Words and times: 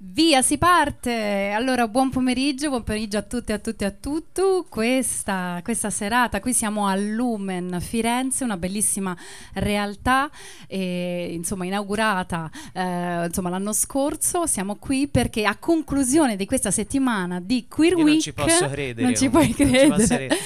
Via, 0.00 0.42
si 0.42 0.58
parte! 0.58 1.50
Allora, 1.52 1.88
buon 1.88 2.10
pomeriggio, 2.10 2.68
buon 2.68 2.84
pomeriggio 2.84 3.18
a 3.18 3.22
tutti, 3.22 3.50
a 3.50 3.58
tutti, 3.58 3.84
a 3.84 3.90
tutti. 3.90 4.42
Questa, 4.68 5.60
questa 5.64 5.90
serata, 5.90 6.38
qui 6.38 6.52
siamo 6.52 6.86
a 6.86 6.94
Lumen 6.94 7.78
Firenze, 7.80 8.44
una 8.44 8.56
bellissima 8.56 9.16
realtà, 9.54 10.30
eh, 10.68 11.30
insomma, 11.32 11.64
inaugurata 11.64 12.48
eh, 12.72 13.24
insomma, 13.26 13.48
l'anno 13.48 13.72
scorso. 13.72 14.46
Siamo 14.46 14.76
qui 14.76 15.08
perché 15.08 15.44
a 15.44 15.56
conclusione 15.56 16.36
di 16.36 16.46
questa 16.46 16.70
settimana 16.70 17.40
di 17.40 17.66
Queer 17.68 17.94
Io 17.94 18.04
Week... 18.04 18.08
non 18.08 18.20
ci 18.20 18.32
posso 18.32 18.68
credere. 18.68 19.02
Non 19.02 19.16
ci 19.16 19.28
puoi 19.28 19.46
non 19.46 19.54
ci 19.56 19.64
credere. 19.64 20.36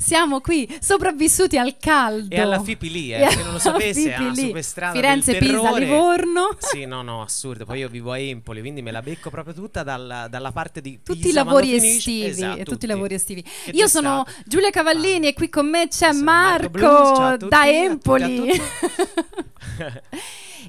Siamo 0.00 0.40
qui, 0.40 0.66
sopravvissuti 0.80 1.58
al 1.58 1.76
caldo. 1.78 2.34
E 2.34 2.40
alla 2.40 2.62
Fipi 2.62 2.90
lì, 2.90 3.12
E 3.12 3.22
eh, 3.22 3.30
se 3.30 3.42
non 3.42 3.52
lo 3.52 3.58
sapesse, 3.58 4.14
ah, 4.14 4.30
lì. 4.30 4.46
su 4.46 4.50
per 4.50 4.64
strada 4.64 4.94
Firenze, 4.94 5.36
Pisa. 5.36 5.78
Livorno. 5.78 6.56
Sì, 6.58 6.86
no, 6.86 7.02
no, 7.02 7.20
assurdo. 7.20 7.66
Poi 7.66 7.80
io 7.80 7.88
vivo 7.88 8.12
a 8.12 8.18
Empoli, 8.18 8.60
quindi 8.60 8.80
me 8.80 8.92
la 8.92 9.02
becco 9.02 9.28
proprio 9.28 9.52
tutta 9.52 9.82
dalla, 9.82 10.26
dalla 10.28 10.52
parte 10.52 10.80
di 10.80 11.00
tutti 11.02 11.18
i 11.18 11.22
Pisa, 11.22 11.44
lavori 11.44 11.74
estivi 11.74 12.24
Esatto, 12.24 12.52
e 12.54 12.58
tutti, 12.58 12.70
tutti. 12.70 12.84
i 12.86 12.88
lavori 12.88 13.14
estivi. 13.14 13.42
Che 13.42 13.70
Io 13.72 13.86
sono 13.88 14.24
stato? 14.26 14.42
Giulia 14.46 14.70
Cavallini 14.70 15.28
e 15.28 15.34
qui 15.34 15.50
con 15.50 15.68
me 15.68 15.86
c'è 15.88 16.12
Marco, 16.12 16.70
Marco 16.70 16.70
Blues, 16.70 17.38
tutti, 17.38 17.48
da 17.48 17.68
Empoli. 17.68 18.50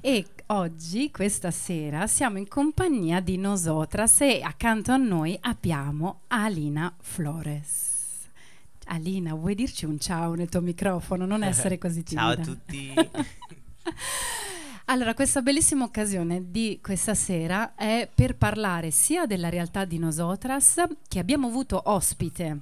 e 0.02 0.26
oggi, 0.48 1.10
questa 1.10 1.52
sera, 1.52 2.06
siamo 2.06 2.38
in 2.38 2.50
compagnia 2.50 3.22
di 3.22 3.38
Nosotras 3.38 4.20
e 4.22 4.42
accanto 4.44 4.92
a 4.92 4.98
noi 4.98 5.38
abbiamo 5.42 6.24
Alina 6.28 6.94
Flores. 7.02 7.91
Alina, 8.94 9.34
vuoi 9.34 9.56
dirci 9.56 9.86
un 9.86 9.98
ciao 10.00 10.34
nel 10.34 10.50
tuo 10.50 10.60
microfono? 10.60 11.26
Non 11.26 11.44
essere 11.44 11.78
così 11.78 12.04
timida. 12.04 12.34
Ciao 12.36 12.42
a 12.42 12.46
tutti. 12.46 12.94
Allora, 14.86 15.14
questa 15.14 15.42
bellissima 15.42 15.86
occasione 15.86 16.52
di 16.52 16.80
questa 16.82 17.14
sera 17.14 17.76
è 17.76 18.10
per 18.14 18.36
parlare 18.36 18.92
sia 18.92 19.26
della 19.26 19.48
realtà 19.48 19.86
di 19.86 19.98
Nosotras, 19.98 20.84
che 21.08 21.20
abbiamo 21.20 21.48
avuto 21.48 21.82
ospite 21.86 22.60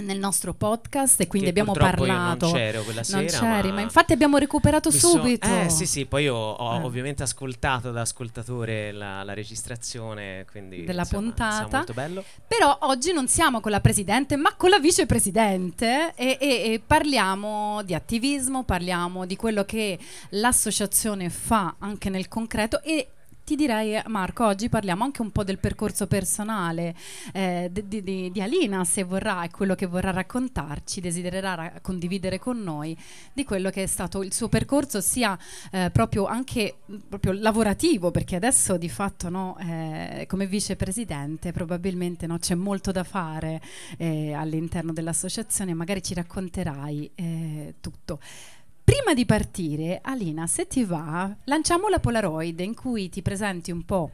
nel 0.00 0.18
nostro 0.18 0.54
podcast 0.54 1.20
e 1.20 1.26
quindi 1.26 1.52
Che 1.52 1.60
abbiamo 1.60 1.72
parlato. 1.78 2.46
non 2.46 2.54
c'ero 2.54 2.82
quella 2.82 3.02
Non 3.08 3.28
sera, 3.28 3.38
c'eri, 3.54 3.68
ma... 3.68 3.74
ma 3.74 3.80
infatti 3.82 4.12
abbiamo 4.12 4.38
recuperato 4.38 4.90
so- 4.90 5.08
subito. 5.08 5.46
eh 5.46 5.68
sì 5.68 5.86
sì, 5.86 6.06
poi 6.06 6.24
io 6.24 6.34
ho 6.34 6.74
Eh. 6.80 6.82
ovviamente 6.82 7.22
ascoltato 7.22 7.90
da 7.92 8.00
ascoltatore 8.02 8.92
la, 8.92 9.22
la 9.22 9.34
registrazione, 9.34 10.44
quindi 10.50 10.84
Della 10.84 11.02
insomma, 11.02 11.22
puntata. 11.22 11.52
sarà 11.64 11.76
molto 11.76 11.92
bello. 11.92 12.24
Però 12.46 12.76
oggi 12.82 13.12
non 13.12 13.28
siamo 13.28 13.60
con 13.60 13.70
la 13.70 13.80
presidente, 13.80 14.36
ma 14.36 14.54
con 14.56 14.70
la 14.70 14.78
vicepresidente 14.78 16.12
e, 16.16 16.38
e- 16.40 16.72
e 16.72 16.82
parliamo 16.84 17.82
di 17.84 17.94
attivismo, 17.94 18.64
parliamo 18.64 19.26
di 19.26 19.36
quello 19.36 19.64
che 19.64 19.98
l'associazione 20.30 21.30
fa 21.30 21.74
anche 21.78 22.10
nel 22.10 22.28
concreto 22.28 22.82
e 22.82 23.08
ti 23.50 23.56
direi 23.56 24.00
Marco, 24.06 24.46
oggi 24.46 24.68
parliamo 24.68 25.02
anche 25.02 25.22
un 25.22 25.32
po' 25.32 25.42
del 25.42 25.58
percorso 25.58 26.06
personale 26.06 26.94
eh, 27.32 27.68
di, 27.72 28.00
di- 28.00 28.30
di- 28.30 28.40
Alina, 28.40 28.84
se 28.84 29.02
vorrà, 29.02 29.42
e 29.42 29.50
quello 29.50 29.74
che 29.74 29.86
vorrà 29.86 30.12
raccontarci, 30.12 31.00
desidererà 31.00 31.54
ra- 31.54 31.72
condividere 31.82 32.38
con 32.38 32.62
noi 32.62 32.96
di 33.32 33.42
quello 33.42 33.70
che 33.70 33.82
è 33.82 33.86
stato 33.86 34.22
il 34.22 34.32
suo 34.32 34.48
percorso, 34.48 35.00
sia 35.00 35.36
eh, 35.72 35.90
proprio 35.92 36.26
anche 36.26 36.76
mh, 36.86 36.96
proprio 37.08 37.32
lavorativo, 37.32 38.12
perché 38.12 38.36
adesso 38.36 38.76
di 38.76 38.88
fatto 38.88 39.28
no, 39.28 39.58
eh, 39.58 40.26
come 40.28 40.46
vicepresidente 40.46 41.50
probabilmente 41.50 42.28
no, 42.28 42.38
c'è 42.38 42.54
molto 42.54 42.92
da 42.92 43.02
fare 43.02 43.60
eh, 43.98 44.32
all'interno 44.32 44.92
dell'associazione, 44.92 45.74
magari 45.74 46.04
ci 46.04 46.14
racconterai 46.14 47.10
eh, 47.16 47.74
tutto. 47.80 48.20
Prima 48.90 49.14
di 49.14 49.24
partire, 49.24 50.00
Alina, 50.02 50.48
se 50.48 50.66
ti 50.66 50.82
va, 50.84 51.32
lanciamo 51.44 51.86
la 51.88 52.00
Polaroid 52.00 52.58
in 52.58 52.74
cui 52.74 53.08
ti 53.08 53.22
presenti 53.22 53.70
un 53.70 53.84
po' 53.84 54.10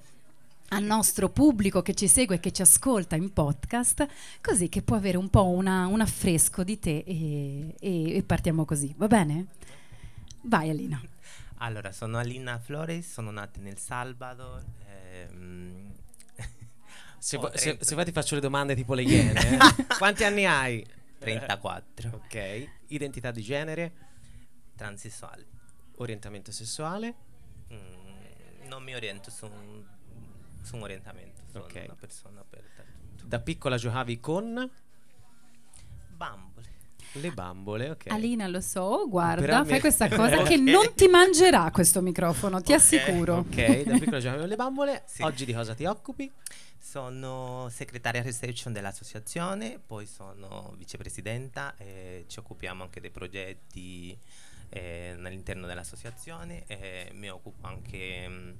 al 0.69 0.83
nostro 0.83 1.31
pubblico 1.31 1.81
che 1.81 1.95
ci 1.95 2.07
segue 2.09 2.35
e 2.37 2.41
che 2.41 2.53
ci 2.53 2.61
ascolta 2.61 3.17
in 3.17 3.33
podcast, 3.33 4.07
così 4.43 4.69
che 4.69 4.83
può 4.83 4.97
avere 4.97 5.17
un 5.17 5.31
po' 5.31 5.47
una- 5.49 5.87
un 5.87 6.03
affresco 6.03 6.63
di 6.63 6.79
te 6.79 6.99
e, 7.07 7.75
e- 7.81 8.17
e 8.17 8.23
partiamo 8.23 8.67
così, 8.67 8.93
va 8.99 9.07
bene? 9.07 9.47
Vai 10.43 10.69
Alina. 10.69 11.01
Allora, 11.59 11.91
sono 11.91 12.19
Alina 12.19 12.59
Flores, 12.59 13.11
sono 13.11 13.31
nata 13.31 13.59
nel 13.61 13.79
Salvador. 13.79 14.63
ehm, 14.91 15.91
Se, 17.19 17.39
vo- 17.39 17.51
se, 17.55 17.63
30 17.79 17.85
se 17.85 17.95
vuoi 17.95 18.05
ti 18.07 18.13
faccio 18.13 18.35
le 18.35 18.43
domande 18.43 18.75
tipo 18.75 18.93
le 18.93 19.03
iene. 19.05 19.41
eh. 19.41 19.59
Quanti 19.97 20.23
anni 20.25 20.45
hai? 20.45 20.85
34, 21.19 22.11
Ok. 22.13 22.69
Identità 22.89 23.31
di 23.31 23.41
genere, 23.43 23.93
transessuale. 24.77 25.47
orientamento 25.97 26.53
sessuale. 26.53 27.15
Mm, 27.73 28.69
non 28.69 28.83
mi 28.83 28.95
oriento 28.95 29.31
su 29.31 29.47
un, 29.47 29.83
su 30.63 30.77
un 30.77 30.83
orientamento, 30.83 31.41
sono 31.51 31.65
Ok. 31.65 31.83
una 31.87 31.97
persona 31.99 32.41
aperta. 32.41 32.85
Da 33.25 33.41
piccola 33.41 33.77
giocavi 33.77 34.21
con 34.21 34.71
Bambole. 36.17 36.65
le 37.15 37.31
bambole, 37.33 37.91
ok. 37.91 38.07
Alina, 38.09 38.47
lo 38.47 38.61
so, 38.61 39.09
guarda, 39.09 39.65
fai 39.65 39.81
questa 39.81 40.09
cosa 40.09 40.43
che 40.45 40.55
Ok. 40.55 40.61
non 40.61 40.93
ti 40.95 41.09
mangerà 41.09 41.71
questo 41.71 42.03
microfono, 42.03 42.61
ti 42.61 42.73
Ok. 42.73 42.79
assicuro. 42.79 43.37
Ok, 43.39 43.83
da 43.85 43.99
piccola 43.99 44.19
giocavi 44.21 44.41
con 44.41 44.49
le 44.49 44.57
bambole. 44.57 45.03
Sì. 45.07 45.23
Oggi 45.23 45.45
di 45.47 45.55
cosa 45.55 45.75
ti 45.75 45.85
occupi? 45.87 46.31
Sono 46.79 47.69
segretaria 47.71 48.23
reception 48.23 48.73
dell'associazione, 48.73 49.79
poi 49.85 50.07
sono 50.07 50.75
vicepresidenta 50.77 51.75
e 51.79 52.25
ci 52.29 52.39
occupiamo 52.39 52.83
anche 52.85 53.01
dei 53.01 53.11
progetti 53.11 54.17
eh, 54.69 55.17
all'interno 55.23 55.67
dell'associazione 55.67 56.65
e 56.67 57.11
mi 57.13 57.29
occupo 57.31 57.67
anche 57.67 58.29
mm, 58.29 58.51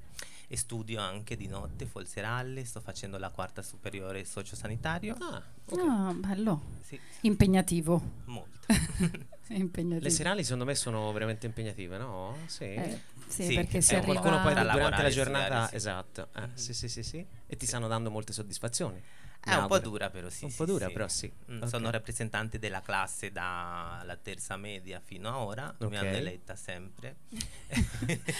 e 0.49 0.55
studio 0.55 0.99
anche 1.01 1.35
di 1.35 1.47
notte, 1.47 1.85
folseralle, 1.85 2.63
sto 2.63 2.79
facendo 2.79 3.17
la 3.17 3.29
quarta 3.29 3.61
superiore 3.61 4.23
sociosanitario. 4.23 5.15
Ah, 5.19 5.43
ok. 5.65 5.79
Ah, 5.87 6.13
bello, 6.13 6.61
Sì, 6.83 6.99
impegnativo. 7.21 8.01
molto. 8.25 8.65
impegnativo. 9.49 10.03
Le 10.05 10.09
serali 10.09 10.43
secondo 10.43 10.63
me 10.65 10.75
sono 10.75 11.11
veramente 11.11 11.45
impegnative, 11.45 11.97
no? 11.97 12.37
Sì. 12.47 12.63
Eh, 12.63 12.99
sì, 13.27 13.43
Sì, 13.43 13.53
perché 13.53 13.81
si 13.81 13.93
Eh, 13.93 13.97
arriva... 13.97 14.19
qualcuno 14.19 14.41
poi 14.41 14.53
durante 14.53 15.01
la 15.01 15.09
giornata, 15.09 15.67
sì. 15.67 15.75
esatto. 15.75 16.29
Eh, 16.33 16.41
Mhm. 16.47 16.53
Sì, 16.55 16.73
sì, 16.73 16.87
sì, 16.87 17.03
sì. 17.03 17.25
E 17.45 17.57
ti 17.57 17.65
stanno 17.65 17.87
dando 17.87 18.09
molte 18.09 18.31
soddisfazioni. 18.31 19.01
È 19.39 19.51
mi 19.55 19.61
un 19.61 19.67
po' 19.67 19.79
dura 19.79 20.09
però 20.09 20.29
sì. 20.29 20.43
Un 20.43 20.49
sì, 20.51 20.57
po' 20.57 20.65
dura, 20.65 20.87
sì. 20.87 20.91
però 20.93 21.07
sì. 21.07 21.31
Mm, 21.51 21.61
Ok. 21.61 21.67
Sono 21.69 21.89
rappresentante 21.89 22.59
della 22.59 22.81
classe 22.81 23.31
dalla 23.31 24.17
terza 24.21 24.57
media 24.57 25.01
fino 25.03 25.29
a 25.29 25.37
ora, 25.39 25.73
mi 25.79 25.85
Ok. 25.87 25.93
hanno 25.93 26.09
eletta 26.09 26.55
sempre. 26.55 27.15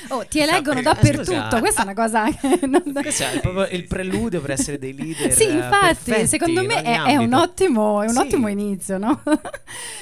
Oh, 0.09 0.25
ti 0.25 0.39
eleggono 0.41 0.81
dappertutto, 0.81 1.23
scusa. 1.33 1.59
questa 1.59 1.81
è 1.81 1.83
una 1.83 1.93
cosa 1.93 2.29
che 2.31 2.59
non... 2.67 2.83
Questo 2.93 3.23
è 3.23 3.39
proprio 3.39 3.67
il 3.67 3.85
preludio 3.87 4.41
per 4.41 4.51
essere 4.51 4.77
dei 4.79 4.93
leader. 4.93 5.31
Sì, 5.31 5.47
eh, 5.47 5.51
infatti, 5.53 6.03
perfetti 6.11 6.27
secondo 6.27 6.63
me 6.63 6.81
è, 6.81 7.01
è 7.03 7.15
un 7.17 7.33
ottimo, 7.33 8.01
è 8.01 8.05
un 8.07 8.13
Sì. 8.13 8.19
ottimo 8.19 8.47
inizio, 8.47 8.97
no? 8.97 9.21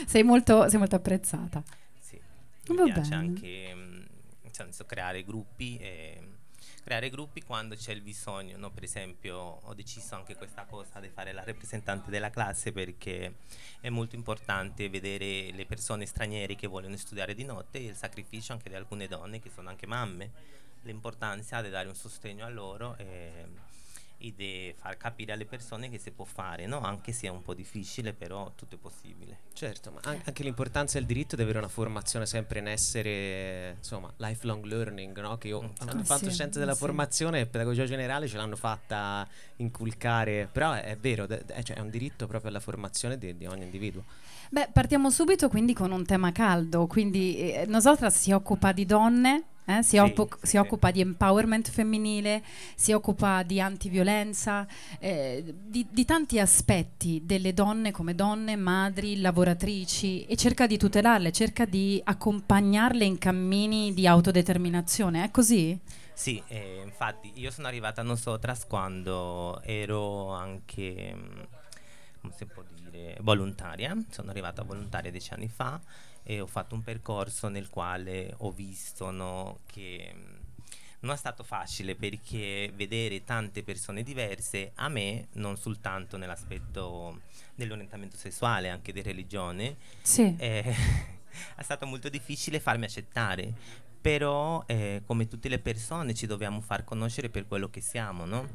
sei, 0.06 0.23
molto, 0.23 0.67
sei 0.69 0.79
molto 0.79 0.95
apprezzata. 0.95 1.63
Sì, 2.00 2.19
mi 2.69 2.75
Va 2.77 2.83
piace 2.83 3.01
bene. 3.09 3.16
anche 3.16 3.72
mm, 3.75 3.91
nel 4.44 4.51
senso, 4.51 4.85
creare 4.85 5.23
gruppi 5.23 5.77
e 5.77 6.22
creare 6.85 7.09
gruppi 7.09 7.41
quando 7.41 7.73
c'è 7.75 7.94
il 7.94 8.01
bisogno. 8.01 8.57
no? 8.57 8.69
Per 8.69 8.84
esempio, 8.84 9.35
ho 9.35 9.73
deciso 9.73 10.13
anche 10.13 10.35
questa 10.35 10.66
cosa 10.66 11.00
di 11.00 11.09
fare 11.09 11.34
la 11.34 11.44
rappresentante 11.44 12.12
della 12.12 12.29
classe 12.29 12.72
perché 12.72 13.38
è 13.81 13.90
molto 13.90 14.16
importante 14.16 14.88
vedere 14.88 15.51
le 15.51 15.66
persone 15.66 16.06
straniere 16.06 16.53
che 16.53 16.68
vogliono 16.68 16.95
studiare 16.95 17.34
di 17.34 17.44
notte 17.44 17.79
e 17.79 17.85
il 17.85 17.95
sacrificio 17.95 18.53
anche 18.53 18.69
di 18.69 18.75
alcune 18.75 19.07
donne 19.07 19.40
che 19.40 19.50
sono 19.50 19.69
anche 19.69 19.88
mamme, 19.88 20.29
l'importanza 20.84 21.59
di 21.63 21.72
dare 21.72 21.88
un 21.88 21.95
sostegno 21.95 22.45
a 22.45 22.50
loro 22.50 22.95
e, 22.97 23.47
e 24.18 24.34
di 24.36 24.74
far 24.78 24.98
capire 24.98 25.34
alle 25.34 25.46
persone 25.46 25.90
che 25.90 25.98
si 25.98 26.12
può 26.12 26.26
fare, 26.26 26.66
no? 26.66 26.80
anche 26.80 27.12
se 27.12 27.28
è 27.28 27.30
un 27.30 27.42
po' 27.42 27.53
difficile, 27.53 28.14
però 28.14 28.53
tutto 28.56 28.76
è 28.76 28.78
possibile. 28.78 29.40
Certo, 29.53 29.92
ma 29.92 30.00
an- 30.03 30.22
anche 30.26 30.44
l'importanza 30.44 30.98
del 30.98 31.08
diritto 31.08 31.36
di 31.36 31.42
avere 31.42 31.58
una 31.58 31.68
formazione 31.68 32.25
sempre 32.25 32.59
in 32.59 32.68
essere, 32.68 33.75
insomma, 33.78 34.12
lifelong 34.18 34.64
learning, 34.66 35.20
no? 35.20 35.38
Che 35.38 35.48
io 35.50 35.62
Mm, 35.62 36.00
ho 36.00 36.04
fatto 36.04 36.25
Sì, 36.25 36.31
scienze 36.31 36.59
della 36.59 36.74
sì. 36.74 36.80
formazione 36.80 37.40
e 37.42 37.46
pedagogia 37.46 37.86
generale 37.86 38.28
ce 38.28 38.38
l'hanno 38.38 38.56
fatta 38.56 39.28
inculcare, 39.58 40.48
però 40.51 40.74
è, 40.74 40.84
è 40.84 40.98
vero, 40.98 41.25
de- 41.25 41.44
cioè, 41.63 41.78
è 41.78 41.80
un 41.80 41.89
diritto 41.89 42.28
proprio 42.28 42.50
alla 42.50 42.60
formazione 42.60 43.18
di, 43.18 43.36
di 43.38 43.45
ogni 43.45 43.63
individuo. 43.63 44.04
Beh, 44.50 44.69
partiamo 44.71 45.09
subito 45.09 45.50
quindi 45.50 45.74
con 45.74 45.92
un 45.92 46.06
tema 46.06 46.31
caldo, 46.31 46.88
quindi 46.88 47.38
eh, 47.38 47.65
Nosotras 47.68 48.18
si 48.19 48.31
occupa 48.31 48.71
di 48.71 48.86
donne, 48.86 49.44
eh, 49.65 49.81
si, 49.83 49.97
Sì, 49.97 49.97
oppo- 49.97 50.30
si 50.42 50.57
sì. 50.57 50.57
occupa 50.57 50.92
di 50.92 51.01
empowerment 51.01 51.69
femminile, 51.69 52.44
si 52.75 52.92
occupa 52.94 53.44
di 53.44 53.59
antiviolenza, 53.59 54.65
eh, 55.00 55.44
di, 55.57 55.88
di 55.89 56.06
tanti 56.06 56.39
aspetti 56.39 57.21
delle 57.25 57.53
donne 57.53 57.92
come 57.92 58.13
donne, 58.15 58.56
madri, 58.56 59.19
lavoratrici 59.19 60.25
e 60.25 60.36
cerca 60.36 60.68
di 60.68 60.77
tutelarle, 60.77 61.31
cerca 61.31 61.65
di 61.65 62.00
accompagnarle 62.03 63.03
in 63.03 63.18
cammini 63.18 63.94
di 63.94 64.07
autodeterminazione, 64.07 65.24
è 65.24 65.31
così? 65.31 65.80
Sì, 66.13 66.41
eh, 66.48 66.81
infatti 66.83 67.38
io 67.39 67.51
sono 67.51 67.68
arrivata 67.68 68.01
a 68.01 68.03
Nosotras 68.03 68.65
quando 68.68 69.62
ero 69.63 70.30
anche, 70.31 71.13
mm, 71.13 71.41
come 72.21 72.33
si 72.33 72.45
può 72.45 72.63
dire, 72.63 72.75
volontaria. 73.21 73.95
Sono 74.09 74.30
arrivata 74.31 74.63
volontaria 74.63 75.12
dieci 75.12 75.33
anni 75.33 75.47
fa 75.50 75.80
e 76.24 76.39
ho 76.42 76.47
fatto 76.47 76.75
un 76.75 76.81
percorso 76.83 77.47
nel 77.50 77.69
quale 77.69 78.33
ho 78.38 78.51
visto 78.51 79.12
no, 79.12 79.59
che 79.68 80.12
mm, 80.13 80.33
non 81.01 81.13
è 81.13 81.18
stato 81.18 81.44
facile 81.44 81.95
perché 81.95 82.71
vedere 82.74 83.24
tante 83.24 83.62
persone 83.63 84.01
diverse, 84.01 84.71
a 84.75 84.89
me, 84.89 85.27
non 85.33 85.56
soltanto 85.57 86.18
nell'aspetto 86.18 87.21
dell'orientamento 87.53 88.18
sessuale, 88.18 88.69
anche 88.69 88.92
di 88.92 89.01
religione, 89.01 89.75
Sì. 90.01 90.36
eh, 90.38 90.63
è 91.56 91.62
stato 91.62 91.86
molto 91.86 92.09
difficile 92.09 92.59
farmi 92.59 92.86
accettare. 92.86 93.53
Però, 94.01 94.63
eh, 94.68 95.01
come 95.06 95.27
tutte 95.27 95.50
le 95.50 95.57
persone, 95.59 96.13
ci 96.13 96.27
dobbiamo 96.27 96.62
far 96.62 96.83
conoscere 96.83 97.30
per 97.30 97.48
quello 97.48 97.69
che 97.69 97.81
siamo, 97.81 98.25
no? 98.25 98.48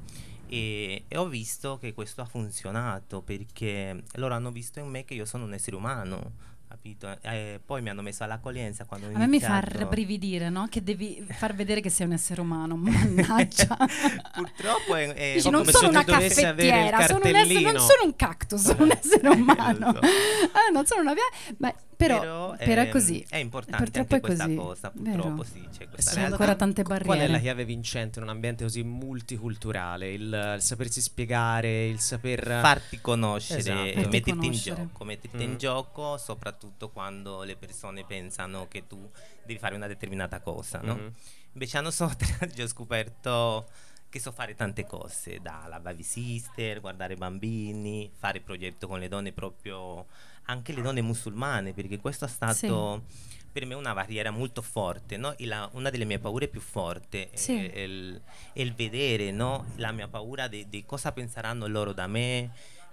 E, 0.53 1.05
e 1.07 1.17
ho 1.17 1.29
visto 1.29 1.79
che 1.79 1.95
questo 1.95 2.23
ha 2.23 2.25
funzionato 2.25 3.23
perché 3.23 4.03
loro 4.15 4.35
hanno 4.35 4.51
visto 4.51 4.81
in 4.81 4.89
me 4.89 5.05
che 5.05 5.15
io 5.15 5.25
sono 5.25 5.45
un 5.45 5.53
essere 5.53 5.77
umano, 5.77 6.33
capito? 6.71 7.19
Eh, 7.23 7.61
poi 7.65 7.83
mi 7.83 7.91
hanno 7.91 8.01
messo 8.03 8.23
all'accoglienza 8.23 8.85
quando 8.85 9.09
A 9.09 9.19
me 9.19 9.27
mi 9.27 9.41
fa 9.41 9.59
rabbrividire, 9.61 10.49
no? 10.51 10.69
Che 10.71 10.83
devi 10.85 11.27
far 11.29 11.55
vedere 11.55 11.81
che 11.81 11.91
sei 11.91 12.07
un 12.07 12.13
essere 12.13 12.41
umano. 12.41 12.77
Mannaggia. 12.79 13.77
Purtroppo 14.35 14.95
è, 14.95 15.13
è- 15.13 15.33
Dici, 15.35 15.51
non 15.51 15.61
come 15.61 15.73
sono 15.73 15.85
se 15.91 15.97
una 15.99 16.05
caffettiera, 16.05 17.07
sono 17.07 17.21
un 17.25 17.35
essere, 17.35 17.61
non 17.61 17.79
sono 17.81 18.05
un 18.05 18.17
cactus, 18.17 18.61
sono 18.63 18.85
un 18.85 18.91
essere 18.93 19.29
umano. 19.35 19.93
So. 19.95 20.01
Eh, 20.01 20.71
non 20.73 20.87
sono 20.87 21.01
una 21.01 21.13
via. 21.15 21.25
Beh, 21.57 21.75
però, 21.97 22.21
però, 22.21 22.53
è 22.57 22.85
ehm, 22.87 22.91
così. 22.91 23.27
È 23.29 23.37
importante 23.37 23.83
Purtroppo 23.85 24.15
anche 24.15 24.17
è 24.17 24.21
questa 24.21 24.45
così. 24.45 24.55
cosa, 24.57 24.93
Vero. 24.95 25.17
purtroppo 25.23 25.43
sì, 25.43 25.69
c'è 25.77 25.89
questa 25.89 26.13
sono 26.13 26.25
ancora 26.27 26.55
tante 26.55 26.83
Qual 26.83 27.01
è 27.01 27.05
barriere. 27.05 27.33
la 27.33 27.39
chiave 27.41 27.65
vincente 27.67 28.19
in 28.21 28.25
un 28.25 28.31
ambiente 28.31 28.63
così 28.65 28.83
multiculturale? 28.83 30.13
Il, 30.13 30.55
il 30.57 30.63
sapersi 30.63 31.01
spiegare, 31.03 31.87
il 31.89 32.01
saper... 32.01 32.61
farti 32.63 33.01
conoscere 33.03 33.59
Esatto. 33.59 33.83
e 33.83 33.93
Farti 33.95 34.09
metterti 34.09 34.31
conoscere. 34.41 34.81
in 34.81 34.87
gioco, 34.87 35.05
metterti 35.05 35.37
Mm. 35.37 35.41
in 35.41 35.57
gioco 35.59 36.17
soprattutto 36.17 36.60
quando 36.93 37.43
le 37.43 37.57
persone 37.57 38.05
pensano 38.05 38.69
che 38.69 38.87
tu 38.87 39.11
devi 39.45 39.59
fare 39.59 39.75
una 39.75 39.87
determinata 39.87 40.41
cosa, 40.41 40.81
no? 40.83 40.95
Mhm. 40.95 41.13
Invece 41.53 41.79
a 41.79 41.81
Nosotras 41.81 42.39
io 42.57 42.65
ho 42.65 42.69
scoperto 42.69 43.69
che 44.09 44.19
so 44.19 44.33
fare 44.33 44.55
tante 44.57 44.87
cose, 44.87 45.39
dalla 45.41 45.79
baby 45.79 46.03
sister, 46.03 46.81
guardare 46.81 47.15
bambini, 47.17 48.11
fare 48.17 48.41
progetto 48.41 48.89
con 48.89 48.99
le 48.99 49.09
donne 49.09 49.33
proprio, 49.33 50.07
anche 50.45 50.73
le 50.73 50.83
donne 50.83 51.01
musulmane, 51.01 51.73
perché 51.73 51.99
questo 52.01 52.25
è 52.25 52.29
stato 52.29 53.05
per 53.53 53.67
me 53.67 53.75
una 53.75 53.95
barriera 53.95 54.31
molto 54.31 54.63
forte, 54.63 55.17
no? 55.17 55.35
La- 55.39 55.69
una 55.73 55.91
delle 55.91 56.05
mie 56.05 56.19
paure 56.19 56.49
più 56.49 56.61
forti 56.61 57.29
Sì. 57.35 57.67
è, 57.67 57.81
il, 57.81 58.21
è 58.53 58.61
il 58.61 58.75
vedere 58.75 59.31
no? 59.33 59.67
la 59.77 59.93
mia 59.93 60.09
paura 60.09 60.47
di, 60.49 60.69
di 60.69 60.85
cosa 60.85 61.13
penseranno 61.13 61.67
loro 61.67 61.93
da 61.93 62.07
me. 62.07 62.51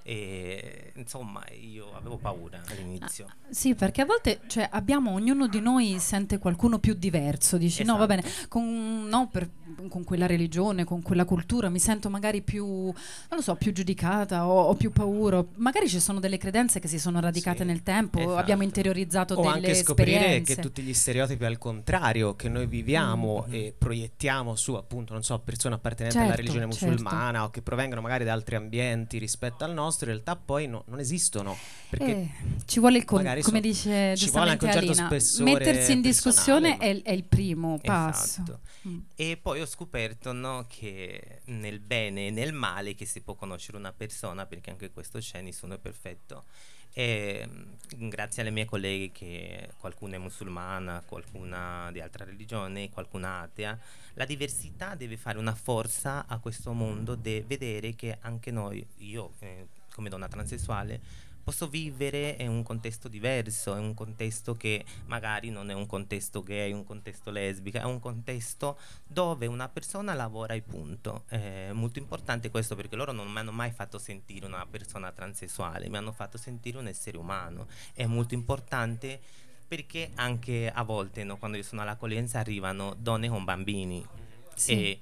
E, 0.10 0.94
insomma, 0.96 1.44
io 1.52 1.94
avevo 1.94 2.16
paura 2.16 2.62
all'inizio. 2.70 3.26
Sì, 3.50 3.76
perché 3.76 4.02
a 4.02 4.06
volte 4.06 4.40
cioè, 4.48 4.66
abbiamo, 4.72 5.12
ognuno 5.12 5.48
di 5.48 5.60
noi 5.60 6.00
sente 6.00 6.38
qualcuno 6.38 6.80
più 6.80 6.94
diverso, 6.94 7.58
dici 7.58 7.84
no 7.84 7.98
va 7.98 8.06
Esatto. 8.06 8.22
bene, 8.30 8.48
con, 8.48 9.06
no, 9.10 9.28
per- 9.30 9.50
con 9.90 10.06
quella 10.06 10.26
religione, 10.26 10.86
con 10.86 11.02
quella 11.02 11.26
cultura 11.26 11.68
mi 11.68 11.80
sento 11.80 12.10
magari 12.10 12.42
più, 12.42 12.66
non 12.66 12.94
lo 13.30 13.42
so, 13.42 13.56
più 13.56 13.74
giudicata 13.74 14.48
o 14.48 14.62
ho 14.70 14.76
più 14.76 14.92
paura, 14.94 15.44
magari 15.56 15.90
ci 15.90 16.00
sono 16.00 16.22
delle 16.22 16.38
credenze 16.38 16.80
che 16.80 16.88
si 16.88 17.00
sono 17.00 17.20
radicate 17.20 17.60
Sì, 17.60 17.66
nel 17.66 17.84
tempo, 17.84 18.20
esatto. 18.20 18.38
abbiamo 18.38 18.64
interiorizzato 18.64 19.34
O 19.34 19.42
delle 19.42 19.54
anche 19.56 19.76
scoprire 19.76 20.18
esperienze. 20.20 20.56
che 20.56 20.62
tutti 20.62 20.82
gli 20.84 20.94
stereotipi 20.94 21.44
al 21.44 21.58
contrario 21.58 22.34
che 22.38 22.48
noi 22.48 22.66
viviamo 22.66 23.44
Mm. 23.48 23.54
e 23.54 23.74
proiettiamo 23.78 24.56
su 24.56 24.74
appunto, 24.76 25.12
non 25.12 25.24
so, 25.24 25.38
persone 25.40 25.76
appartenenti 25.76 26.18
alla 26.18 26.28
Certo, 26.28 26.42
religione 26.42 26.72
certo. 26.72 26.86
musulmana 26.88 27.44
o 27.44 27.50
che 27.50 27.62
provengono 27.62 28.00
magari 28.00 28.24
da 28.24 28.32
altri 28.32 28.56
ambienti 28.56 29.18
rispetto 29.18 29.66
al 29.66 29.74
nostro, 29.74 29.96
in 30.06 30.12
realtà 30.12 30.36
poi 30.36 30.68
no- 30.68 30.84
non 30.88 31.00
esistono. 31.00 31.56
Perché 31.90 32.06
Eh, 32.12 32.30
ci 32.66 32.80
vuole 32.80 32.98
il 32.98 33.06
con- 33.06 33.24
come 33.24 33.42
so- 33.42 33.60
dice 33.60 34.16
ci 34.18 34.30
vuole 34.30 34.52
anche 34.52 34.66
un 34.66 34.72
certo 34.72 34.92
Alina, 34.92 35.06
spessore 35.08 35.52
mettersi 35.54 35.92
in 35.94 36.02
discussione 36.02 36.78
è, 36.78 36.88
il- 36.88 37.02
è 37.04 37.12
il 37.12 37.24
primo 37.24 37.80
passo. 37.82 38.42
Esatto. 38.42 38.60
Mm. 38.88 39.00
E 39.16 39.38
poi 39.42 39.62
ho 39.62 39.66
scoperto 39.66 40.32
no, 40.34 40.66
che 40.68 41.42
nel 41.46 41.80
bene 41.80 42.28
e 42.28 42.30
nel 42.32 42.54
male 42.54 42.96
che 42.96 43.06
si 43.06 43.22
può 43.22 43.36
conoscere 43.36 43.78
una 43.78 43.92
persona, 43.94 44.46
perché 44.46 44.70
anche 44.70 44.92
questo 44.92 45.20
c'è, 45.20 45.42
nessuno 45.42 45.74
è 45.76 45.78
perfetto. 45.78 46.46
E 46.94 47.48
mm, 47.48 48.08
grazie 48.10 48.42
alle 48.42 48.52
mie 48.52 48.66
colleghe, 48.66 49.12
che 49.12 49.70
qualcuna 49.80 50.16
è 50.16 50.18
musulmana, 50.20 51.04
qualcuna 51.06 51.90
di 51.92 52.00
altra 52.00 52.26
religione, 52.26 52.90
qualcuna 52.90 53.42
atea, 53.42 53.78
la 54.16 54.26
diversità 54.26 54.96
deve 54.96 55.16
fare 55.18 55.38
una 55.38 55.54
forza 55.54 56.26
a 56.28 56.40
questo 56.40 56.72
mondo 56.74 57.14
di 57.14 57.44
vedere 57.46 57.94
che 57.94 58.18
anche 58.22 58.50
noi, 58.50 58.84
io 59.00 59.34
eh, 59.40 59.68
come 59.98 60.10
donna 60.10 60.28
transessuale, 60.28 61.02
posso 61.44 61.68
vivere 61.68 62.36
in 62.40 62.50
un 62.50 62.62
contesto 62.62 63.08
diverso, 63.08 63.74
in 63.76 63.84
un 63.84 63.94
contesto 63.96 64.54
che 64.54 64.86
magari 65.08 65.50
non 65.50 65.72
è 65.72 65.74
un 65.74 65.88
contesto 65.88 66.44
gay, 66.44 66.72
un 66.72 66.84
contesto 66.84 67.32
lesbica, 67.32 67.82
è 67.82 67.86
un 67.86 68.00
contesto 68.00 68.78
dove 69.08 69.48
una 69.48 69.68
persona 69.68 70.14
lavora 70.14 70.54
e 70.54 70.62
punto. 70.62 71.24
È 71.28 71.72
molto 71.72 71.98
importante 71.98 72.52
questo 72.52 72.76
perché 72.76 72.96
loro 72.96 73.12
non 73.12 73.32
mi 73.32 73.40
hanno 73.40 73.52
mai 73.52 73.72
fatto 73.72 73.98
sentire 73.98 74.46
una 74.46 74.68
persona 74.70 75.12
transessuale, 75.12 75.90
mi 75.90 75.98
hanno 75.98 76.12
fatto 76.12 76.38
sentire 76.38 76.78
un 76.78 76.88
essere 76.88 77.18
umano. 77.18 77.68
È 77.94 78.06
molto 78.06 78.36
importante 78.36 79.20
perché 79.68 80.12
anche 80.16 80.70
a 80.70 80.84
volte 80.84 81.24
no, 81.24 81.38
quando 81.38 81.58
io 81.58 81.64
sono 81.64 81.82
all'accoglienza 81.82 82.38
arrivano 82.38 82.94
donne 82.96 83.30
con 83.30 83.44
bambini 83.46 84.06
Sì. 84.54 84.72
e, 84.74 85.02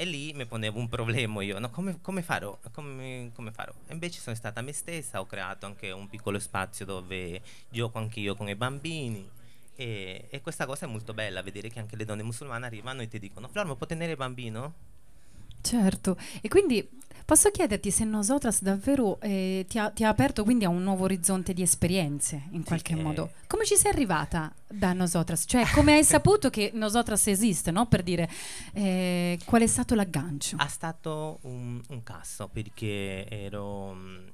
e 0.00 0.04
lì 0.04 0.32
mi 0.32 0.46
ponevo 0.46 0.78
un 0.78 0.88
problema 0.88 1.42
io, 1.42 1.58
no? 1.58 1.70
come, 1.70 2.00
come 2.00 2.22
farò? 2.22 2.56
Come, 2.70 3.32
come 3.34 3.50
farò? 3.50 3.72
Invece 3.88 4.20
sono 4.20 4.36
stata 4.36 4.62
me 4.62 4.72
stessa, 4.72 5.18
ho 5.18 5.26
creato 5.26 5.66
anche 5.66 5.90
un 5.90 6.06
piccolo 6.06 6.38
spazio 6.38 6.86
dove 6.86 7.42
gioco 7.68 7.98
anche 7.98 8.20
io 8.20 8.36
con 8.36 8.48
i 8.48 8.54
bambini. 8.54 9.28
E, 9.74 10.28
e 10.30 10.40
questa 10.40 10.66
cosa 10.66 10.86
è 10.86 10.88
molto 10.88 11.14
bella, 11.14 11.42
vedere 11.42 11.68
che 11.68 11.80
anche 11.80 11.96
le 11.96 12.04
donne 12.04 12.22
musulmane 12.22 12.64
arrivano 12.64 13.02
e 13.02 13.08
ti 13.08 13.18
dicono 13.18 13.48
Flor, 13.48 13.66
ma 13.66 13.74
può 13.74 13.88
tenere 13.88 14.12
il 14.12 14.16
bambino? 14.16 14.74
Certo, 15.60 16.16
e 16.42 16.48
quindi 16.48 16.88
posso 17.28 17.50
chiederti 17.50 17.90
se 17.90 18.04
Nosotras 18.04 18.62
davvero 18.62 19.20
eh, 19.20 19.66
ti, 19.68 19.78
ha, 19.78 19.90
ti 19.90 20.02
ha 20.02 20.08
aperto 20.08 20.44
quindi 20.44 20.64
a 20.64 20.70
un 20.70 20.82
nuovo 20.82 21.04
orizzonte 21.04 21.52
di 21.52 21.60
esperienze 21.60 22.44
in 22.52 22.64
qualche 22.64 22.94
eh. 22.94 23.02
modo. 23.02 23.32
Come 23.46 23.66
ci 23.66 23.76
sei 23.76 23.92
arrivata 23.92 24.50
da 24.66 24.94
Nosotras? 24.94 25.44
Cioè, 25.46 25.66
come 25.74 25.92
hai 25.92 26.04
saputo 26.08 26.48
che 26.48 26.70
Nosotras 26.72 27.26
esiste, 27.26 27.70
no? 27.70 27.84
Per 27.84 28.02
dire, 28.02 28.30
eh, 28.72 29.38
qual 29.44 29.60
è 29.60 29.66
stato 29.66 29.94
l'aggancio? 29.94 30.56
Ha 30.58 30.68
stato 30.68 31.40
un, 31.42 31.78
un 31.88 32.02
caso 32.02 32.48
perché 32.48 33.28
ero, 33.28 33.92
mm, 33.92 34.26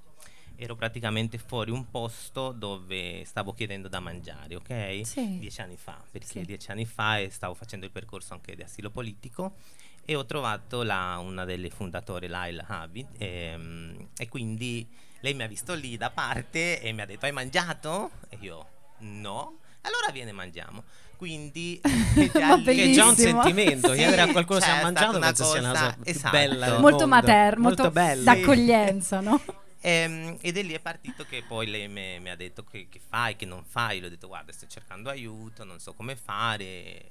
ero 0.54 0.76
praticamente 0.76 1.36
fuori 1.36 1.72
un 1.72 1.90
posto 1.90 2.52
dove 2.52 3.24
stavo 3.24 3.54
chiedendo 3.54 3.88
da 3.88 3.98
mangiare, 3.98 4.54
ok? 4.54 5.00
Sì. 5.02 5.40
Dieci 5.40 5.60
anni 5.60 5.76
fa, 5.76 6.00
perché 6.12 6.28
Sì. 6.28 6.44
dieci 6.44 6.70
anni 6.70 6.86
fa 6.86 7.18
eh, 7.18 7.28
stavo 7.28 7.54
facendo 7.54 7.86
il 7.86 7.90
percorso 7.90 8.34
anche 8.34 8.54
di 8.54 8.62
asilo 8.62 8.90
politico 8.90 9.56
e 10.04 10.14
ho 10.14 10.24
trovato 10.26 10.82
la- 10.82 11.18
una 11.18 11.44
delle 11.44 11.70
fondatori, 11.70 12.26
Laila 12.26 12.64
Habib, 12.66 13.06
e, 13.18 13.54
mm, 13.56 14.00
e 14.16 14.28
quindi 14.28 14.86
lei 15.20 15.34
mi 15.34 15.42
ha 15.42 15.46
visto 15.46 15.74
lì 15.74 15.96
da 15.96 16.10
parte 16.10 16.80
e 16.80 16.92
mi 16.92 17.00
ha 17.00 17.06
detto 17.06 17.24
hai 17.26 17.32
mangiato? 17.32 18.10
E 18.28 18.36
io 18.40 18.68
no. 18.98 19.58
Allora 19.82 20.10
viene 20.12 20.32
mangiamo. 20.32 20.82
Quindi 21.16 21.80
lì- 22.14 22.30
che 22.30 22.84
è 22.84 22.90
già 22.90 23.06
un 23.06 23.16
sentimento, 23.16 23.90
Sì, 23.92 23.98
chiedere 23.98 24.22
a 24.22 24.32
qualcuno 24.32 24.60
se 24.60 24.66
ha 24.70 24.80
è 24.80 24.82
mangiato 24.82 25.18
penso 25.18 25.44
sia 25.44 25.60
una 25.60 25.70
cosa- 25.70 25.94
cosa 25.96 26.10
esatto. 26.10 26.36
bella 26.36 26.78
molto 26.78 27.06
materno, 27.06 27.62
molto, 27.62 27.82
molto 27.84 27.98
bella. 27.98 28.34
d'accoglienza, 28.34 29.20
no? 29.20 29.40
Ehm, 29.86 30.38
ed 30.40 30.56
è 30.56 30.62
lì 30.62 30.72
è 30.72 30.80
partito 30.80 31.26
che 31.26 31.42
poi 31.46 31.66
lei 31.66 31.88
mi 31.88 32.30
ha 32.30 32.36
detto 32.36 32.64
che, 32.64 32.88
che 32.88 32.98
fai, 33.06 33.36
che 33.36 33.44
non 33.44 33.62
fai. 33.64 34.00
Le 34.00 34.06
ho 34.06 34.08
detto 34.08 34.28
guarda 34.28 34.50
sto 34.50 34.66
cercando 34.66 35.10
aiuto, 35.10 35.62
non 35.62 35.78
so 35.78 35.92
come 35.92 36.16
fare. 36.16 37.02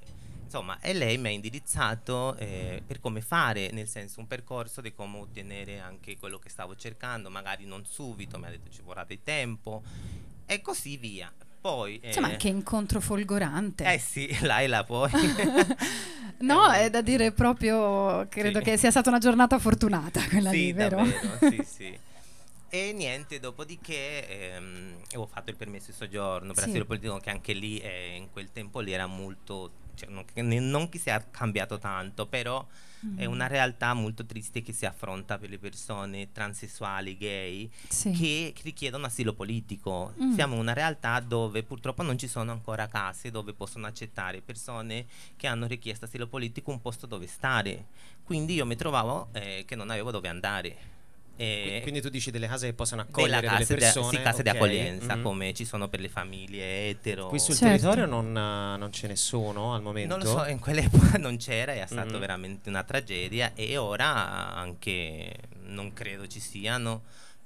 Insomma, 0.44 0.78
e 0.80 0.92
lei 0.92 1.18
mi 1.18 1.28
ha 1.28 1.30
indirizzato 1.30 2.36
eh, 2.36 2.80
per 2.86 3.00
come 3.00 3.20
fare, 3.20 3.70
nel 3.72 3.88
senso 3.88 4.20
un 4.20 4.26
percorso 4.28 4.80
di 4.80 4.92
come 4.94 5.18
ottenere 5.18 5.80
anche 5.80 6.16
quello 6.16 6.38
che 6.38 6.48
stavo 6.48 6.76
cercando, 6.76 7.28
magari 7.30 7.64
non 7.64 7.84
subito, 7.84 8.38
mi 8.38 8.46
ha 8.46 8.50
detto 8.50 8.70
ci 8.70 8.82
vorrà 8.82 9.04
del 9.04 9.20
tempo 9.22 9.82
e 10.46 10.60
così 10.60 10.96
via. 10.96 11.32
Poi... 11.60 11.98
eh, 12.00 12.08
Insomma, 12.08 12.36
che 12.36 12.48
incontro 12.48 13.00
folgorante. 13.00 13.90
Eh 13.90 13.98
sì, 13.98 14.36
Laila 14.44 14.84
poi... 14.84 15.10
no, 16.40 16.70
è 16.70 16.90
da 16.90 17.00
dire 17.00 17.32
proprio, 17.32 18.26
credo 18.28 18.58
Sì. 18.58 18.64
che 18.64 18.76
sia 18.76 18.90
stata 18.90 19.08
una 19.08 19.18
giornata 19.18 19.58
fortunata 19.58 20.22
quella 20.28 20.50
sì, 20.50 20.56
lì, 20.56 20.72
vero? 20.72 20.96
davvero, 20.98 21.38
sì, 21.50 21.64
sì. 21.66 21.98
E 22.68 22.92
niente, 22.92 23.38
dopodiché 23.40 24.54
ehm, 24.56 24.94
ho 25.14 25.26
fatto 25.26 25.50
il 25.50 25.56
permesso 25.56 25.90
di 25.90 25.96
soggiorno 25.96 26.52
per 26.52 26.64
Sì. 26.64 26.68
asilo 26.70 26.84
politico, 26.84 27.16
che 27.18 27.30
anche 27.30 27.52
lì 27.52 27.78
eh, 27.78 28.16
in 28.16 28.30
quel 28.30 28.50
tempo 28.52 28.80
lì 28.80 28.92
era 28.92 29.06
molto, 29.06 29.70
cioè, 29.94 30.08
non, 30.10 30.24
non 30.68 30.88
che 30.88 30.98
sia 30.98 31.24
cambiato 31.30 31.78
tanto, 31.78 32.26
però 32.26 32.66
è 33.16 33.26
Mm. 33.26 33.30
una 33.30 33.46
realtà 33.48 33.92
molto 33.92 34.24
triste 34.24 34.62
che 34.62 34.72
si 34.72 34.86
affronta 34.86 35.36
per 35.36 35.50
le 35.50 35.58
persone 35.58 36.32
transessuali, 36.32 37.18
gay, 37.18 37.70
Sì. 37.88 38.10
che 38.12 38.54
richiedono 38.62 39.04
asilo 39.04 39.34
politico. 39.34 40.14
Mm. 40.22 40.32
Siamo 40.32 40.54
in 40.54 40.60
una 40.60 40.72
realtà 40.72 41.20
dove 41.20 41.62
purtroppo 41.64 42.02
non 42.02 42.16
ci 42.16 42.26
sono 42.26 42.52
ancora 42.52 42.88
case 42.88 43.30
dove 43.30 43.52
possono 43.52 43.86
accettare 43.86 44.40
persone 44.40 45.04
che 45.36 45.46
hanno 45.46 45.66
richiesto 45.66 46.06
asilo 46.06 46.26
politico 46.28 46.70
un 46.70 46.80
posto 46.80 47.04
dove 47.06 47.26
stare. 47.26 47.86
Quindi 48.24 48.54
io 48.54 48.64
mi 48.64 48.74
trovavo 48.76 49.28
eh, 49.32 49.64
che 49.66 49.76
non 49.76 49.90
avevo 49.90 50.10
dove 50.10 50.28
andare. 50.28 50.76
E 51.36 51.80
Quindi 51.82 52.00
tu 52.00 52.08
dici 52.10 52.30
delle 52.30 52.46
case 52.46 52.66
che 52.68 52.74
possono 52.74 53.00
accogliere 53.02 53.48
delle 53.48 53.66
persone? 53.66 54.16
sì, 54.18 54.22
case 54.22 54.42
di 54.42 54.48
ok. 54.50 54.54
accoglienza, 54.54 55.16
Mhm. 55.16 55.22
come 55.22 55.52
ci 55.52 55.64
sono 55.64 55.88
per 55.88 55.98
le 56.00 56.08
famiglie 56.08 56.88
etero. 56.90 57.26
Qui 57.26 57.40
sul 57.40 57.54
Certo. 57.56 57.88
territorio 57.88 58.06
non, 58.06 58.30
non 58.32 58.92
ce 58.92 59.08
ne 59.08 59.16
sono 59.16 59.74
al 59.74 59.82
momento? 59.82 60.16
Non 60.16 60.24
lo 60.24 60.30
so, 60.38 60.44
in 60.48 60.60
quell'epoca 60.60 61.18
non 61.18 61.36
c'era, 61.36 61.72
è 61.72 61.84
stato 61.86 62.14
Mhm. 62.14 62.18
veramente 62.20 62.68
una 62.68 62.84
tragedia 62.84 63.52
e 63.54 63.76
ora 63.76 64.54
anche 64.54 65.32
non 65.64 65.92
credo 65.92 66.26
ci 66.28 66.38
siano, 66.38 67.02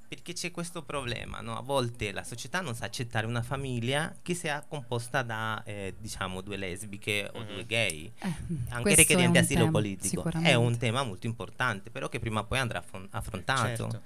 perché 0.09 0.33
c'è 0.33 0.51
questo 0.51 0.83
problema, 0.83 1.41
no? 1.41 1.57
A 1.57 1.61
volte 1.61 2.13
la 2.13 2.25
società 2.25 2.61
non 2.63 2.75
sa 2.75 2.87
accettare 2.87 3.27
una 3.27 3.43
famiglia 3.43 4.17
che 4.23 4.35
sia 4.35 4.65
composta 4.67 5.23
da, 5.23 5.63
eh, 5.65 5.95
diciamo, 5.99 6.41
due 6.41 6.57
lesbiche 6.57 7.31
o 7.35 7.41
Mhm. 7.41 7.47
due 7.47 7.67
gay, 7.67 8.11
Eh, 8.19 8.33
anche 8.71 8.95
richiedenti 8.95 9.37
un 9.37 9.45
asilo 9.45 9.59
tema, 9.61 9.71
politico. 9.71 10.31
È 10.31 10.55
un 10.55 10.79
tema 10.79 11.03
molto 11.03 11.27
importante, 11.27 11.91
però 11.91 12.09
che 12.09 12.19
prima 12.21 12.41
o 12.41 12.45
poi 12.47 12.59
andrà 12.59 12.79
affron- 12.79 13.07
affrontato. 13.11 13.69
Certo. 13.69 14.03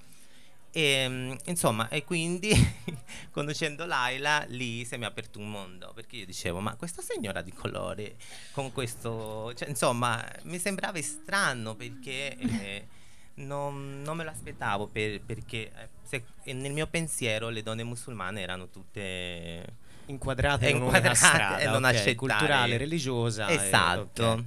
E, 0.75 1.07
mm, 1.09 1.33
insomma, 1.47 1.89
e 1.89 2.03
quindi 2.03 2.51
conoscendo 3.31 3.85
Laila 3.85 4.45
lì 4.49 4.85
si 4.87 4.97
mi 4.97 5.03
è 5.05 5.07
aperto 5.07 5.39
un 5.39 5.51
mondo 5.51 5.93
perché 5.95 6.17
io 6.17 6.27
dicevo: 6.27 6.61
Ma 6.61 6.75
questa 6.77 7.03
signora 7.03 7.43
di 7.43 7.53
colore 7.53 8.17
con 8.53 8.73
questo, 8.73 9.53
cioè, 9.55 9.69
insomma, 9.69 10.25
mi 10.45 10.59
sembrava 10.59 11.01
strano 11.03 11.75
perché 11.75 12.37
eh, 12.37 12.87
non, 13.35 14.03
non 14.03 14.17
me 14.17 14.25
lo 14.25 14.31
aspettavo 14.31 14.87
per- 14.89 15.21
perché 15.23 15.71
eh, 15.75 15.89
se- 16.03 16.25
e 16.43 16.53
nel 16.53 16.73
mio 16.73 16.87
pensiero 16.87 17.49
le 17.49 17.63
donne 17.63 17.83
musulmane 17.85 18.41
erano 18.41 18.69
tutte 18.69 19.65
Inquadrate 20.07 20.69
in 20.69 20.77
Inquadrate 20.77 21.15
strada, 21.15 21.59
e 21.59 21.65
non 21.67 21.77
ok, 21.85 21.91
accettare. 21.91 22.15
culturale, 22.17 22.77
religiosa. 22.77 23.47
e- 23.49 23.55
esatto. 23.55 24.25
ok. 24.25 24.45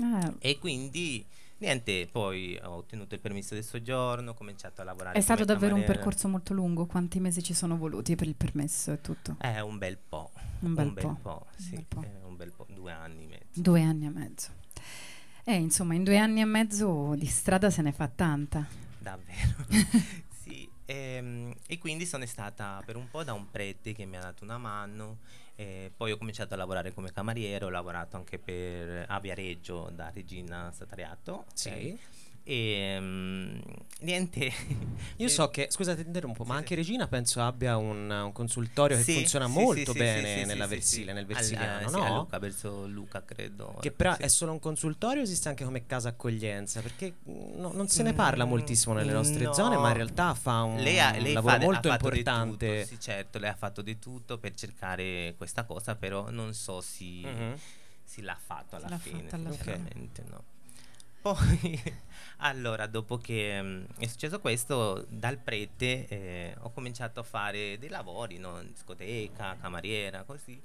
Eh, 0.00 0.32
E 0.50 0.58
quindi 0.58 1.24
niente, 1.58 2.08
poi 2.10 2.58
ho 2.62 2.70
ottenuto 2.76 3.14
il 3.14 3.20
permesso 3.20 3.54
di 3.54 3.62
soggiorno, 3.62 4.30
ho 4.30 4.34
cominciato 4.34 4.80
a 4.80 4.84
lavorare. 4.84 5.18
è 5.18 5.20
stato 5.20 5.44
davvero 5.44 5.74
un 5.74 5.80
cameriera. 5.80 5.92
percorso 6.04 6.28
molto 6.28 6.54
lungo. 6.54 6.86
Quanti 6.86 7.20
mesi 7.20 7.42
ci 7.42 7.52
sono 7.54 7.76
voluti 7.76 8.16
per 8.16 8.26
il 8.28 8.34
permesso 8.34 8.92
e 8.92 9.00
tutto? 9.00 9.36
Eh, 9.40 9.60
un 9.60 9.76
bel 9.78 9.98
po'. 9.98 10.30
Un 10.60 10.74
bel 10.74 10.92
po'. 10.92 11.16
po', 11.20 11.46
Un 11.56 11.62
sì, 11.64 11.70
bel 11.74 11.84
po'. 11.86 12.02
eh, 12.02 12.10
un 12.24 12.36
bel 12.36 12.52
po', 12.52 12.66
due 12.70 12.92
anni 12.92 13.24
e 13.24 13.26
mezzo. 13.26 13.60
Due 13.60 13.82
anni 13.82 14.06
e 14.06 14.10
mezzo. 14.10 14.48
Eh, 15.44 15.54
insomma, 15.54 15.94
in 15.94 16.04
due 16.04 16.18
anni 16.18 16.40
e 16.40 16.44
mezzo 16.44 17.14
di 17.16 17.26
strada 17.26 17.70
se 17.70 17.82
ne 17.82 17.92
fa 17.92 18.08
tanta. 18.08 18.64
Davvero. 18.98 19.66
sì, 20.42 20.68
ehm, 20.84 21.52
e 21.66 21.78
quindi 21.78 22.06
sono 22.06 22.24
stata 22.26 22.80
per 22.84 22.96
un 22.96 23.08
po' 23.10 23.24
da 23.24 23.32
un 23.32 23.50
prete 23.50 23.92
che 23.92 24.04
mi 24.04 24.16
ha 24.16 24.20
dato 24.20 24.44
una 24.44 24.58
mano, 24.58 25.18
poi 25.96 26.10
ho 26.10 26.16
cominciato 26.16 26.54
a 26.54 26.56
lavorare 26.56 26.92
come 26.92 27.12
cameriere, 27.12 27.64
ho 27.64 27.70
lavorato 27.70 28.16
anche 28.16 28.38
per 28.38 29.04
a 29.08 29.20
Viareggio 29.20 29.90
da 29.94 30.10
Regina 30.10 30.72
Satariato. 30.72 31.44
Sì. 31.54 31.68
ok? 31.68 31.98
E 32.44 32.98
mm, 33.00 33.58
niente. 34.00 34.50
Io 35.16 35.28
so 35.28 35.48
che, 35.48 35.68
scusate, 35.70 36.00
ti 36.02 36.06
interrompo, 36.08 36.42
ma 36.44 36.54
Sì, 36.54 36.58
anche 36.58 36.68
sì. 36.70 36.74
Regina 36.74 37.06
penso 37.06 37.40
abbia 37.40 37.76
un, 37.76 38.10
un 38.10 38.32
consultorio 38.32 38.96
che 38.96 39.02
Sì, 39.04 39.12
funziona 39.14 39.46
sì, 39.46 39.52
molto 39.52 39.92
sì, 39.92 39.98
bene 39.98 40.44
nella 40.44 40.68
sì. 40.80 41.04
nel 41.04 41.18
Al- 41.18 41.24
Versiliano, 41.26 41.86
eh, 41.86 41.88
sì, 41.88 41.98
no? 41.98 42.04
a 42.04 42.18
Luca, 42.18 42.38
verso 42.38 42.86
Luca, 42.88 43.24
credo. 43.24 43.76
Che 43.80 43.92
però 43.92 44.14
Sì. 44.14 44.22
è 44.22 44.28
solo 44.28 44.52
un 44.52 44.58
consultorio 44.58 45.20
o 45.20 45.24
esiste 45.24 45.48
anche 45.48 45.64
come 45.64 45.86
casa 45.86 46.08
accoglienza? 46.08 46.80
Perché 46.82 47.14
mm, 47.28 47.60
no- 47.60 47.72
non 47.72 47.86
se 47.86 48.02
ne 48.02 48.12
parla 48.12 48.44
moltissimo 48.44 48.94
nelle 48.94 49.12
nostre 49.12 49.44
no. 49.44 49.52
zone, 49.52 49.76
ma 49.76 49.88
in 49.88 49.94
realtà 49.94 50.34
fa 50.34 50.62
un 50.62 50.82
lei 50.82 50.98
ha, 50.98 51.12
lei 51.18 51.32
lavoro 51.32 51.54
fa 51.54 51.60
molto 51.60 51.88
ha 51.88 51.92
fatto 51.92 52.08
di 52.10 52.18
importante. 52.18 52.66
tutto, 52.80 52.86
sì, 52.88 53.00
certo, 53.00 53.38
lei 53.38 53.50
ha 53.50 53.54
fatto 53.54 53.82
di 53.82 53.98
tutto 54.00 54.38
per 54.38 54.54
cercare 54.54 55.34
questa 55.36 55.62
cosa, 55.64 55.94
però 55.94 56.28
non 56.30 56.52
so 56.54 56.80
se 56.80 57.04
Mhm. 57.04 57.56
si 58.02 58.20
l'ha 58.22 58.34
fatto 58.36 58.74
alla 58.76 58.88
l'ha 58.88 58.98
fine, 58.98 59.22
fatto 59.22 59.36
alla 59.36 59.50
fine. 59.50 59.62
sinceramente 59.64 60.24
no. 60.28 60.42
Poi, 61.22 61.80
allora, 62.38 62.88
dopo 62.88 63.16
che 63.16 63.62
mm, 63.62 63.84
è 63.98 64.06
successo 64.08 64.40
questo, 64.40 65.06
dal 65.08 65.38
prete 65.38 66.08
eh, 66.08 66.56
ho 66.62 66.72
cominciato 66.72 67.20
a 67.20 67.22
fare 67.22 67.78
dei 67.78 67.88
lavori, 67.88 68.38
no? 68.38 68.60
in 68.60 68.72
discoteca, 68.72 69.56
cameriera, 69.60 70.24
così. 70.24 70.60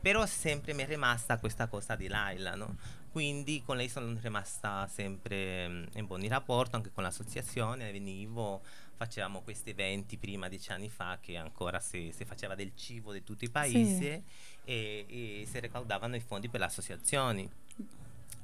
Però 0.00 0.26
sempre 0.26 0.72
mi 0.72 0.82
è 0.82 0.86
rimasta 0.86 1.38
questa 1.38 1.68
cosa 1.68 1.94
di 1.94 2.08
Laila, 2.08 2.56
no? 2.56 2.76
Quindi 3.12 3.62
con 3.64 3.76
lei 3.76 3.88
sono 3.88 4.18
rimasta 4.20 4.88
sempre 4.88 5.68
mm, 5.68 5.84
in 5.94 6.06
buoni 6.06 6.26
rapporti, 6.26 6.74
anche 6.74 6.90
con 6.92 7.04
l'associazione, 7.04 7.92
venivo, 7.92 8.62
facevamo 8.96 9.42
questi 9.42 9.70
eventi 9.70 10.16
prima, 10.16 10.48
dieci 10.48 10.72
anni 10.72 10.88
fa, 10.88 11.18
che 11.20 11.36
ancora 11.36 11.78
si, 11.78 12.10
si 12.12 12.24
faceva 12.24 12.56
del 12.56 12.72
cibo 12.74 13.12
di 13.12 13.22
tutti 13.22 13.44
i 13.44 13.50
paesi 13.50 14.06
e, 14.06 14.24
e 14.64 15.46
si 15.48 15.60
recaudavano 15.60 16.16
i 16.16 16.20
fondi 16.20 16.48
per 16.48 16.58
le 16.58 16.66
associazioni. 16.66 17.48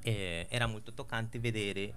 E 0.07 0.47
era 0.49 0.67
molto 0.67 0.93
toccante 0.93 1.37
vedere 1.37 1.93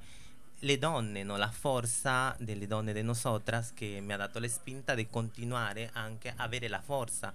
le 0.60 0.78
donne, 0.78 1.22
no? 1.22 1.36
la 1.36 1.50
forza 1.50 2.34
delle 2.38 2.66
donne 2.66 2.92
de 2.92 3.02
nosotras 3.02 3.72
che 3.72 4.00
mi 4.00 4.12
ha 4.12 4.16
dato 4.16 4.40
la 4.40 4.48
spinta 4.48 4.94
di 4.94 5.06
continuare 5.06 5.90
anche 5.92 6.30
a 6.30 6.42
avere 6.42 6.66
la 6.66 6.80
forza. 6.80 7.32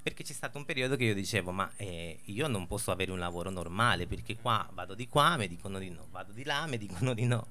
Perché 0.00 0.24
c'è 0.24 0.32
stato 0.32 0.56
un 0.56 0.64
periodo 0.64 0.96
che 0.96 1.04
io 1.04 1.14
dicevo, 1.14 1.50
ma 1.50 1.70
eh, 1.76 2.20
io 2.24 2.46
non 2.46 2.66
posso 2.66 2.90
avere 2.90 3.10
un 3.10 3.18
lavoro 3.18 3.50
normale, 3.50 4.06
perché 4.06 4.36
qua 4.36 4.66
vado 4.72 4.94
di 4.94 5.08
qua, 5.08 5.36
mi 5.36 5.46
dicono 5.46 5.78
di 5.78 5.90
no, 5.90 6.06
vado 6.10 6.32
di 6.32 6.44
là, 6.44 6.66
mi 6.66 6.78
dicono 6.78 7.12
di 7.12 7.26
no. 7.26 7.46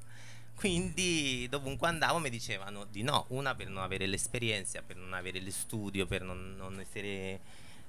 Quindi 0.56 1.48
dovunque 1.50 1.88
andavo 1.88 2.18
mi 2.18 2.32
dicevano 2.32 2.86
di 2.86 3.04
no, 3.04 3.26
una 3.30 3.54
per 3.54 3.70
non 3.70 3.84
avere 3.84 4.08
l'esperienza, 4.08 4.82
per 4.82 4.96
non 4.96 5.14
avere 5.14 5.40
lo 5.40 5.52
studio, 5.52 6.08
per 6.08 6.24
non, 6.24 6.56
non 6.58 6.80
essere, 6.80 7.40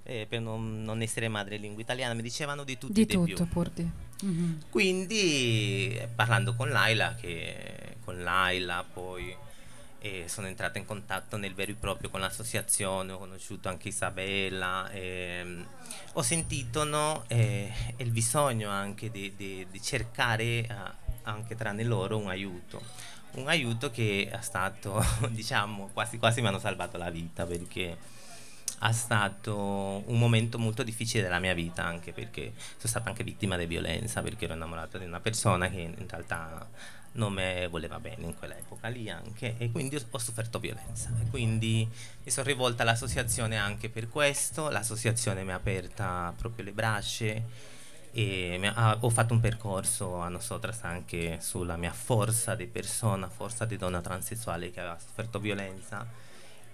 eh, 0.08 0.26
per 0.26 0.40
non, 0.40 0.82
non 0.82 1.02
essere 1.02 1.28
madrelingua 1.28 1.82
italiana, 1.82 2.14
mi 2.14 2.22
dicevano 2.22 2.64
di 2.64 2.78
tutto 2.78 2.92
Di 2.94 3.04
di 3.04 3.12
tutto, 3.12 3.44
pur 3.44 3.68
di. 3.68 3.88
Mhm. 4.22 4.62
Quindi 4.70 5.94
eh, 5.96 6.08
parlando 6.12 6.54
con 6.54 6.70
Laila, 6.70 7.14
che 7.14 7.96
con 8.04 8.22
Laila 8.22 8.84
poi 8.90 9.36
eh, 10.00 10.24
sono 10.28 10.46
entrata 10.46 10.78
in 10.78 10.86
contatto 10.86 11.36
nel 11.36 11.52
vero 11.54 11.72
e 11.72 11.74
proprio 11.74 12.08
con 12.08 12.20
l'associazione, 12.20 13.12
ho 13.12 13.18
conosciuto 13.18 13.68
anche 13.68 13.88
Isabella, 13.88 14.88
ehm, 14.90 15.66
ho 16.14 16.22
sentito 16.22 16.84
no, 16.84 17.24
eh, 17.26 17.70
il 17.98 18.10
bisogno 18.10 18.70
anche 18.70 19.10
di, 19.10 19.34
di- 19.36 19.66
di 19.70 19.82
cercare 19.82 20.42
eh, 20.44 20.66
anche 21.24 21.54
tra 21.54 21.72
di 21.74 21.84
loro 21.84 22.16
un 22.16 22.28
aiuto. 22.28 22.80
Un 23.32 23.46
aiuto 23.48 23.90
che 23.90 24.26
è 24.30 24.40
stato, 24.40 25.04
diciamo, 25.30 25.90
quasi 25.92 26.16
quasi 26.16 26.40
mi 26.40 26.46
hanno 26.48 26.58
salvato 26.58 26.96
la 26.96 27.10
vita 27.10 27.44
perché 27.44 28.16
è 28.80 28.92
stato 28.92 29.56
un 29.56 30.18
momento 30.18 30.58
molto 30.58 30.82
difficile 30.82 31.22
della 31.22 31.38
mia 31.38 31.54
vita 31.54 31.84
anche 31.84 32.12
perché 32.12 32.52
sono 32.54 32.88
stata 32.88 33.08
anche 33.08 33.24
vittima 33.24 33.56
di 33.56 33.66
violenza 33.66 34.22
perché 34.22 34.44
ero 34.44 34.54
innamorato 34.54 34.98
di 34.98 35.04
una 35.04 35.20
persona 35.20 35.68
che 35.68 35.80
in 35.80 36.06
realtà 36.08 36.68
non 37.12 37.32
mi 37.32 37.66
voleva 37.68 37.98
bene 37.98 38.26
in 38.26 38.36
quell'epoca 38.36 38.88
lì 38.88 39.10
anche 39.10 39.56
e 39.58 39.70
quindi 39.70 39.96
ho, 39.96 40.18
sofferto 40.18 40.58
violenza. 40.58 41.10
E 41.20 41.28
quindi 41.30 41.88
mi 42.22 42.30
sono 42.30 42.46
rivolta 42.46 42.82
all'associazione 42.82 43.56
anche 43.56 43.88
per 43.88 44.08
questo. 44.08 44.68
L'associazione 44.68 45.42
mi 45.42 45.52
ha 45.52 45.56
aperta 45.56 46.32
proprio 46.36 46.64
le 46.64 46.72
braccia 46.72 47.34
e 48.12 48.60
ha- 48.74 48.96
ho 49.00 49.10
fatto 49.10 49.34
un 49.34 49.40
percorso 49.40 50.20
a 50.20 50.28
nosotras 50.28 50.82
anche 50.82 51.38
sulla 51.40 51.76
mia 51.76 51.92
forza 51.92 52.54
di 52.54 52.66
persona, 52.66 53.28
forza 53.28 53.64
di 53.64 53.76
donna 53.76 54.00
transessuale 54.00 54.70
che 54.70 54.80
aveva 54.80 54.98
sofferto 54.98 55.38
violenza 55.40 56.06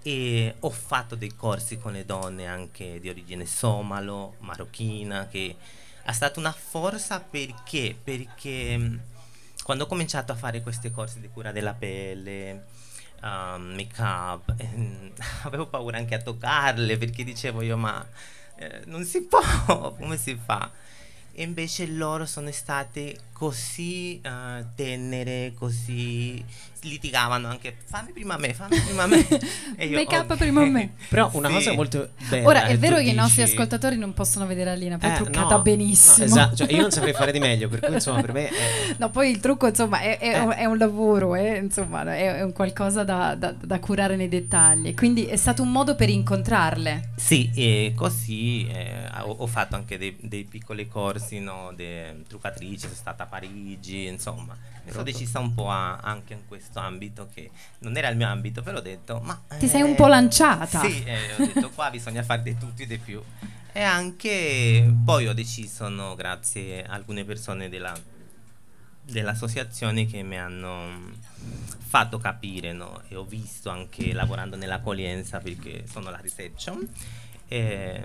e 0.07 0.57
ho 0.61 0.69
fatto 0.69 1.15
dei 1.15 1.35
corsi 1.35 1.79
con 1.79 1.93
le 1.93 2.05
donne 2.05 2.47
anche 2.47 3.01
di 3.01 3.09
origine 3.09 3.47
somalo, 3.47 4.35
marocchina, 4.41 5.29
che 5.29 5.57
è 6.03 6.13
stata 6.13 6.39
una 6.39 6.53
forza 6.53 7.21
perché, 7.21 7.97
perché 8.05 8.77
mh, 8.77 9.01
quando 9.63 9.85
ho 9.85 9.87
cominciato 9.87 10.31
a 10.31 10.35
fare 10.35 10.61
questi 10.61 10.91
corsi 10.91 11.21
di 11.21 11.31
cura 11.31 11.53
della 11.53 11.73
pelle, 11.73 12.67
um, 13.23 13.73
make 13.75 13.99
up, 14.03 14.55
ehm, 14.59 15.11
avevo 15.45 15.69
paura 15.69 15.97
anche 15.97 16.15
a 16.15 16.21
toccarle 16.21 16.99
perché 16.99 17.25
dicevo 17.25 17.63
io 17.63 17.79
ma 17.79 18.07
eh, 18.57 18.83
non 18.85 19.07
si 19.07 19.23
può, 19.25 19.41
come 19.95 20.19
si 20.19 20.37
fa? 20.37 20.71
E 21.33 21.43
invece 21.43 21.87
loro 21.87 22.27
sono 22.27 22.53
state 22.53 23.21
così 23.49 24.21
eh, 24.23 24.65
tenere, 24.75 25.53
così 25.55 26.43
litigavano 26.85 27.49
anche 27.49 27.75
fammi 27.87 28.13
prima 28.13 28.37
me, 28.37 28.53
fammi 28.53 28.79
prima 28.81 29.07
me. 29.07 29.27
E 29.77 29.87
io, 29.87 29.97
Make 29.97 30.17
up 30.17 30.31
ok. 30.31 30.37
prima 30.37 30.65
me. 30.67 30.93
Però 31.09 31.29
una 31.33 31.49
Sì. 31.49 31.55
cosa 31.55 31.73
molto 31.73 32.11
bella. 32.29 32.47
Ora, 32.47 32.65
è 32.67 32.75
tu 32.75 32.79
vero 32.81 32.97
che 32.97 33.03
i 33.09 33.15
nostri 33.15 33.43
dici- 33.43 33.55
ascoltatori 33.55 33.97
non 33.97 34.13
possono 34.13 34.47
vedere 34.47 34.71
Alina, 34.71 34.99
poi 34.99 35.09
è 35.11 35.13
Eh, 35.13 35.17
truccata 35.17 35.57
no, 35.57 35.63
benissimo. 35.63 36.27
no, 36.27 36.33
esatto, 36.33 36.57
cioè, 36.57 36.73
io 36.73 36.81
non 36.83 36.91
saprei 36.91 37.13
fare 37.15 37.33
di 37.33 37.39
meglio, 37.39 37.69
per 37.69 37.81
cui 37.81 37.95
insomma 37.95 38.21
per 38.21 38.33
me 38.33 38.49
è, 38.49 38.95
No, 38.99 39.11
poi 39.11 39.31
il 39.31 39.41
trucco, 39.41 39.67
insomma, 39.67 40.01
è, 40.01 40.19
è 40.19 40.35
Eh. 40.35 40.39
un, 40.41 40.51
è 40.57 40.65
un 40.67 40.77
lavoro, 40.79 41.35
eh, 41.35 41.57
insomma, 41.57 42.03
è, 42.15 42.37
è 42.37 42.43
un 42.43 42.53
qualcosa 42.53 43.03
da, 43.03 43.35
da- 43.35 43.53
da 43.59 43.79
curare 43.79 44.17
nei 44.17 44.29
dettagli. 44.29 44.95
Quindi 44.95 45.25
è 45.27 45.37
stato 45.37 45.63
un 45.63 45.71
modo 45.73 45.95
per 45.95 46.09
incontrarle. 46.11 47.13
Sì, 47.17 47.51
e 47.55 47.93
così 47.97 48.67
eh, 48.69 49.07
ho, 49.23 49.31
ho 49.39 49.47
fatto 49.47 49.75
anche 49.75 49.97
dei, 49.97 50.17
dei 50.21 50.45
piccoli 50.45 50.87
corsi 50.87 51.41
no, 51.41 51.73
di 51.75 51.87
truccatrice, 52.29 52.81
sono 52.83 52.95
stata 52.95 53.25
Parigi, 53.35 54.07
insomma, 54.07 54.57
mi 54.85 54.93
sono 54.93 55.03
decisa 55.03 55.41
un 55.41 55.55
po' 55.55 55.69
a- 55.69 55.97
anche 55.97 56.35
in 56.35 56.47
questo 56.47 56.79
ambito 56.79 57.29
che 57.35 57.51
non 57.81 57.97
era 57.97 58.09
il 58.09 58.17
mio 58.17 58.29
ambito, 58.29 58.63
però 58.63 58.79
ho 58.79 58.81
detto, 58.81 59.19
ma... 59.25 59.43
Ti 59.59 59.67
sei 59.67 59.83
un 59.83 59.91
eh, 59.91 59.95
po' 59.97 60.07
lanciata. 60.07 60.81
Sì, 60.81 61.03
eh, 61.03 61.33
ho 61.35 61.47
detto 61.47 61.71
qua 61.71 61.91
bisogna 61.91 62.23
fare 62.23 62.43
di 62.43 62.57
tutto 62.57 62.83
e 62.83 62.87
di 62.87 62.97
più. 62.99 63.21
E 63.73 63.83
anche 63.83 64.89
poi 65.05 65.27
ho 65.27 65.33
deciso, 65.33 65.89
no, 65.89 66.15
grazie 66.15 66.85
a 66.85 66.93
alcune 66.93 67.25
persone 67.25 67.69
della, 67.69 67.93
dell'associazione 69.03 70.07
che 70.07 70.23
mi 70.23 70.39
hanno 70.39 71.11
fatto 71.79 72.19
capire 72.19 72.73
no? 72.73 73.03
e 73.09 73.17
ho 73.17 73.25
visto 73.25 73.69
anche 73.69 74.13
lavorando 74.13 74.55
nell'accoglienza 74.55 75.41
perché 75.41 75.87
sono 75.89 76.11
la 76.11 76.21
reception 76.21 76.89
eh, 77.49 78.03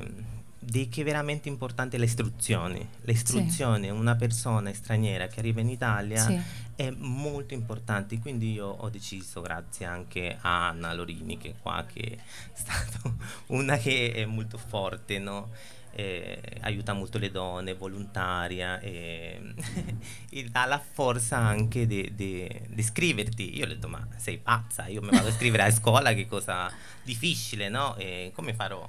di 0.60 0.90
che 0.90 1.02
è 1.02 1.04
veramente 1.06 1.48
importante 1.48 1.98
l'istruzione 1.98 2.90
l'istruzione 3.04 3.88
sì. 3.88 3.94
una 3.94 4.16
persona 4.16 4.74
straniera 4.74 5.28
che 5.28 5.40
arriva 5.40 5.62
in 5.62 5.70
Italia 5.70 6.20
sì. 6.20 6.40
è 6.76 6.90
molto 6.92 7.54
importante 7.54 8.20
quindi 8.20 8.52
io 8.52 8.68
ho 8.68 8.90
deciso 8.90 9.40
grazie 9.40 9.86
anche 9.86 10.38
a 10.40 10.68
Anna 10.68 10.94
Lorini 10.94 11.38
che 11.38 11.52
è 11.52 11.54
qua 11.62 11.86
che 11.92 12.02
è 12.02 12.18
stata 12.54 13.00
una 13.48 13.78
che 13.78 14.12
è 14.12 14.26
molto 14.26 14.58
forte 14.58 15.18
no? 15.18 15.50
eh, 15.92 16.40
aiuta 16.62 16.94
molto 16.94 17.18
le 17.18 17.32
donne, 17.32 17.74
volontaria 17.74 18.80
e, 18.80 19.54
e 20.30 20.44
dà 20.46 20.66
la 20.66 20.80
forza 20.80 21.38
anche 21.38 21.88
di 21.88 22.82
scriverti. 22.82 23.58
Io 23.58 23.66
ho 23.66 23.68
detto 23.68 23.88
ma 23.88 24.08
sei 24.18 24.38
pazza, 24.38 24.88
io 24.88 25.02
mi 25.02 25.10
vado 25.10 25.28
a 25.28 25.32
scrivere 25.32 25.64
a 25.64 25.72
scuola, 25.72 26.14
che 26.14 26.28
cosa 26.28 26.72
difficile, 27.04 27.70
no? 27.70 27.96
E 27.98 28.32
come 28.34 28.54
farò? 28.54 28.88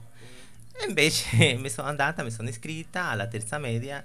E 0.81 0.87
invece 0.89 1.55
mi 1.61 1.69
sono 1.69 1.89
andata, 1.89 2.23
mi 2.23 2.31
sono 2.31 2.49
iscritta 2.49 3.09
alla 3.09 3.27
terza 3.27 3.59
media 3.59 4.05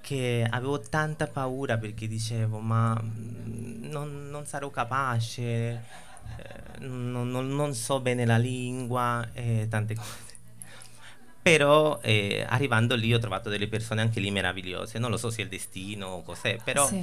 che 0.00 0.46
avevo 0.48 0.80
tanta 0.80 1.26
paura 1.26 1.76
perché 1.76 2.08
dicevo 2.08 2.58
ma 2.58 2.98
mm, 3.00 3.84
non, 3.90 4.28
non 4.30 4.46
sarò 4.46 4.70
capace, 4.70 5.42
eh, 5.42 6.78
non, 6.78 7.30
non, 7.30 7.54
non, 7.54 7.74
so 7.74 8.00
bene 8.00 8.24
la 8.24 8.38
lingua 8.38 9.28
e 9.32 9.66
tante 9.68 9.94
cose 9.94 10.28
però 11.42 12.00
eh, 12.02 12.44
arrivando 12.46 12.94
lì 12.94 13.14
ho 13.14 13.18
trovato 13.18 13.48
delle 13.48 13.66
persone 13.66 14.02
anche 14.02 14.20
lì 14.20 14.30
meravigliose 14.30 14.98
non 14.98 15.10
lo 15.10 15.16
so 15.16 15.30
se 15.30 15.40
è 15.40 15.44
il 15.44 15.48
destino 15.48 16.06
o 16.06 16.22
cos'è 16.22 16.58
però 16.62 16.86
sì. 16.86 17.02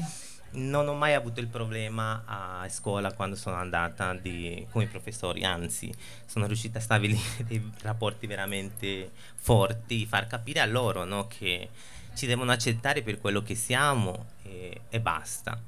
Non 0.52 0.88
ho 0.88 0.94
mai 0.94 1.14
avuto 1.14 1.40
il 1.40 1.48
problema 1.48 2.24
a 2.26 2.70
scuola 2.70 3.14
quando 3.14 3.36
sono 3.36 3.58
andata 3.58 4.14
di, 4.14 4.66
con 4.72 4.82
i 4.82 4.88
professori 4.88 5.44
anzi 5.44 5.94
sono 6.26 6.48
riuscita 6.48 6.80
a 6.80 6.82
stabilire 6.82 7.44
dei 7.46 7.72
rapporti 7.82 8.28
veramente 8.28 9.12
forti 9.36 10.06
far 10.06 10.28
capire 10.28 10.60
a 10.60 10.66
loro 10.66 11.04
no, 11.04 11.28
che 11.28 11.70
ci 12.14 12.26
devono 12.26 12.52
accettare 12.52 13.04
per 13.04 13.20
quello 13.20 13.44
che 13.44 13.56
siamo 13.56 14.26
e, 14.44 14.82
e 14.90 15.00
basta. 15.00 15.60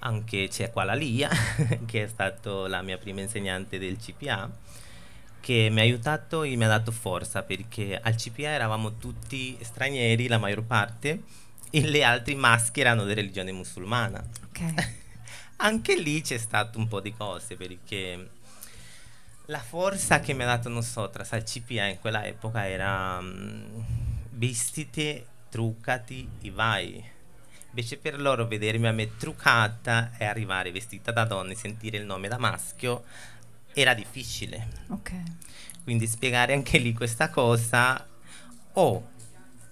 Anche 0.00 0.48
c'è 0.48 0.70
qua 0.70 0.84
la 0.84 0.94
Lia 0.94 1.30
che 1.86 2.04
è 2.04 2.06
stata 2.06 2.68
la 2.68 2.82
mia 2.82 2.98
prima 2.98 3.20
insegnante 3.20 3.78
del 3.78 3.96
CPA 3.96 4.50
che 5.40 5.68
mi 5.70 5.78
ha 5.78 5.82
aiutato 5.82 6.42
e 6.42 6.56
mi 6.56 6.64
ha 6.64 6.68
dato 6.68 6.90
forza 6.90 7.44
perché 7.44 7.98
al 8.02 8.16
CPA 8.16 8.48
eravamo 8.48 8.96
tutti 8.96 9.56
stranieri, 9.60 10.26
la 10.26 10.38
maggior 10.38 10.64
parte, 10.64 11.22
e 11.70 11.86
le 11.86 12.02
altre 12.02 12.34
maschi 12.34 12.80
erano 12.80 13.04
di 13.04 13.14
religione 13.14 13.52
musulmana. 13.52 14.24
Okay. 14.48 14.74
Anche 15.58 15.96
lì 15.96 16.20
c'è 16.20 16.38
stato 16.38 16.78
un 16.78 16.86
po' 16.86 17.00
di 17.00 17.14
cose 17.14 17.56
perché 17.56 18.30
la 19.46 19.60
forza 19.60 20.20
che 20.20 20.32
mi 20.32 20.42
ha 20.42 20.46
dato, 20.46 20.68
non 20.68 20.82
so, 20.82 21.08
tra 21.08 21.24
CPA 21.24 21.84
in 21.84 21.98
quella 22.00 22.26
epoca 22.26 22.68
era 22.68 23.18
um, 23.18 23.84
vestiti, 24.30 25.24
truccati 25.48 26.28
e 26.42 26.50
vai. 26.50 27.14
Invece 27.68 27.98
per 27.98 28.20
loro 28.20 28.46
vedermi 28.46 28.86
a 28.86 28.92
me 28.92 29.16
truccata 29.16 30.12
e 30.16 30.24
arrivare 30.24 30.72
vestita 30.72 31.12
da 31.12 31.24
donna 31.24 31.52
e 31.52 31.56
sentire 31.56 31.98
il 31.98 32.04
nome 32.04 32.28
da 32.28 32.38
maschio 32.38 33.04
era 33.72 33.94
difficile. 33.94 34.68
Ok. 34.88 35.12
Quindi 35.84 36.06
spiegare 36.06 36.52
anche 36.52 36.78
lì 36.78 36.92
questa 36.92 37.30
cosa 37.30 38.04
o 38.72 39.08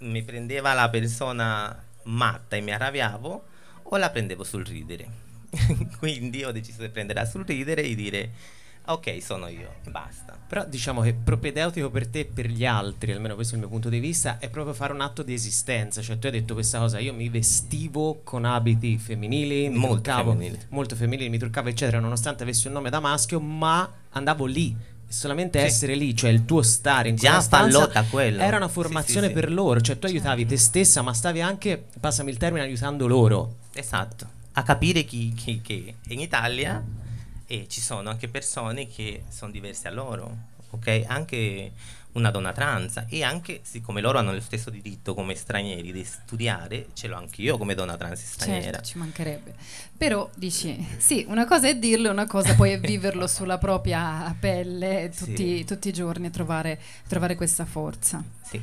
mi 0.05 0.23
prendeva 0.23 0.73
la 0.73 0.89
persona 0.89 1.83
matta 2.05 2.57
e 2.57 2.61
mi 2.61 2.73
arrabbiavo 2.73 3.45
o 3.83 3.97
la 3.97 4.11
prendevo 4.11 4.45
sul 4.45 4.65
ridere. 4.65 5.23
Quindi 5.99 6.45
ho 6.45 6.53
deciso 6.53 6.83
di 6.83 6.89
prenderla 6.89 7.25
sul 7.25 7.45
ridere 7.45 7.83
e 7.83 7.95
dire 7.95 8.31
ok, 8.87 9.23
sono 9.23 9.49
io 9.49 9.77
basta. 9.91 10.39
Però 10.47 10.65
diciamo 10.67 11.01
che 11.01 11.15
propedeutico 11.15 11.91
per 11.91 12.07
te 12.07 12.21
e 12.21 12.25
per 12.27 12.47
gli 12.47 12.67
altri, 12.67 13.13
almeno 13.13 13.35
questo 13.35 13.55
è 13.55 13.57
il 13.57 13.63
mio 13.63 13.71
punto 13.71 13.89
di 13.89 13.99
vista, 13.99 14.39
è 14.39 14.51
proprio 14.51 14.75
fare 14.75 14.93
un 14.93 15.01
atto 15.01 15.23
di 15.23 15.33
esistenza. 15.33 16.03
Cioè, 16.03 16.19
tu 16.19 16.27
hai 16.27 16.33
detto 16.33 16.55
questa 16.55 16.79
cosa, 16.79 16.99
io 16.99 17.15
mi 17.15 17.29
vestivo 17.29 18.21
con 18.23 18.45
abiti 18.45 18.99
femminili, 18.99 19.69
mi 19.69 19.77
molto 19.77 20.03
truccavo, 20.03 20.31
femminili. 20.33 20.59
molto 20.71 20.97
femminili, 20.97 21.29
mi 21.31 21.39
truccavo, 21.39 21.69
eccetera, 21.69 21.99
nonostante 21.99 22.43
avessi 22.43 22.67
un 22.67 22.75
nome 22.75 22.91
da 22.91 23.01
maschio, 23.01 23.41
ma 23.41 23.91
andavo 24.11 24.45
lì 24.45 24.77
solamente 25.15 25.61
sì. 25.61 25.65
essere 25.65 25.95
lì, 25.95 26.15
cioè 26.17 26.31
il 26.31 26.45
tuo 26.45 26.63
stare 26.63 27.09
in 27.09 27.17
Già 27.17 27.41
stanza 27.41 28.05
quello. 28.11 28.43
era 28.43 28.57
una 28.57 28.69
formazione 28.69 29.29
sì, 29.29 29.33
sì, 29.33 29.41
per 29.41 29.53
loro, 29.53 29.81
cioè 29.81 29.99
tu 29.99 30.07
aiutavi 30.07 30.45
te 30.45 30.57
stessa, 30.57 31.03
ma 31.03 31.15
stavi 31.15 31.41
anche, 31.41 31.83
passami 32.01 32.31
il 32.31 32.37
termine, 32.37 32.65
aiutando 32.65 33.07
loro. 33.07 33.57
Esatto, 33.73 34.27
a 34.53 34.63
capire 34.63 35.05
chi, 35.05 35.33
chi, 35.33 35.61
che 35.63 35.95
in 36.09 36.21
Italia 36.21 36.83
e 37.47 37.67
ci 37.69 37.81
sono 37.81 38.11
anche 38.11 38.29
persone 38.29 38.89
che 38.89 39.23
sono 39.29 39.53
diverse 39.53 39.89
a 39.89 39.93
loro, 39.93 40.37
ok? 40.71 41.05
Anche 41.07 41.73
una 42.15 42.31
donna 42.31 42.53
trans 42.53 43.05
e 43.09 43.23
anche 43.23 43.61
siccome 43.63 44.01
loro 44.01 44.19
hanno 44.19 44.33
lo 44.33 44.41
stesso 44.41 44.71
diritto 44.71 45.15
come 45.15 45.35
stranieri 45.35 45.93
di 45.93 46.05
studiare, 46.05 46.87
ce 46.95 47.09
l'ho 47.09 47.17
anche 47.17 47.43
io 47.43 47.59
come 47.59 47.75
donna 47.75 47.97
trans 47.97 48.23
straniera. 48.23 48.65
Certo, 48.65 48.87
ci 48.87 48.99
mancherebbe. 48.99 49.55
Però 49.97 50.29
dici, 50.35 50.87
sì, 50.97 51.25
una 51.29 51.45
cosa 51.45 51.69
è 51.69 51.77
dirlo, 51.77 52.11
una 52.11 52.27
cosa 52.27 52.55
poi 52.55 52.73
è 52.73 52.81
viverlo 52.81 53.27
sulla 53.27 53.59
propria 53.59 54.35
pelle 54.39 55.11
tutti, 55.17 55.59
sì. 55.59 55.65
tutti 55.65 55.89
i 55.89 55.93
giorni 55.93 56.27
e 56.27 56.31
trovare, 56.31 56.81
trovare 57.09 57.35
questa 57.35 57.65
forza. 57.65 58.23
Sì. 58.43 58.61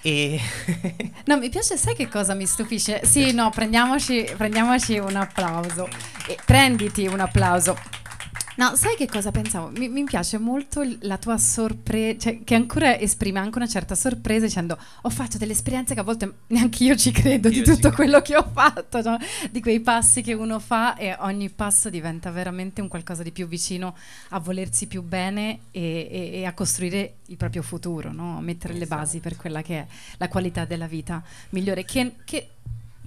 E 0.00 0.40
no, 1.24 1.38
mi 1.38 1.48
piace, 1.48 1.76
sai 1.76 1.94
che 1.94 2.08
cosa 2.08 2.34
mi 2.34 2.46
stupisce? 2.46 3.04
Sì, 3.04 3.32
no, 3.32 3.50
prendiamoci, 3.50 4.30
prendiamoci 4.36 4.98
un 4.98 5.16
applauso. 5.16 5.88
E 6.26 6.38
prenditi 6.44 7.06
un 7.06 7.20
applauso. 7.20 7.76
No, 8.58 8.74
sai 8.74 8.96
che 8.96 9.06
cosa 9.06 9.30
pensavo? 9.30 9.68
Mi, 9.68 9.88
mi 9.88 10.02
piace 10.02 10.36
molto 10.36 10.84
la 11.02 11.16
tua 11.16 11.38
sorpresa, 11.38 12.18
cioè, 12.18 12.42
che 12.42 12.56
ancora 12.56 12.98
esprime 12.98 13.38
anche 13.38 13.56
una 13.56 13.68
certa 13.68 13.94
sorpresa 13.94 14.46
dicendo 14.46 14.76
ho 15.02 15.10
fatto 15.10 15.38
delle 15.38 15.52
esperienze 15.52 15.94
che 15.94 16.00
a 16.00 16.02
volte 16.02 16.38
neanche 16.48 16.82
io 16.82 16.96
ci 16.96 17.12
credo 17.12 17.50
io 17.50 17.62
di 17.62 17.62
tutto 17.62 17.92
quello 17.92 18.20
che 18.20 18.36
ho 18.36 18.50
fatto, 18.52 19.00
no? 19.00 19.16
di 19.52 19.60
quei 19.60 19.78
passi 19.78 20.22
che 20.22 20.32
uno 20.32 20.58
fa 20.58 20.96
e 20.96 21.14
ogni 21.20 21.50
passo 21.50 21.88
diventa 21.88 22.32
veramente 22.32 22.80
un 22.80 22.88
qualcosa 22.88 23.22
di 23.22 23.30
più 23.30 23.46
vicino 23.46 23.94
a 24.30 24.40
volersi 24.40 24.88
più 24.88 25.02
bene 25.02 25.60
e, 25.70 26.08
e, 26.10 26.30
e 26.40 26.44
a 26.44 26.52
costruire 26.52 27.18
il 27.26 27.36
proprio 27.36 27.62
futuro, 27.62 28.10
no? 28.10 28.38
a 28.38 28.40
mettere 28.40 28.74
esatto. 28.74 28.92
le 28.92 29.00
basi 29.00 29.20
per 29.20 29.36
quella 29.36 29.62
che 29.62 29.78
è 29.78 29.86
la 30.16 30.26
qualità 30.26 30.64
della 30.64 30.88
vita 30.88 31.22
migliore, 31.50 31.84
che, 31.84 32.16
che 32.24 32.48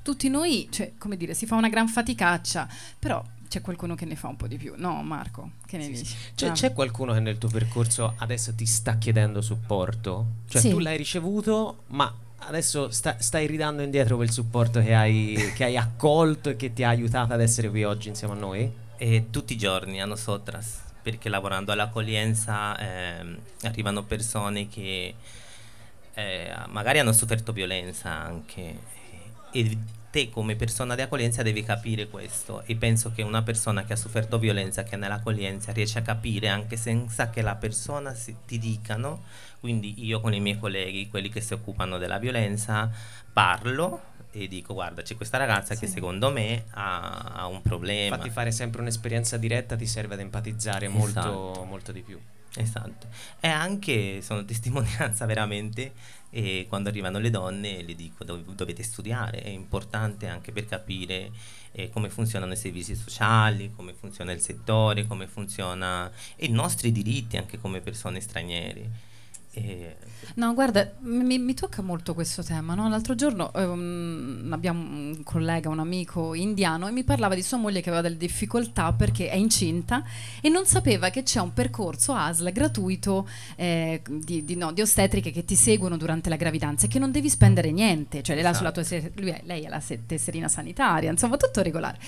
tutti 0.01 0.29
noi, 0.29 0.69
cioè, 0.71 0.93
come 0.97 1.17
dire, 1.17 1.33
si 1.33 1.45
fa 1.45 1.55
una 1.55 1.67
gran 1.67 1.89
faticaccia, 1.89 2.69
però 2.97 3.21
c'è 3.51 3.59
qualcuno 3.59 3.95
che 3.95 4.05
ne 4.05 4.15
fa 4.15 4.29
un 4.29 4.37
po' 4.37 4.47
di 4.47 4.55
più, 4.55 4.75
no 4.77 5.03
Marco? 5.03 5.51
Che 5.65 5.75
ne 5.75 5.83
sì, 5.83 5.91
dici? 5.91 6.15
C'è, 6.35 6.47
ah. 6.47 6.51
c'è, 6.53 6.71
qualcuno 6.71 7.11
che 7.11 7.19
nel 7.19 7.37
tuo 7.37 7.49
percorso 7.49 8.13
adesso 8.19 8.55
ti 8.55 8.65
sta 8.65 8.97
chiedendo 8.97 9.41
supporto? 9.41 10.25
Cioè 10.47 10.61
sì. 10.61 10.69
tu 10.69 10.79
l'hai 10.79 10.95
ricevuto, 10.95 11.83
ma 11.87 12.09
adesso 12.37 12.89
sta, 12.91 13.17
stai 13.19 13.47
ridando 13.47 13.81
indietro 13.81 14.15
quel 14.15 14.31
supporto 14.31 14.79
che 14.79 14.95
hai, 14.95 15.51
che 15.53 15.65
hai, 15.65 15.75
accolto 15.75 16.51
e 16.51 16.55
che 16.55 16.71
ti 16.71 16.83
ha 16.83 16.87
aiutato 16.87 17.33
ad 17.33 17.41
essere 17.41 17.69
qui 17.69 17.83
oggi 17.83 18.07
insieme 18.07 18.35
a 18.35 18.37
noi? 18.37 18.71
E 18.95 19.25
tutti 19.31 19.51
i 19.51 19.57
giorni 19.57 20.01
a 20.01 20.05
nosotras, 20.05 20.79
perché 21.01 21.27
lavorando 21.27 21.73
all'accoglienza 21.73 22.77
eh, 22.77 23.37
arrivano 23.63 24.03
persone 24.03 24.69
che 24.69 25.13
eh, 26.13 26.53
magari 26.69 26.99
hanno 26.99 27.11
sofferto 27.11 27.51
violenza 27.51 28.11
anche 28.11 28.79
e 29.51 29.77
te 30.11 30.29
come 30.29 30.55
persona 30.55 30.93
di 30.93 31.01
accoglienza 31.01 31.41
devi 31.41 31.63
capire 31.63 32.07
questo 32.07 32.63
e 32.65 32.75
penso 32.75 33.11
che 33.11 33.21
una 33.21 33.41
persona 33.43 33.85
che 33.85 33.93
ha 33.93 33.95
sofferto 33.95 34.37
violenza, 34.37 34.83
che 34.83 34.95
è 34.95 34.97
nell'accoglienza, 34.97 35.71
riesce 35.71 35.99
a 35.99 36.01
capire 36.01 36.49
anche 36.49 36.75
senza 36.75 37.29
che 37.29 37.41
la 37.41 37.55
persona 37.55 38.13
si, 38.13 38.35
ti 38.45 38.59
dicano, 38.59 39.23
quindi 39.61 40.05
io 40.05 40.19
con 40.19 40.33
i 40.33 40.41
miei 40.41 40.59
colleghi, 40.59 41.09
quelli 41.09 41.29
che 41.29 41.39
si 41.39 41.53
occupano 41.53 41.97
della 41.97 42.19
violenza, 42.19 42.91
parlo 43.31 44.09
e 44.33 44.47
dico 44.47 44.73
guarda 44.73 45.01
c'è 45.01 45.15
questa 45.17 45.37
ragazza 45.37 45.73
sì. 45.73 45.81
che 45.81 45.87
secondo 45.87 46.31
me 46.31 46.65
ha, 46.71 47.33
ha, 47.35 47.47
un 47.47 47.61
problema. 47.61 48.15
Infatti 48.15 48.29
fare 48.29 48.51
sempre 48.51 48.81
un'esperienza 48.81 49.37
diretta 49.37 49.75
ti 49.75 49.85
serve 49.85 50.15
ad 50.15 50.19
empatizzare 50.19 50.87
esatto. 50.87 51.31
molto, 51.31 51.63
molto 51.63 51.91
di 51.91 52.01
più. 52.01 52.19
Esatto, 52.53 53.07
e 53.39 53.47
anche 53.47 54.21
sono 54.21 54.43
testimonianza 54.45 55.25
veramente 55.25 55.93
e 56.31 56.65
quando 56.67 56.89
arrivano 56.89 57.19
le 57.19 57.29
donne 57.29 57.83
le 57.83 57.93
dico 57.93 58.23
dov- 58.23 58.55
dovete 58.55 58.83
studiare, 58.83 59.41
è 59.41 59.49
importante 59.49 60.27
anche 60.27 60.51
per 60.51 60.65
capire 60.65 61.31
eh, 61.73 61.89
come 61.89 62.09
funzionano 62.09 62.53
i 62.53 62.57
servizi 62.57 62.95
sociali, 62.95 63.71
come 63.75 63.93
funziona 63.93 64.31
il 64.31 64.41
settore, 64.41 65.05
come 65.05 65.27
funziona 65.27 66.09
i 66.37 66.47
nostri 66.47 66.91
diritti 66.91 67.37
anche 67.37 67.59
come 67.59 67.81
persone 67.81 68.21
straniere. 68.21 69.09
E... 69.53 69.97
No, 70.35 70.53
guarda, 70.53 70.93
mi, 70.99 71.37
mi, 71.37 71.53
tocca 71.53 71.81
molto 71.81 72.13
questo 72.13 72.43
tema. 72.43 72.73
No? 72.73 72.87
L'altro 72.87 73.15
giorno 73.15 73.51
um, 73.53 74.49
abbiamo 74.51 74.81
un 74.81 75.23
collega, 75.23 75.69
un 75.69 75.79
amico 75.79 76.33
indiano, 76.33 76.87
e 76.87 76.91
mi 76.91 77.03
parlava 77.03 77.35
di 77.35 77.41
sua 77.41 77.57
moglie 77.57 77.81
che 77.81 77.89
aveva 77.89 78.01
delle 78.01 78.17
difficoltà 78.17 78.93
perché 78.93 79.29
è 79.29 79.35
incinta 79.35 80.03
e 80.39 80.47
non 80.47 80.65
sapeva 80.65 81.09
che 81.09 81.23
c'è 81.23 81.39
un 81.39 81.53
percorso 81.53 82.13
ASL 82.13 82.51
gratuito 82.51 83.27
eh, 83.55 84.01
di, 84.09 84.45
di, 84.45 84.55
no, 84.55 84.71
di, 84.71 84.81
ostetriche 84.81 85.31
che 85.31 85.43
ti 85.43 85.55
seguono 85.55 85.97
durante 85.97 86.29
la 86.29 86.37
gravidanza 86.37 86.85
e 86.85 86.89
che 86.89 86.99
non 86.99 87.11
devi 87.11 87.29
spendere 87.29 87.71
niente. 87.71 88.23
Cioè, 88.23 88.35
lei, 88.35 88.45
esatto. 88.49 88.81
tua, 88.81 88.99
lui 89.15 89.29
è, 89.31 89.41
lei 89.43 89.63
è 89.63 89.69
la 89.69 89.81
tesserina 90.05 90.47
sanitaria, 90.47 91.11
insomma, 91.11 91.35
tutto 91.35 91.61
regolare. 91.61 91.99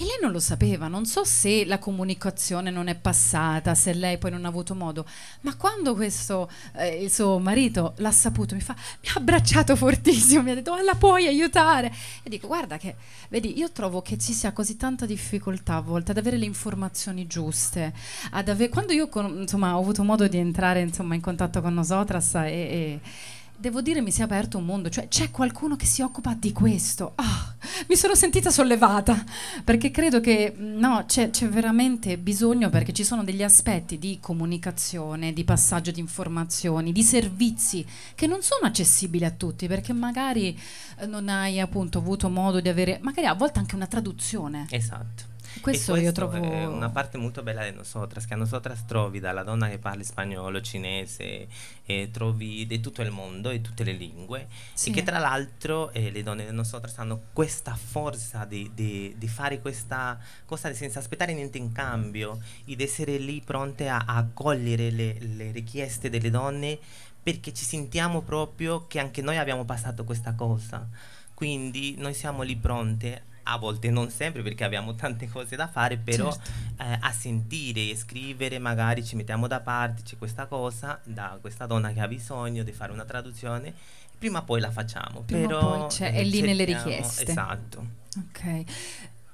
E 0.00 0.04
lei 0.04 0.18
non 0.22 0.30
lo 0.30 0.38
sapeva, 0.38 0.86
non 0.86 1.06
so 1.06 1.24
se 1.24 1.64
la 1.64 1.80
comunicazione 1.80 2.70
non 2.70 2.86
è 2.86 2.94
passata, 2.94 3.74
se 3.74 3.92
lei 3.94 4.16
poi 4.16 4.30
non 4.30 4.44
ha 4.44 4.48
avuto 4.48 4.76
modo, 4.76 5.04
ma 5.40 5.56
quando 5.56 5.96
questo, 5.96 6.48
eh, 6.76 6.87
il 6.88 7.10
suo 7.10 7.38
marito 7.38 7.94
l'ha 7.98 8.10
saputo, 8.10 8.54
mi 8.54 8.60
fa, 8.60 8.74
mi 8.74 9.08
ha 9.08 9.18
abbracciato 9.18 9.76
fortissimo, 9.76 10.42
mi 10.42 10.50
ha 10.50 10.54
detto, 10.54 10.72
oh, 10.72 10.82
la 10.82 10.94
puoi 10.94 11.26
aiutare? 11.26 11.92
E 12.22 12.30
dico, 12.30 12.46
guarda 12.46 12.76
che, 12.76 12.96
vedi, 13.28 13.58
io 13.58 13.70
trovo 13.70 14.02
che 14.02 14.18
ci 14.18 14.32
sia 14.32 14.52
così 14.52 14.76
tanta 14.76 15.06
difficoltà 15.06 15.76
a 15.76 15.80
volte 15.80 16.10
ad 16.10 16.18
avere 16.18 16.36
le 16.36 16.44
informazioni 16.44 17.26
giuste, 17.26 17.92
ad 18.30 18.48
avere, 18.48 18.70
quando 18.70 18.92
io 18.92 19.08
insomma, 19.38 19.76
ho 19.76 19.80
avuto 19.80 20.02
modo 20.02 20.28
di 20.28 20.38
entrare 20.38 20.80
insomma, 20.80 21.14
in 21.14 21.20
contatto 21.20 21.60
con 21.60 21.74
Nosotras 21.74 22.34
e, 22.34 22.40
e 22.48 23.00
devo 23.58 23.80
dire 23.80 24.00
mi 24.00 24.12
si 24.12 24.20
è 24.20 24.24
aperto 24.24 24.56
un 24.56 24.64
mondo, 24.64 24.88
cioè 24.88 25.08
c'è 25.08 25.30
qualcuno 25.30 25.74
che 25.74 25.84
si 25.84 26.00
occupa 26.00 26.34
di 26.34 26.52
questo. 26.52 27.14
Oh, 27.16 27.56
mi 27.88 27.96
sono 27.96 28.14
sentita 28.14 28.50
sollevata 28.50 29.24
perché 29.64 29.90
credo 29.90 30.20
che 30.20 30.54
no, 30.56 31.04
c'è, 31.06 31.30
c'è, 31.30 31.48
veramente 31.48 32.18
bisogno 32.18 32.70
perché 32.70 32.92
ci 32.92 33.04
sono 33.04 33.24
degli 33.24 33.42
aspetti 33.42 33.98
di 33.98 34.18
comunicazione, 34.20 35.32
di 35.32 35.44
passaggio 35.44 35.90
di 35.90 36.00
informazioni, 36.00 36.92
di 36.92 37.02
servizi 37.02 37.84
che 38.14 38.26
non 38.26 38.42
sono 38.42 38.66
accessibili 38.66 39.24
a 39.24 39.30
tutti 39.30 39.66
perché 39.66 39.92
magari 39.92 40.58
eh, 40.98 41.06
non 41.06 41.28
hai 41.28 41.58
appunto 41.58 41.98
avuto 41.98 42.28
modo 42.28 42.60
di 42.60 42.68
avere, 42.68 42.98
magari 43.02 43.26
a 43.26 43.34
volte 43.34 43.58
anche 43.58 43.74
una 43.74 43.86
traduzione. 43.86 44.66
Esatto. 44.70 45.36
Questo, 45.60 45.96
io 45.96 46.12
trovo 46.12 46.36
è 46.36 46.66
una 46.66 46.90
parte 46.90 47.18
molto 47.18 47.42
bella 47.42 47.64
di 47.64 47.74
nosotras, 47.74 48.26
che 48.26 48.34
a 48.34 48.36
nosotras 48.36 48.84
trovi 48.84 49.20
dalla 49.20 49.42
donna 49.42 49.68
che 49.68 49.78
parla 49.78 50.02
spagnolo, 50.02 50.60
cinese, 50.60 51.48
e 51.84 52.10
trovi 52.12 52.66
di 52.66 52.80
tutto 52.80 53.02
il 53.02 53.10
mondo 53.10 53.50
e 53.50 53.60
tutte 53.60 53.84
le 53.84 53.92
lingue 53.92 54.46
sì. 54.74 54.90
e 54.90 54.92
che 54.92 55.02
tra 55.02 55.18
l'altro 55.18 55.90
eh, 55.92 56.10
le 56.10 56.22
donne 56.22 56.44
di 56.44 56.52
nosotras 56.52 56.98
hanno 56.98 57.22
questa 57.32 57.74
forza 57.74 58.44
di, 58.44 58.70
di, 58.74 59.14
di, 59.16 59.28
fare 59.28 59.60
questa 59.60 60.18
cosa 60.44 60.72
senza 60.74 60.98
aspettare 60.98 61.32
niente 61.32 61.58
in 61.58 61.72
cambio, 61.72 62.40
di 62.64 62.76
essere 62.78 63.16
lì 63.18 63.40
pronte 63.40 63.88
a, 63.88 64.04
a 64.06 64.16
accogliere 64.16 64.90
le, 64.90 65.16
le 65.20 65.50
richieste 65.50 66.10
delle 66.10 66.30
donne 66.30 66.78
perché 67.22 67.52
ci 67.52 67.64
sentiamo 67.64 68.22
proprio 68.22 68.86
che 68.86 68.98
anche 68.98 69.22
noi 69.22 69.36
abbiamo 69.36 69.64
passato 69.64 70.04
questa 70.04 70.34
cosa. 70.34 70.88
Quindi 71.34 71.94
noi 71.98 72.14
siamo 72.14 72.42
lì 72.42 72.56
pronte 72.56 73.22
a 73.48 73.56
volte 73.56 73.90
non 73.90 74.10
sempre 74.10 74.42
perché 74.42 74.64
abbiamo 74.64 74.94
tante 74.94 75.28
cose 75.28 75.56
da 75.56 75.68
fare, 75.68 75.96
però 75.96 76.30
certo. 76.32 76.50
eh, 76.82 76.98
a 77.00 77.12
sentire 77.12 77.90
e 77.90 77.96
scrivere 77.96 78.58
magari 78.58 79.04
ci 79.04 79.16
mettiamo 79.16 79.46
da 79.46 79.60
parte, 79.60 80.02
c'è 80.02 80.16
questa 80.16 80.46
cosa 80.46 81.00
da 81.04 81.38
questa 81.40 81.66
donna 81.66 81.92
che 81.92 82.00
ha 82.00 82.08
bisogno 82.08 82.62
di 82.62 82.72
fare 82.72 82.92
una 82.92 83.04
traduzione, 83.04 83.74
prima 84.18 84.40
o 84.40 84.44
poi 84.44 84.60
la 84.60 84.70
facciamo, 84.70 85.22
prima 85.22 85.46
però 85.46 85.86
poi 85.86 85.96
è 85.98 86.24
lì 86.24 86.40
nelle 86.40 86.64
richieste. 86.64 87.30
Esatto. 87.30 87.86
Ok. 88.18 88.64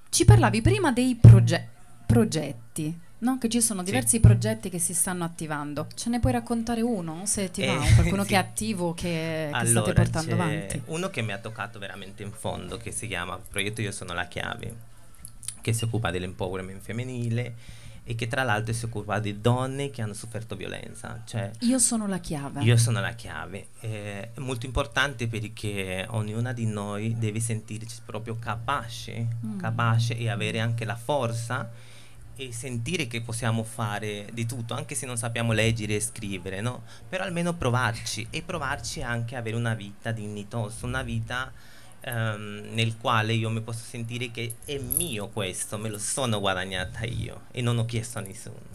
Ci 0.09 0.24
parlavi 0.24 0.62
prima 0.62 0.92
dei 0.92 1.16
proge- 1.16 1.68
progetti 2.07 3.04
no? 3.25 3.39
che 3.39 3.49
ci 3.49 3.61
sono 3.61 3.83
diversi 3.83 4.17
sì. 4.17 4.21
progetti 4.21 4.71
che 4.71 4.79
si 4.79 4.95
stanno 4.95 5.25
attivando. 5.25 5.89
Ce 5.95 6.09
ne 6.11 6.21
puoi 6.21 6.33
raccontare 6.33 6.83
uno, 6.83 7.23
se 7.25 7.51
ti 7.51 7.63
eh, 7.63 7.75
va, 7.75 7.83
qualcuno 7.97 8.23
sì. 8.23 8.29
che 8.29 8.35
è 8.35 8.39
attivo, 8.39 8.95
che, 8.95 9.03
che 9.03 9.49
allora, 9.53 9.81
state 9.81 9.93
portando 9.93 10.35
avanti? 10.35 10.83
Uno 10.87 11.09
che 11.09 11.23
mi 11.23 11.33
ha 11.33 11.39
toccato 11.39 11.79
veramente 11.79 12.23
in 12.23 12.31
fondo, 12.31 12.77
che 12.77 12.93
si 12.93 13.09
chiama 13.09 13.37
Progetto 13.39 13.81
Io 13.81 13.91
sono 13.91 14.13
la 14.13 14.27
chiave, 14.27 14.75
che 15.61 15.73
si 15.73 15.85
occupa 15.85 16.11
dell'empowerment 16.11 16.81
femminile 16.81 17.55
e 18.07 18.15
che 18.15 18.27
tra 18.27 18.43
l'altro 18.43 18.75
si 18.75 18.85
occupa 18.85 19.19
di 19.19 19.41
donne 19.41 19.89
che 19.89 20.03
hanno 20.03 20.13
sofferto 20.13 20.57
violenza. 20.57 21.23
Cioè, 21.25 21.51
io 21.61 21.79
sono 21.79 22.07
la 22.07 22.19
chiave. 22.19 22.63
Io 22.63 22.77
sono 22.77 23.01
la 23.01 23.15
chiave. 23.15 23.69
è 23.81 24.29
molto 24.37 24.67
importante 24.67 25.27
perché 25.27 26.07
ognuna 26.11 26.53
di 26.53 26.67
noi 26.67 27.17
deve 27.19 27.41
sentirsi 27.41 28.01
proprio 28.05 28.37
capace, 28.39 29.27
mm. 29.45 29.59
capace 29.59 30.19
e 30.19 30.29
avere 30.29 30.61
anche 30.61 30.85
la 30.85 30.97
forza 30.97 31.93
e 32.37 32.53
sentire 32.53 33.07
che 33.07 33.20
possiamo 33.20 33.62
fare 33.62 34.29
di 34.33 34.47
tutto, 34.47 34.75
anche 34.75 34.94
se 34.94 35.07
non 35.07 35.16
sappiamo 35.16 35.53
leggere 35.53 35.97
e 35.97 36.01
scrivere, 36.01 36.61
no? 36.61 36.83
Però 37.09 37.25
almeno 37.25 37.55
provarci 37.55 38.27
e 38.31 38.42
provarci 38.42 39.03
anche 39.03 39.37
avere 39.37 39.57
una 39.57 39.75
vita 39.75 40.11
dignitosa, 40.11 40.87
una 40.87 41.03
vita 41.03 41.53
um, 42.07 42.62
nel 42.73 42.97
quale 42.99 43.35
io 43.35 43.51
mi 43.51 43.61
posso 43.61 43.85
sentire 43.85 44.31
che 44.31 44.57
è 44.64 44.79
mio 44.79 45.29
questo, 45.29 45.79
me 45.79 45.88
lo 45.88 45.99
sono 45.99 46.40
guadagnata 46.40 47.05
io 47.05 47.42
e 47.53 47.62
non 47.62 47.79
ho 47.79 47.85
chiesto 47.85 48.18
a 48.18 48.23
nessuno. 48.23 48.73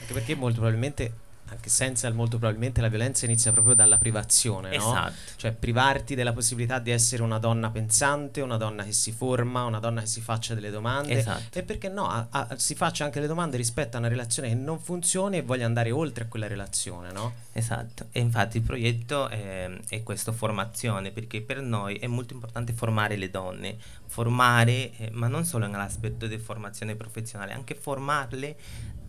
Anche 0.00 0.12
perché 0.12 0.34
molto 0.34 0.60
probabilmente 0.60 1.26
anche 1.48 1.70
senza 1.70 2.10
molto 2.12 2.38
probabilmente 2.38 2.80
la 2.80 2.88
violenza 2.88 3.24
inizia 3.24 3.52
proprio 3.52 3.74
dalla 3.74 3.98
privazione, 3.98 4.76
no? 4.76 4.90
Esatto. 4.90 5.12
Cioè 5.36 5.52
privarti 5.52 6.14
della 6.14 6.32
possibilità 6.32 6.78
di 6.78 6.90
essere 6.90 7.22
una 7.22 7.38
donna 7.38 7.70
pensante, 7.70 8.40
una 8.40 8.56
donna 8.56 8.84
che 8.84 8.92
si 8.92 9.12
forma, 9.12 9.64
una 9.64 9.78
donna 9.78 10.00
che 10.00 10.06
si 10.06 10.20
faccia 10.20 10.54
delle 10.54 10.70
domande 10.70 11.18
esatto. 11.18 11.58
e 11.58 11.62
perché 11.62 11.88
no, 11.88 12.08
a, 12.08 12.26
a, 12.30 12.48
si 12.56 12.74
faccia 12.74 13.04
anche 13.04 13.20
le 13.20 13.26
domande 13.26 13.56
rispetto 13.56 13.96
a 13.96 14.00
una 14.00 14.08
relazione 14.08 14.48
che 14.48 14.54
non 14.54 14.78
funzioni 14.78 15.38
e 15.38 15.42
voglia 15.42 15.66
andare 15.66 15.90
oltre 15.90 16.24
a 16.24 16.26
quella 16.26 16.46
relazione, 16.46 17.12
no? 17.12 17.32
Esatto. 17.52 18.06
E 18.12 18.20
infatti 18.20 18.58
il 18.58 18.62
progetto 18.62 19.28
è, 19.28 19.70
è 19.88 20.02
questa 20.02 20.32
formazione 20.32 21.10
perché 21.10 21.40
per 21.40 21.60
noi 21.60 21.96
è 21.96 22.06
molto 22.06 22.34
importante 22.34 22.72
formare 22.72 23.16
le 23.16 23.30
donne, 23.30 23.76
formare, 24.06 24.96
eh, 24.96 25.10
ma 25.12 25.28
non 25.28 25.44
solo 25.44 25.66
nell'aspetto 25.66 26.26
di 26.26 26.38
formazione 26.38 26.94
professionale, 26.94 27.52
anche 27.52 27.74
formarle 27.74 28.56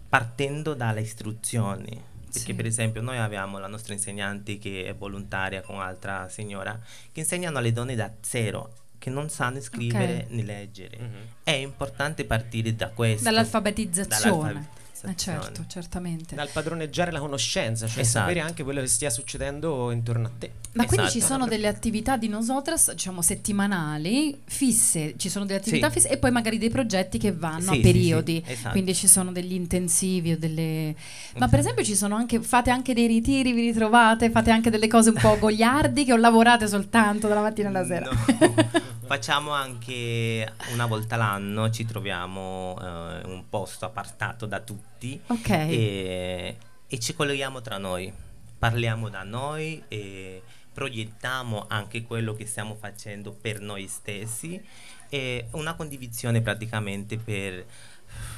partendo 0.10 0.74
dalle 0.74 1.02
istruzioni 1.02 2.09
perché 2.32 2.52
sì. 2.52 2.54
per 2.54 2.66
esempio 2.66 3.02
noi 3.02 3.18
abbiamo 3.18 3.58
la 3.60 3.68
nostra 3.68 3.94
insegnante 3.94 4.58
che 4.58 4.86
è 4.86 4.96
volontaria 4.96 5.62
con 5.62 5.76
un'altra 5.76 6.30
signora 6.30 6.80
che 7.12 7.20
insegnano 7.22 7.58
alle 7.58 7.72
donne 7.72 7.96
da 7.96 8.12
zero 8.22 8.74
che 8.98 9.10
non 9.10 9.30
sanno 9.30 9.62
scrivere 9.62 10.26
okay. 10.26 10.36
né 10.36 10.44
leggere. 10.44 10.98
Mm-hmm. 11.00 11.22
È 11.44 11.52
importante 11.52 12.26
partire 12.26 12.76
da 12.76 12.90
questo. 12.90 13.24
Dall'alfabetizzazione. 13.24 14.30
Dall'alfabetizzazione 14.30 14.78
eh 15.08 15.16
certo, 15.16 15.66
certamente. 15.68 16.36
Dal 16.36 16.50
padroneggiare 16.50 17.12
la 17.12 17.20
conoscenza, 17.20 17.88
cioè 17.88 18.02
esatto. 18.02 18.26
sapere 18.26 18.40
anche 18.42 18.64
quello 18.64 18.82
che 18.82 18.88
stia 18.88 19.10
succedendo 19.10 19.92
intorno 19.92 20.28
a 20.28 20.32
te. 20.38 20.52
Ma 20.74 20.84
esatto. 20.84 20.96
quindi 20.96 21.12
ci 21.12 21.22
sono 21.22 21.48
delle 21.48 21.68
attività 21.68 22.18
di 22.18 22.28
nosotras, 22.28 22.92
diciamo 22.92 23.22
settimanali, 23.22 24.40
fisse, 24.46 25.16
ci 25.18 25.30
sono 25.30 25.46
delle 25.46 25.60
attività 25.60 25.88
sì. 25.88 25.94
fisse 25.94 26.10
e 26.10 26.18
poi 26.18 26.32
magari 26.32 26.58
dei 26.58 26.70
progetti 26.70 27.18
che 27.18 27.32
vanno 27.32 27.72
sì, 27.72 27.80
a 27.80 27.82
periodi. 27.82 28.44
Sì, 28.46 28.52
esatto. 28.52 28.72
Quindi 28.72 28.94
ci 28.94 29.08
sono 29.08 29.32
degli 29.32 29.54
intensivi 29.54 30.34
o 30.34 30.38
delle 30.38 30.96
Ma 31.38 31.48
per 31.48 31.60
esempio 31.60 31.84
ci 31.84 31.96
sono 31.96 32.16
anche 32.16 32.42
fate 32.42 32.70
anche 32.70 32.94
dei 32.94 33.08
ritiri, 33.08 33.54
vi 33.54 33.62
ritrovate, 33.62 34.30
fate 34.30 34.52
anche 34.52 34.70
delle 34.70 34.88
cose 34.88 35.10
un 35.10 35.20
po' 35.20 35.38
gogliardi 35.40 36.06
che 36.06 36.14
o 36.14 36.18
lavorate 36.18 36.68
soltanto 36.68 37.28
dalla 37.28 37.42
mattina 37.42 37.70
alla 37.70 37.86
sera. 37.86 38.10
No. 38.10 38.88
Facciamo 39.10 39.54
anche 39.54 40.54
una 40.72 40.86
volta 40.86 41.16
l'anno, 41.16 41.72
ci 41.72 41.84
troviamo 41.84 42.78
eh, 42.80 43.26
un 43.26 43.44
posto 43.50 43.86
appartato 43.86 44.46
da 44.46 44.60
tutti. 44.60 45.20
Okay. 45.26 45.72
e, 45.72 46.58
e 46.88 47.00
ci 47.00 47.16
colleghiamo 47.16 47.60
tra 47.60 47.80
noi, 47.80 48.14
parliamo 48.60 49.10
da 49.10 49.24
noi 49.24 49.84
e 49.88 50.44
proiettiamo 50.72 51.66
anche 51.68 52.04
quello 52.04 52.36
che 52.36 52.46
stiamo 52.46 52.76
facendo 52.76 53.32
per 53.32 53.62
noi 53.62 53.88
stessi. 53.88 54.64
E 55.10 55.48
una 55.54 55.74
condivisione 55.74 56.42
praticamente 56.42 57.18
per 57.18 57.66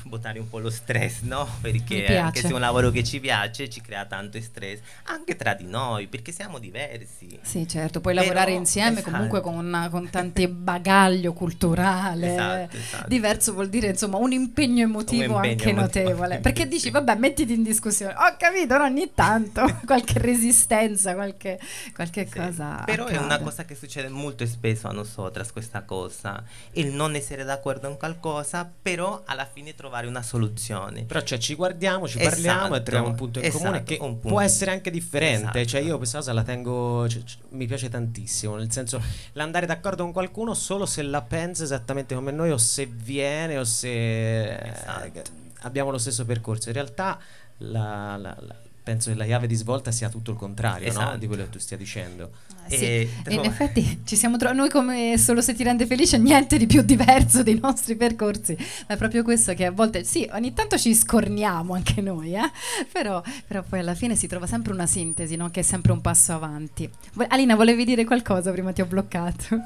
buttare 0.03 0.39
un 0.39 0.49
po' 0.49 0.59
lo 0.59 0.69
stress, 0.69 1.21
no? 1.21 1.47
Perché 1.61 2.17
anche 2.17 2.41
se 2.41 2.49
è 2.49 2.53
un 2.53 2.59
lavoro 2.59 2.89
che 2.91 3.03
ci 3.03 3.19
piace 3.19 3.69
ci 3.69 3.81
crea 3.81 4.05
tanto 4.05 4.39
stress, 4.41 4.79
anche 5.03 5.35
tra 5.35 5.53
di 5.53 5.65
noi, 5.65 6.07
perché 6.07 6.31
siamo 6.31 6.59
diversi. 6.59 7.39
Sì, 7.41 7.67
certo, 7.67 8.01
puoi 8.01 8.13
Però, 8.13 8.25
lavorare 8.25 8.51
insieme 8.53 8.99
esatto. 8.99 9.11
comunque 9.11 9.41
con, 9.41 9.55
una, 9.55 9.89
con 9.89 10.09
tanti 10.09 10.47
bagaglio 10.47 11.33
culturale. 11.33 12.33
Esatto, 12.33 12.77
esatto. 12.77 13.07
Diverso 13.07 13.53
vuol 13.53 13.69
dire 13.69 13.87
insomma 13.87 14.17
un 14.17 14.31
impegno 14.31 14.83
emotivo 14.83 15.37
un 15.37 15.45
impegno 15.45 15.51
anche 15.51 15.69
emotivo. 15.69 16.03
notevole. 16.09 16.39
Perché 16.41 16.67
dici, 16.67 16.89
vabbè, 16.89 17.15
mettiti 17.15 17.53
in 17.53 17.63
discussione. 17.63 18.13
Ho 18.13 18.35
capito, 18.37 18.77
no, 18.77 18.83
ogni 18.83 19.11
tanto 19.13 19.65
qualche 19.85 20.19
resistenza, 20.19 21.13
qualche, 21.13 21.59
qualche 21.93 22.27
sì. 22.27 22.37
cosa. 22.37 22.83
Però 22.85 23.03
accade. 23.03 23.19
è 23.19 23.21
una 23.21 23.39
cosa 23.39 23.65
che 23.65 23.75
succede 23.75 24.09
molto 24.09 24.45
spesso 24.45 24.87
a 24.87 24.91
nosotras, 24.91 25.51
questa 25.51 25.83
cosa. 25.83 26.43
Il 26.73 26.87
non 26.87 27.15
essere 27.15 27.43
d'accordo 27.43 27.87
in 27.89 27.97
qualcosa, 27.97 28.69
però 28.81 29.21
alla 29.25 29.45
fine 29.45 29.60
trovare 29.69 29.91
trovare 29.91 30.07
una 30.07 30.21
soluzione. 30.21 31.03
Però 31.03 31.21
cioè, 31.21 31.37
ci 31.37 31.55
guardiamo, 31.55 32.07
ci 32.07 32.17
esatto, 32.19 32.35
parliamo 32.35 32.75
e 32.75 32.83
troviamo 32.83 33.07
un 33.09 33.15
punto 33.15 33.39
in 33.39 33.45
esatto, 33.45 33.63
comune 33.63 33.83
che 33.83 34.17
può 34.19 34.41
essere 34.41 34.71
anche 34.71 34.89
differente. 34.89 35.59
Esatto. 35.61 35.65
Cioè 35.65 35.81
io 35.81 35.97
questa 35.97 36.17
cosa 36.19 36.33
la 36.33 36.43
tengo, 36.43 37.07
cioè, 37.07 37.21
mi 37.49 37.65
piace 37.67 37.89
tantissimo, 37.89 38.55
nel 38.55 38.71
senso 38.71 39.01
l'andare 39.33 39.65
d'accordo 39.65 40.03
con 40.03 40.11
qualcuno 40.11 40.53
solo 40.53 40.85
se 40.85 41.01
la 41.03 41.21
pensa 41.21 41.63
esattamente 41.63 42.15
come 42.15 42.31
noi 42.31 42.51
o 42.51 42.57
se 42.57 42.85
viene 42.85 43.57
o 43.57 43.63
se 43.63 44.57
esatto. 44.57 45.21
abbiamo 45.61 45.91
lo 45.91 45.97
stesso 45.97 46.25
percorso. 46.25 46.69
In 46.69 46.75
realtà 46.75 47.19
la, 47.57 48.17
la, 48.17 48.35
la 48.39 48.55
penso 48.83 49.11
che 49.11 49.15
la 49.15 49.25
chiave 49.25 49.47
di 49.47 49.55
svolta 49.55 49.91
sia 49.91 50.09
tutto 50.09 50.31
il 50.31 50.37
contrario 50.37 50.87
esatto. 50.87 51.11
no? 51.11 51.17
di 51.17 51.27
quello 51.27 51.43
che 51.43 51.49
tu 51.49 51.59
stia 51.59 51.77
dicendo. 51.77 52.31
Eh, 52.67 52.77
sì. 52.77 52.85
E, 52.85 53.09
e 53.25 53.33
in 53.33 53.45
effetti 53.45 54.01
ci 54.05 54.15
siamo 54.15 54.37
trovati, 54.37 54.59
noi 54.59 54.69
come 54.69 55.17
solo 55.17 55.41
se 55.41 55.53
ti 55.53 55.63
rende 55.63 55.85
felice, 55.85 56.17
niente 56.17 56.57
di 56.57 56.65
più 56.65 56.81
diverso 56.81 57.43
dei 57.43 57.59
nostri 57.59 57.95
percorsi, 57.95 58.55
ma 58.87 58.95
è 58.95 58.97
proprio 58.97 59.23
questo 59.23 59.53
che 59.53 59.65
a 59.65 59.71
volte, 59.71 60.03
sì, 60.03 60.27
ogni 60.33 60.53
tanto 60.53 60.77
ci 60.77 60.93
scorniamo 60.95 61.73
anche 61.73 62.01
noi, 62.01 62.33
eh? 62.33 62.51
però, 62.91 63.21
però, 63.45 63.63
poi 63.63 63.79
alla 63.79 63.95
fine 63.95 64.15
si 64.15 64.27
trova 64.27 64.47
sempre 64.47 64.73
una 64.73 64.87
sintesi, 64.87 65.35
no? 65.35 65.49
che 65.51 65.59
è 65.59 65.63
sempre 65.63 65.91
un 65.91 66.01
passo 66.01 66.33
avanti. 66.33 66.89
Alina, 67.29 67.55
volevi 67.55 67.85
dire 67.85 68.03
qualcosa 68.05 68.51
prima 68.51 68.71
ti 68.73 68.81
ho 68.81 68.85
bloccato? 68.85 69.59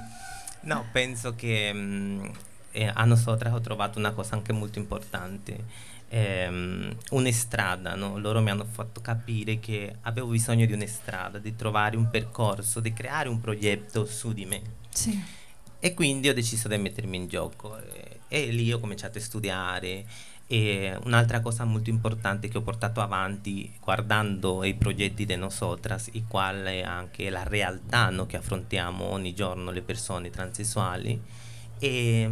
No, 0.62 0.86
penso 0.91 1.36
che 1.36 1.71
mh, 1.71 1.78
mm, 1.78 2.25
eh, 2.71 2.91
a 2.93 3.06
nosotras 3.06 3.54
ho 3.54 3.62
trovato 3.62 3.99
una 3.99 4.12
cosa 4.12 4.36
anche 4.36 4.51
molto 4.51 4.80
importante 4.80 5.93
ehm, 6.09 6.95
un'estrada, 7.11 7.95
no? 7.95 8.17
loro 8.17 8.41
mi 8.41 8.49
hanno 8.49 8.65
fatto 8.65 9.01
capire 9.01 9.59
che 9.59 9.97
avevo 10.01 10.27
bisogno 10.27 10.65
di 10.65 10.73
un'estrada, 10.73 11.39
di 11.39 11.55
trovare 11.55 11.97
un 11.97 12.09
percorso, 12.09 12.79
di 12.79 12.93
creare 12.93 13.29
un 13.29 13.39
progetto 13.39 14.05
su 14.05 14.33
di 14.33 14.45
me. 14.45 14.61
Sì. 14.89 15.21
E 15.79 15.93
quindi 15.93 16.29
ho 16.29 16.33
deciso 16.33 16.67
di 16.67 16.77
mettermi 16.77 17.15
in 17.15 17.27
gioco 17.27 17.77
e, 17.77 18.19
e 18.27 18.47
lì 18.47 18.71
ho 18.71 18.79
cominciato 18.79 19.17
a 19.17 19.21
studiare. 19.21 20.05
E 20.47 20.95
un'altra 21.05 21.39
cosa 21.39 21.63
molto 21.65 21.89
importante 21.89 22.47
che 22.47 22.59
ho 22.59 22.61
portato 22.61 23.01
avanti 23.01 23.73
guardando 23.79 24.63
i 24.63 24.75
progetti 24.75 25.25
di 25.25 25.35
Nosotras, 25.35 26.09
i 26.13 26.25
quali 26.27 26.83
anche 26.83 27.31
la 27.31 27.43
realtà 27.43 28.09
no, 28.09 28.27
che 28.27 28.37
affrontiamo 28.37 29.05
ogni 29.05 29.33
giorno 29.33 29.71
le 29.71 29.81
persone 29.81 30.29
transessuali, 30.29 31.19
è 31.79 32.29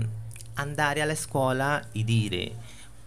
andare 0.55 1.01
alla 1.01 1.15
scuola 1.15 1.91
e 1.91 2.03
dire 2.03 2.51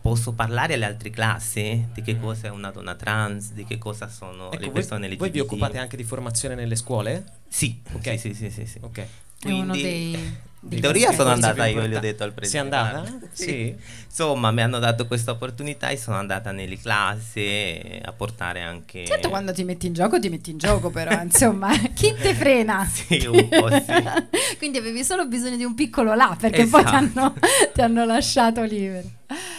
posso 0.07 0.33
parlare 0.35 0.75
alle 0.75 0.85
altre 0.85 1.11
classi 1.11 1.89
di 1.93 2.01
che 2.01 2.15
mm. 2.15 2.21
cosa 2.21 2.47
è 2.47 2.51
una 2.51 2.71
donna 2.71 2.95
trans, 2.95 3.51
di 3.51 3.65
che 3.65 3.77
cosa 3.77 4.09
sono 4.09 4.53
ecco, 4.53 4.63
le 4.63 4.71
persone 4.71 5.07
LGBT. 5.07 5.19
Voi 5.19 5.31
vi 5.31 5.41
occupate 5.41 5.79
anche 5.79 5.97
di 5.97 6.05
formazione 6.05 6.55
nelle 6.55 6.77
scuole? 6.77 7.25
Sì, 7.49 7.81
okay. 7.93 8.17
sì, 8.17 8.33
sì, 8.33 8.51
sì, 8.51 8.67
sì, 8.67 8.79
Ok. 8.83 9.05
Quindi, 9.41 9.61
è 9.61 9.63
uno 9.63 9.73
dei 9.75 10.37
in 10.69 10.81
teoria 10.81 11.13
sono 11.13 11.31
andata 11.31 11.67
io, 11.67 11.87
gli 11.87 11.95
ho 11.95 12.01
detto 12.01 12.25
al 12.25 12.33
presidente. 12.33 12.77
Sei 12.77 12.89
andata? 12.89 13.27
Sì. 13.33 13.77
Insomma, 14.07 14.51
mi 14.51 14.63
hanno 14.63 14.79
dato 14.79 15.07
questa 15.07 15.33
opportunità 15.33 15.91
e 15.91 15.97
sono 15.97 16.17
andata 16.17 16.51
nelle 16.51 16.79
classi 16.79 18.01
a 18.03 18.13
portare 18.13 18.63
anche... 18.63 19.05
Certo, 19.07 19.29
quando 19.29 19.53
ti 19.53 19.63
metti 19.63 19.87
in 19.87 19.93
gioco, 19.93 20.19
ti 20.19 20.29
metti 20.29 20.51
in 20.51 20.59
gioco 20.59 20.91
però, 20.91 21.13
insomma, 21.23 21.71
chi 21.95 22.15
te 22.15 22.35
frena? 22.35 22.85
sì, 22.87 23.27
un 23.27 23.49
po' 23.49 23.69
sì. 23.71 23.93
Quindi 24.59 24.79
avevi 24.79 25.05
solo 25.05 25.27
bisogno 25.27 25.57
di 25.57 25.65
un 25.65 25.75
piccolo 25.75 26.15
là, 26.15 26.37
perché 26.39 26.63
esatto. 26.63 26.83
poi 26.83 26.91
ti 26.91 26.97
hanno, 26.97 27.35
ti 27.75 27.81
hanno 27.83 28.05
lasciato 28.05 28.63
libero. 28.63 29.09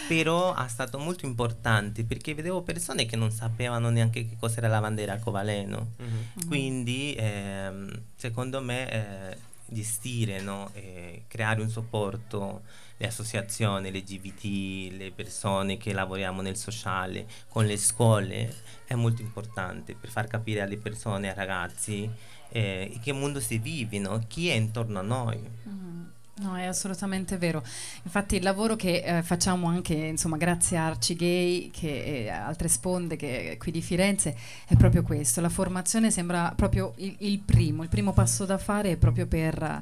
Però 0.07 0.55
è 0.55 0.67
stato 0.67 0.97
molto 0.97 1.25
importante 1.25 2.03
perché 2.03 2.33
vedevo 2.33 2.61
persone 2.61 3.05
che 3.05 3.15
non 3.15 3.29
sapevano 3.31 3.89
neanche 3.89 4.27
che 4.27 4.37
cos'era 4.39 4.67
la 4.67 4.79
bandiera 4.79 5.13
arcobaleno. 5.13 5.91
Mm-hmm. 6.01 6.47
Quindi, 6.47 7.15
ehm, 7.17 8.01
secondo 8.15 8.61
me... 8.61 8.91
Eh, 8.91 9.55
gestire, 9.67 10.41
no? 10.41 10.69
eh, 10.73 11.23
creare 11.27 11.61
un 11.61 11.69
supporto, 11.69 12.61
le 12.97 13.07
associazioni 13.07 13.91
LGBT, 13.91 14.93
le 14.93 15.11
persone 15.11 15.77
che 15.77 15.93
lavoriamo 15.93 16.41
nel 16.41 16.57
sociale, 16.57 17.27
con 17.49 17.65
le 17.65 17.77
scuole, 17.77 18.53
è 18.85 18.95
molto 18.95 19.21
importante 19.21 19.95
per 19.95 20.09
far 20.09 20.27
capire 20.27 20.61
alle 20.61 20.77
persone, 20.77 21.29
ai 21.29 21.35
ragazzi, 21.35 22.09
eh, 22.49 22.99
che 23.01 23.11
mondo 23.11 23.39
si 23.39 23.57
vive, 23.57 23.99
no? 23.99 24.23
chi 24.27 24.49
è 24.49 24.53
intorno 24.53 24.99
a 24.99 25.03
noi. 25.03 25.39
Mm. 25.67 26.05
No, 26.39 26.55
è 26.55 26.65
assolutamente 26.65 27.37
vero. 27.37 27.63
Infatti 28.03 28.35
il 28.35 28.43
lavoro 28.43 28.75
che 28.75 29.01
eh, 29.03 29.23
facciamo 29.23 29.67
anche, 29.67 29.93
insomma, 29.93 30.37
grazie 30.37 30.77
a 30.77 30.85
Arci 30.85 31.15
Gay 31.15 31.71
e 31.81 32.29
altre 32.29 32.67
sponde 32.67 33.15
che 33.15 33.55
qui 33.59 33.71
di 33.71 33.81
Firenze 33.81 34.37
è 34.67 34.75
proprio 34.75 35.01
questo. 35.01 35.41
La 35.41 35.49
formazione 35.49 36.11
sembra 36.11 36.53
proprio 36.55 36.93
il, 36.97 37.15
il 37.19 37.39
primo, 37.39 37.81
il 37.81 37.89
primo 37.89 38.13
passo 38.13 38.45
da 38.45 38.59
fare 38.59 38.91
è 38.91 38.97
proprio 38.97 39.25
per, 39.25 39.81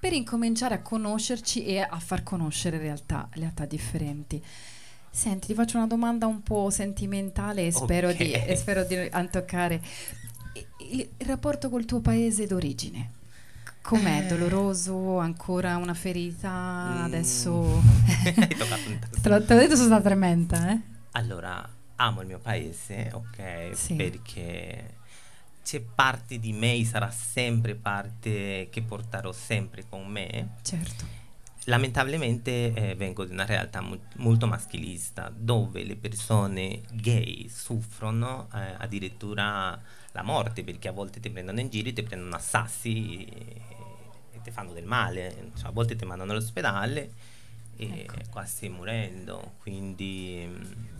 per 0.00 0.12
incominciare 0.12 0.74
a 0.74 0.82
conoscerci 0.82 1.64
e 1.64 1.78
a 1.78 1.98
far 2.00 2.24
conoscere 2.24 2.78
realtà, 2.78 3.28
realtà 3.32 3.64
differenti. 3.64 4.42
Senti, 5.10 5.48
ti 5.48 5.54
faccio 5.54 5.76
una 5.76 5.86
domanda 5.86 6.26
un 6.26 6.42
po' 6.42 6.70
sentimentale 6.70 7.66
e 7.66 7.70
spero, 7.70 8.08
okay. 8.08 8.26
di, 8.26 8.32
e 8.32 8.56
spero 8.56 8.82
di 8.82 8.96
toccare 9.30 9.80
il, 10.90 11.08
il 11.18 11.26
rapporto 11.26 11.68
col 11.68 11.84
tuo 11.84 12.00
paese 12.00 12.46
d'origine. 12.46 13.20
Com'è? 13.82 14.24
Eh. 14.24 14.26
Doloroso? 14.26 15.18
Ancora 15.18 15.76
una 15.76 15.94
ferita? 15.94 16.48
Mm. 16.50 17.04
Adesso... 17.04 17.82
Hai 18.24 18.56
toccato 18.56 18.88
un 18.88 18.98
tasto. 18.98 19.20
te, 19.20 19.28
l'ho, 19.28 19.44
te 19.44 19.54
l'ho 19.54 19.60
detto, 19.60 19.74
sono 19.74 19.88
stata 19.88 20.02
tremenda, 20.02 20.70
eh? 20.70 20.80
Allora, 21.12 21.68
amo 21.96 22.20
il 22.20 22.26
mio 22.26 22.38
paese, 22.38 23.10
ok? 23.12 23.70
Sì. 23.74 23.94
Perché 23.94 24.94
c'è 25.64 25.80
parte 25.80 26.38
di 26.38 26.52
me, 26.52 26.84
sarà 26.84 27.10
sempre 27.10 27.74
parte 27.74 28.68
che 28.70 28.82
porterò 28.82 29.32
sempre 29.32 29.84
con 29.88 30.06
me. 30.06 30.56
Certo. 30.62 31.20
Lamentabilmente 31.66 32.72
eh, 32.72 32.94
vengo 32.96 33.24
di 33.24 33.32
una 33.32 33.44
realtà 33.44 33.80
mo- 33.80 34.00
molto 34.16 34.46
maschilista, 34.48 35.32
dove 35.34 35.84
le 35.84 35.96
persone 35.96 36.80
gay 36.90 37.48
soffrono 37.48 38.48
eh, 38.52 38.74
addirittura 38.78 39.80
la 40.10 40.22
morte, 40.22 40.64
perché 40.64 40.88
a 40.88 40.92
volte 40.92 41.20
ti 41.20 41.30
prendono 41.30 41.60
in 41.60 41.68
giro, 41.68 41.92
ti 41.92 42.02
prendono 42.02 42.34
a 42.34 42.40
sassi 42.40 43.26
ti 44.42 44.50
fanno 44.50 44.72
del 44.72 44.84
male, 44.84 45.50
cioè, 45.56 45.68
a 45.68 45.72
volte 45.72 45.96
ti 45.96 46.04
mandano 46.04 46.32
all'ospedale 46.32 47.10
e 47.76 48.00
ecco. 48.00 48.14
qua 48.30 48.44
stai 48.44 48.68
morendo, 48.68 49.54
quindi 49.60 50.90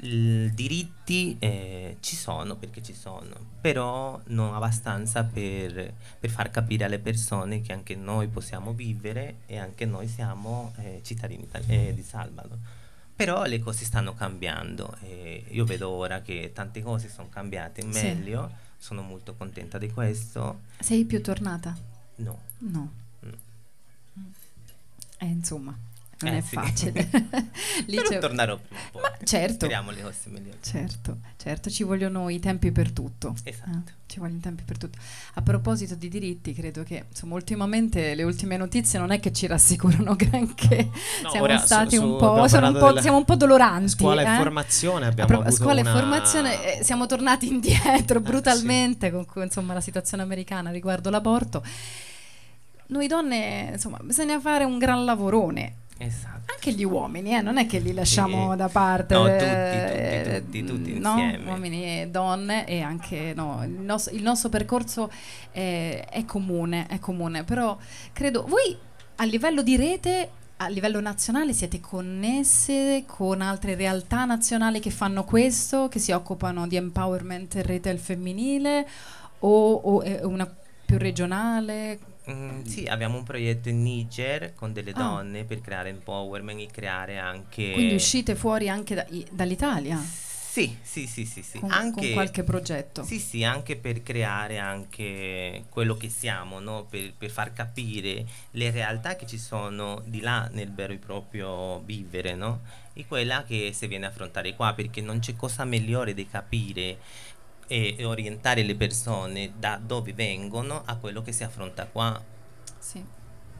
i 0.00 0.50
diritti 0.52 1.36
eh, 1.38 1.96
ci 2.00 2.16
sono 2.16 2.56
perché 2.56 2.82
ci 2.82 2.92
sono, 2.92 3.34
però 3.60 4.20
non 4.26 4.54
abbastanza 4.54 5.24
per, 5.24 5.94
per, 6.20 6.30
far 6.30 6.50
capire 6.50 6.84
alle 6.84 6.98
persone 6.98 7.62
che 7.62 7.72
anche 7.72 7.94
noi 7.94 8.28
possiamo 8.28 8.72
vivere 8.72 9.36
e 9.46 9.56
anche 9.56 9.86
noi 9.86 10.06
siamo 10.06 10.74
eh, 10.78 11.00
cittadini 11.02 11.48
eh, 11.66 11.92
di 11.94 12.02
Salvador. 12.02 12.58
Però 13.16 13.44
le 13.44 13.58
cose 13.60 13.86
stanno 13.86 14.12
cambiando 14.12 14.94
e 15.00 15.44
io 15.48 15.64
vedo 15.64 15.88
ora 15.88 16.20
che 16.20 16.50
tante 16.52 16.82
cose 16.82 17.08
sono 17.08 17.30
cambiate 17.30 17.80
in 17.80 17.88
meglio, 17.88 18.48
sì. 18.48 18.84
sono 18.84 19.00
molto 19.00 19.34
contenta 19.34 19.78
di 19.78 19.90
questo. 19.90 20.60
Sei 20.78 21.06
più 21.06 21.22
tornata? 21.22 21.95
No. 22.18 22.38
No. 22.60 22.90
Mm. 23.22 24.32
Eh, 25.20 25.26
insomma, 25.26 25.78
non 26.20 26.32
eh, 26.32 26.38
è 26.38 26.40
sì. 26.40 26.54
facile. 26.54 27.08
Lì 27.86 27.96
Però 27.96 28.18
tornerò 28.18 28.56
prima 28.56 28.80
o 28.80 28.90
poi. 28.92 29.02
Ma 29.02 29.12
certo. 29.22 29.54
Speriamo 29.54 29.90
le 29.90 30.02
cose 30.02 30.18
migliori. 30.26 30.58
Certo, 30.62 31.18
certo, 31.36 31.68
ci 31.68 31.82
vogliono 31.82 32.30
i 32.30 32.38
tempi 32.38 32.72
per 32.72 32.90
tutto. 32.92 33.34
Esatto. 33.42 33.68
Eh, 33.70 33.94
ci 34.06 34.18
vogliono 34.18 34.38
i 34.38 34.40
tempi 34.40 34.62
per 34.62 34.78
tutto. 34.78 34.98
A 35.34 35.42
proposito 35.42 35.94
di 35.94 36.08
diritti, 36.08 36.54
credo 36.54 36.84
che 36.84 37.04
insomma, 37.08 37.34
ultimamente 37.34 38.14
le 38.14 38.22
ultime 38.22 38.56
notizie 38.56 38.98
non 38.98 39.10
è 39.10 39.20
che 39.20 39.32
ci 39.32 39.46
rassicurano 39.46 40.14
granché. 40.16 40.88
No, 41.22 41.30
siamo 41.30 41.58
stati 41.58 41.96
su, 41.96 42.02
un, 42.02 42.18
po', 42.18 42.32
un 42.32 42.48
po', 42.78 43.00
siamo 43.00 43.18
un 43.18 43.24
po' 43.24 43.36
doloranti. 43.36 43.88
Scuola 43.90 44.22
eh? 44.22 44.34
e 44.34 44.36
formazione 44.36 45.06
abbiamo 45.06 45.40
pro- 45.40 45.50
Scuola 45.50 45.80
una... 45.80 45.90
e 45.90 45.92
formazione, 45.92 46.78
eh, 46.78 46.84
siamo 46.84 47.06
tornati 47.06 47.46
indietro 47.46 48.20
brutalmente 48.20 49.10
sì. 49.10 49.24
con 49.26 49.42
insomma, 49.42 49.74
la 49.74 49.82
situazione 49.82 50.22
americana 50.22 50.70
riguardo 50.70 51.10
l'aborto 51.10 51.62
noi 52.88 53.08
donne, 53.08 53.70
insomma, 53.72 53.98
bisogna 54.02 54.38
fare 54.38 54.64
un 54.64 54.78
gran 54.78 55.04
lavorone. 55.04 55.74
Esatto. 55.98 56.52
Anche 56.52 56.72
gli 56.72 56.84
uomini, 56.84 57.34
eh? 57.34 57.40
non 57.40 57.56
è 57.56 57.66
che 57.66 57.78
li 57.78 57.94
lasciamo 57.94 58.50
sì. 58.50 58.56
da 58.56 58.68
parte. 58.68 59.14
No, 59.14 59.22
tutti, 59.22 59.38
tutti, 59.38 60.64
tutti, 60.64 60.64
tutti 60.64 60.98
no? 60.98 61.18
insieme. 61.18 61.50
Uomini 61.50 62.02
e 62.02 62.08
donne 62.08 62.66
e 62.66 62.82
anche 62.82 63.32
no, 63.34 63.62
il, 63.64 63.70
nostro, 63.70 64.14
il 64.14 64.22
nostro 64.22 64.48
percorso 64.50 65.10
è, 65.50 66.06
è, 66.10 66.24
comune, 66.26 66.86
è 66.86 66.98
comune, 66.98 67.44
però 67.44 67.76
credo, 68.12 68.44
voi 68.46 68.76
a 69.16 69.24
livello 69.24 69.62
di 69.62 69.76
rete, 69.76 70.30
a 70.58 70.68
livello 70.68 71.00
nazionale 71.00 71.54
siete 71.54 71.80
connesse 71.80 73.04
con 73.06 73.40
altre 73.40 73.74
realtà 73.74 74.26
nazionali 74.26 74.80
che 74.80 74.90
fanno 74.90 75.24
questo, 75.24 75.88
che 75.88 75.98
si 75.98 76.12
occupano 76.12 76.66
di 76.66 76.76
empowerment 76.76 77.56
e 77.56 77.62
rete 77.62 77.88
al 77.88 77.98
femminile 77.98 78.86
o, 79.38 79.72
o 79.72 80.02
una 80.28 80.46
più 80.84 80.98
regionale? 80.98 81.98
Mm, 82.28 82.64
sì, 82.64 82.86
abbiamo 82.86 83.18
un 83.18 83.22
progetto 83.22 83.68
in 83.68 83.82
Niger 83.82 84.52
con 84.54 84.72
delle 84.72 84.90
ah. 84.90 84.98
donne 84.98 85.44
per 85.44 85.60
creare 85.60 85.90
empowerment 85.90 86.60
e 86.60 86.66
creare 86.66 87.18
anche... 87.18 87.72
Quindi 87.72 87.94
uscite 87.94 88.34
fuori 88.34 88.68
anche 88.68 88.94
da, 88.94 89.06
dall'Italia? 89.30 90.02
Sì, 90.56 90.74
sì, 90.80 91.06
sì, 91.06 91.26
sì, 91.26 91.42
sì. 91.42 91.58
Con, 91.58 91.70
anche, 91.70 92.00
con 92.00 92.12
qualche 92.14 92.42
progetto? 92.42 93.04
Sì, 93.04 93.18
sì, 93.18 93.44
anche 93.44 93.76
per 93.76 94.02
creare 94.02 94.56
anche 94.56 95.64
quello 95.68 95.98
che 95.98 96.08
siamo, 96.08 96.60
no? 96.60 96.86
per, 96.88 97.12
per, 97.12 97.28
far 97.28 97.52
capire 97.52 98.24
le 98.52 98.70
realtà 98.70 99.16
che 99.16 99.26
ci 99.26 99.36
sono 99.36 100.02
di 100.06 100.20
là 100.20 100.48
nel 100.50 100.72
vero 100.72 100.94
e 100.94 100.96
proprio 100.96 101.80
vivere, 101.80 102.34
no? 102.34 102.62
E 102.94 103.04
quella 103.06 103.44
che 103.44 103.72
si 103.74 103.86
viene 103.86 104.06
a 104.06 104.08
affrontare 104.08 104.56
qua, 104.56 104.72
perché 104.72 105.02
non 105.02 105.18
c'è 105.18 105.36
cosa 105.36 105.66
migliore 105.66 106.14
di 106.14 106.26
capire 106.26 106.96
e 107.66 108.04
orientare 108.04 108.62
le 108.62 108.74
persone 108.74 109.52
da 109.58 109.80
dove 109.82 110.12
vengono 110.12 110.82
a 110.84 110.96
quello 110.96 111.22
che 111.22 111.32
si 111.32 111.44
affronta 111.44 111.86
qua. 111.86 112.22
Sì, 112.78 113.02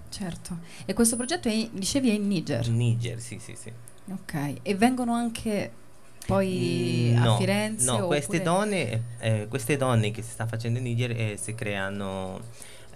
certo. 0.08 0.58
E 0.84 0.92
questo 0.94 1.16
progetto, 1.16 1.48
è, 1.48 1.68
dicevi, 1.72 2.10
è 2.10 2.14
in 2.14 2.26
Niger? 2.26 2.68
Niger, 2.68 3.20
sì, 3.20 3.38
sì, 3.38 3.56
sì. 3.56 3.72
Ok, 4.08 4.58
e 4.62 4.74
vengono 4.76 5.14
anche 5.14 5.72
poi 6.26 7.12
no, 7.14 7.34
a 7.34 7.36
Firenze? 7.36 7.84
No, 7.84 8.06
queste, 8.06 8.42
donne, 8.42 9.02
eh, 9.18 9.46
queste 9.48 9.76
donne 9.76 10.10
che 10.10 10.22
si 10.22 10.30
sta 10.30 10.46
facendo 10.46 10.78
in 10.78 10.84
Niger 10.84 11.10
eh, 11.12 11.36
si 11.40 11.54
creano 11.54 12.40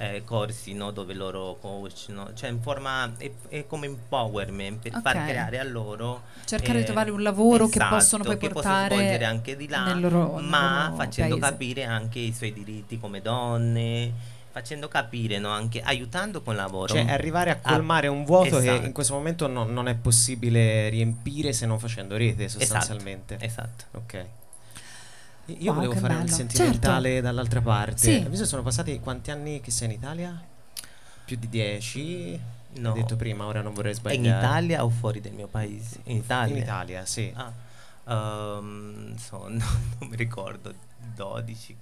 eh, 0.00 0.24
corsi 0.24 0.72
no, 0.72 0.92
dove 0.92 1.12
loro 1.12 1.58
coach, 1.60 2.06
no? 2.08 2.30
cioè 2.32 2.48
in 2.48 2.62
forma 2.62 3.12
è, 3.18 3.30
è 3.48 3.66
come 3.66 3.84
empowerment 3.84 4.80
per 4.80 4.96
okay. 4.96 5.02
far 5.02 5.26
creare 5.26 5.58
a 5.58 5.64
loro 5.64 6.22
cercare 6.46 6.78
eh, 6.78 6.80
di 6.80 6.84
trovare 6.84 7.10
un 7.10 7.22
lavoro 7.22 7.64
esatto, 7.64 7.78
che 7.78 7.86
possono 7.90 8.24
poi 8.24 8.38
che 8.38 8.48
portare 8.48 8.88
possono 8.88 9.00
svolgere 9.02 9.24
anche 9.26 9.56
di 9.56 9.68
là, 9.68 9.92
loro, 9.92 10.38
ma 10.38 10.94
facendo 10.96 11.36
paese. 11.36 11.52
capire 11.52 11.84
anche 11.84 12.18
i 12.18 12.32
suoi 12.32 12.54
diritti 12.54 12.98
come 12.98 13.20
donne 13.20 14.38
facendo 14.50 14.88
capire, 14.88 15.38
no? 15.38 15.50
anche 15.50 15.80
aiutando 15.80 16.42
con 16.42 16.56
lavoro. 16.56 16.94
Cioè 16.94 17.08
arrivare 17.08 17.50
a 17.50 17.60
colmare 17.60 18.08
a, 18.08 18.10
un 18.10 18.24
vuoto 18.24 18.58
esatto. 18.58 18.80
che 18.80 18.86
in 18.86 18.92
questo 18.92 19.14
momento 19.14 19.46
no, 19.46 19.64
non 19.64 19.86
è 19.86 19.94
possibile 19.94 20.88
riempire 20.88 21.52
se 21.52 21.66
non 21.66 21.78
facendo 21.78 22.16
rete 22.16 22.44
esatto, 22.44 22.64
sostanzialmente. 22.64 23.36
Esatto. 23.38 23.84
esatto. 23.90 23.98
Ok. 23.98 24.26
Io 25.58 25.72
wow, 25.72 25.74
volevo 25.74 25.94
fare 25.94 26.14
bello. 26.14 26.22
un 26.22 26.28
sentimentale 26.28 27.08
certo. 27.08 27.22
dall'altra 27.22 27.60
parte. 27.60 27.98
Sì. 27.98 28.26
Visto 28.28 28.46
sono 28.46 28.62
passati 28.62 28.98
quanti 29.00 29.30
anni 29.30 29.60
che 29.60 29.70
sei 29.70 29.88
in 29.88 29.94
Italia? 29.94 30.42
Più 31.24 31.36
di 31.36 31.48
dieci? 31.48 32.40
No. 32.74 32.90
Ho 32.90 32.94
detto 32.94 33.16
prima, 33.16 33.46
ora 33.46 33.62
non 33.62 33.74
vorrei 33.74 33.94
sbagliare. 33.94 34.28
In 34.28 34.34
Italia 34.36 34.84
o 34.84 34.90
fuori 34.90 35.20
del 35.20 35.32
mio 35.32 35.48
paese? 35.48 36.00
In 36.04 36.16
Italia. 36.16 36.56
In 36.56 36.62
Italia, 36.62 37.04
sì. 37.04 37.32
Ah. 37.34 37.52
Um, 38.04 39.16
so, 39.16 39.46
no, 39.48 39.64
non 39.98 40.08
mi 40.08 40.16
ricordo, 40.16 40.74
12, 41.14 41.76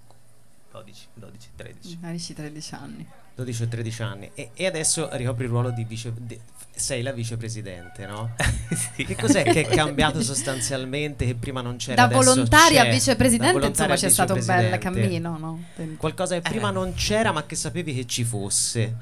12, 0.71 1.07
12, 1.15 1.49
13. 1.57 1.99
12, 1.99 2.35
13 2.35 2.75
anni. 2.75 3.07
12 3.39 3.63
o 3.63 3.69
13 3.69 4.03
anni. 4.03 4.31
E, 4.35 4.51
e 4.55 4.67
adesso 4.67 5.09
ricopri 5.13 5.45
il 5.45 5.51
ruolo 5.51 5.71
di 5.71 5.85
vice... 5.85 6.13
Di, 6.17 6.39
sei 6.75 7.03
la 7.03 7.13
vicepresidente, 7.13 8.05
no? 8.07 8.35
sì. 8.95 9.05
Che 9.05 9.15
cos'è 9.17 9.45
che 9.45 9.67
è 9.67 9.75
cambiato 9.75 10.23
sostanzialmente 10.23 11.25
che 11.25 11.35
prima 11.35 11.61
non 11.61 11.77
c'era? 11.77 12.07
Da 12.07 12.15
volontaria 12.15 12.83
a 12.83 12.91
vicepresidente, 12.91 13.67
insomma, 13.67 13.95
c'è 13.95 14.09
stato 14.09 14.35
un 14.35 14.45
bel 14.45 14.79
cammino, 14.79 15.39
no? 15.39 15.65
Qualcosa 15.97 16.35
che 16.35 16.49
prima 16.49 16.71
eh. 16.71 16.73
non 16.73 16.95
c'era 16.95 17.33
ma 17.33 17.47
che 17.47 17.55
sapevi 17.57 17.95
che 17.95 18.07
ci 18.07 18.25
fosse. 18.25 18.97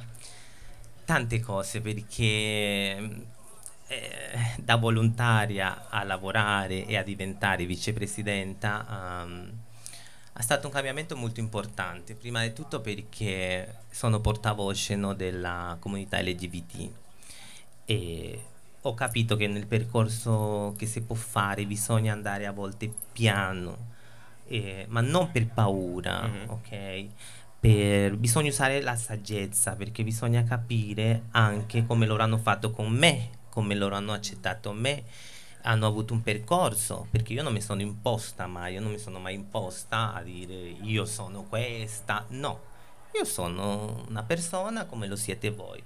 Tante 1.04 1.40
cose 1.40 1.80
perché 1.80 2.24
eh, 2.24 2.98
da 4.58 4.76
volontaria 4.76 5.88
a 5.88 6.02
lavorare 6.02 6.86
e 6.86 6.96
a 6.96 7.02
diventare 7.02 7.64
vicepresidenta 7.64 9.22
um, 9.24 9.50
è 10.36 10.42
stato 10.42 10.66
un 10.66 10.72
cambiamento 10.72 11.16
molto 11.16 11.40
importante, 11.40 12.14
prima 12.14 12.42
di 12.42 12.52
tutto 12.52 12.80
perché 12.80 13.78
sono 13.90 14.20
portavoce 14.20 14.94
no, 14.94 15.14
della 15.14 15.76
comunità 15.80 16.20
LGBT 16.20 16.90
e 17.86 18.42
ho 18.82 18.94
capito 18.94 19.36
che 19.36 19.46
nel 19.46 19.66
percorso 19.66 20.74
che 20.76 20.86
si 20.86 21.00
può 21.00 21.16
fare 21.16 21.64
bisogna 21.64 22.12
andare 22.12 22.46
a 22.46 22.52
volte 22.52 22.92
piano, 23.12 23.94
eh, 24.46 24.84
ma 24.88 25.00
non 25.00 25.30
per 25.30 25.46
paura, 25.46 26.26
mm-hmm. 26.26 26.48
ok? 26.50 27.06
Per, 27.58 28.16
bisogna 28.16 28.50
usare 28.50 28.82
la 28.82 28.94
saggezza 28.94 29.74
perché 29.74 30.04
bisogna 30.04 30.44
capire 30.44 31.22
anche 31.30 31.86
come 31.86 32.04
loro 32.04 32.22
hanno 32.22 32.38
fatto 32.38 32.70
con 32.70 32.92
me, 32.92 33.30
come 33.48 33.74
loro 33.74 33.96
hanno 33.96 34.12
accettato 34.12 34.72
me 34.72 35.04
hanno 35.66 35.86
avuto 35.86 36.12
un 36.12 36.22
percorso, 36.22 37.08
perché 37.10 37.32
io 37.32 37.42
non 37.42 37.52
mi 37.52 37.60
sono 37.60 37.80
imposta 37.80 38.46
mai, 38.46 38.74
io 38.74 38.80
non 38.80 38.92
mi 38.92 38.98
sono 38.98 39.18
mai 39.18 39.34
imposta 39.34 40.14
a 40.14 40.22
dire 40.22 40.54
io 40.54 41.04
sono 41.04 41.42
questa, 41.42 42.24
no, 42.28 42.60
io 43.12 43.24
sono 43.24 44.04
una 44.08 44.22
persona 44.22 44.84
come 44.84 45.08
lo 45.08 45.16
siete 45.16 45.50
voi. 45.50 45.82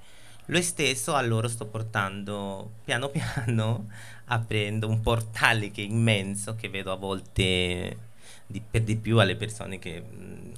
Lo 0.46 0.60
stesso 0.62 1.14
a 1.14 1.22
loro 1.22 1.48
sto 1.48 1.66
portando 1.66 2.72
piano 2.84 3.08
piano, 3.10 3.88
aprendo 4.26 4.86
un 4.86 5.00
portale 5.00 5.70
che 5.70 5.82
è 5.82 5.86
immenso, 5.86 6.56
che 6.56 6.68
vedo 6.68 6.92
a 6.92 6.96
volte 6.96 7.98
di, 8.46 8.60
per 8.60 8.82
di 8.82 8.96
più 8.96 9.18
alle 9.18 9.36
persone 9.36 9.78
che 9.78 10.04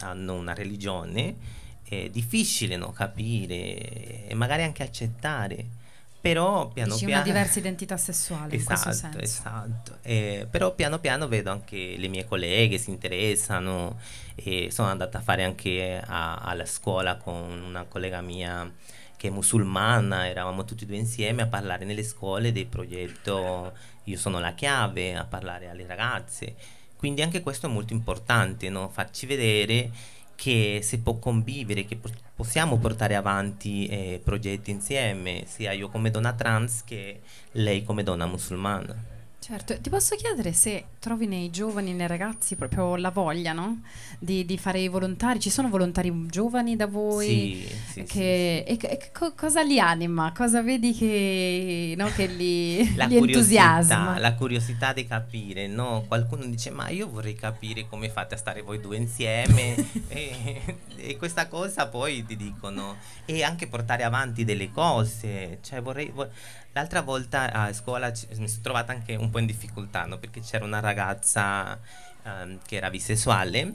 hanno 0.00 0.34
una 0.34 0.54
religione, 0.54 1.36
è 1.84 2.08
difficile 2.08 2.76
no, 2.76 2.90
capire 2.90 4.26
e 4.26 4.34
magari 4.34 4.62
anche 4.62 4.82
accettare 4.82 5.80
però 6.22 6.68
piano 6.68 6.92
Dici 6.92 7.06
piano 7.06 7.22
una 7.22 7.30
diversa 7.30 7.58
identità 7.58 7.96
sessuale 7.96 8.54
esatto 8.54 9.18
esatto. 9.18 9.98
Eh, 10.02 10.46
però 10.48 10.72
piano 10.72 11.00
piano 11.00 11.26
vedo 11.26 11.50
anche 11.50 11.96
le 11.98 12.06
mie 12.06 12.24
colleghe 12.24 12.78
si 12.78 12.90
interessano 12.90 13.98
e 14.36 14.70
sono 14.70 14.88
andata 14.88 15.18
a 15.18 15.20
fare 15.20 15.42
anche 15.42 16.00
a, 16.02 16.36
alla 16.36 16.64
scuola 16.64 17.16
con 17.16 17.60
una 17.66 17.84
collega 17.84 18.20
mia 18.20 18.70
che 19.16 19.28
è 19.28 19.30
musulmana 19.30 20.28
eravamo 20.28 20.64
tutti 20.64 20.84
e 20.84 20.86
due 20.86 20.96
insieme 20.96 21.42
a 21.42 21.46
parlare 21.46 21.84
nelle 21.84 22.04
scuole 22.04 22.52
del 22.52 22.66
progetto 22.66 23.72
io 24.04 24.16
sono 24.16 24.38
la 24.38 24.54
chiave 24.54 25.14
a 25.16 25.24
parlare 25.24 25.68
alle 25.68 25.86
ragazze. 25.86 26.54
Quindi 26.96 27.22
anche 27.22 27.40
questo 27.40 27.66
è 27.66 27.68
molto 27.68 27.92
importante 27.92 28.68
no? 28.68 28.88
farci 28.88 29.26
vedere 29.26 29.90
che 30.34 30.80
si 30.82 30.98
può 31.00 31.18
convivere, 31.18 31.84
che 31.84 31.98
possiamo 32.34 32.78
portare 32.78 33.14
avanti 33.14 33.86
eh, 33.86 34.20
progetti 34.22 34.70
insieme, 34.70 35.44
sia 35.46 35.72
io 35.72 35.88
come 35.88 36.10
donna 36.10 36.32
trans 36.32 36.82
che 36.84 37.20
lei 37.52 37.84
come 37.84 38.02
donna 38.02 38.26
musulmana. 38.26 39.11
Certo, 39.42 39.76
ti 39.80 39.90
posso 39.90 40.14
chiedere 40.14 40.52
se 40.52 40.84
trovi 41.00 41.26
nei 41.26 41.50
giovani, 41.50 41.92
nei 41.92 42.06
ragazzi 42.06 42.54
proprio 42.54 42.94
la 42.94 43.10
voglia 43.10 43.52
no? 43.52 43.82
di, 44.20 44.44
di, 44.44 44.56
fare 44.56 44.78
i 44.78 44.86
volontari? 44.86 45.40
Ci 45.40 45.50
sono 45.50 45.68
volontari 45.68 46.26
giovani 46.28 46.76
da 46.76 46.86
voi? 46.86 47.26
Sì, 47.26 47.66
che, 47.66 47.76
sì, 47.88 48.04
sì. 48.06 48.18
E, 48.20 48.78
e 48.80 49.10
co- 49.12 49.34
cosa 49.34 49.62
li 49.62 49.80
anima? 49.80 50.32
Cosa 50.32 50.62
vedi 50.62 50.92
che, 50.92 51.94
no, 51.96 52.06
che 52.14 52.26
li, 52.26 52.94
la 52.94 53.06
li 53.06 53.16
entusiasma? 53.16 54.16
La 54.20 54.34
curiosità 54.34 54.92
di 54.92 55.08
capire, 55.08 55.66
no? 55.66 56.04
Qualcuno 56.06 56.44
dice 56.44 56.70
ma 56.70 56.88
io 56.90 57.10
vorrei 57.10 57.34
capire 57.34 57.88
come 57.88 58.10
fate 58.10 58.36
a 58.36 58.38
stare 58.38 58.62
voi 58.62 58.80
due 58.80 58.96
insieme 58.96 59.74
e, 60.06 60.76
e, 60.98 61.16
questa 61.16 61.48
cosa 61.48 61.88
poi 61.88 62.24
ti 62.24 62.36
dicono 62.36 62.94
e 63.24 63.42
anche 63.42 63.66
portare 63.66 64.04
avanti 64.04 64.44
delle 64.44 64.70
cose, 64.70 65.58
cioè 65.62 65.82
vorrei, 65.82 66.10
vorrei 66.14 66.32
L'altra 66.74 67.02
volta 67.02 67.52
a 67.52 67.72
scuola 67.74 68.10
mi 68.38 68.48
sono 68.48 68.62
trovata 68.62 68.92
anche 68.92 69.14
un 69.14 69.28
po' 69.32 69.40
in 69.40 69.46
difficoltà, 69.46 70.04
no? 70.04 70.18
perché 70.18 70.40
c'era 70.40 70.64
una 70.64 70.78
ragazza 70.78 71.78
um, 72.22 72.60
che 72.64 72.76
era 72.76 72.90
bisessuale 72.90 73.74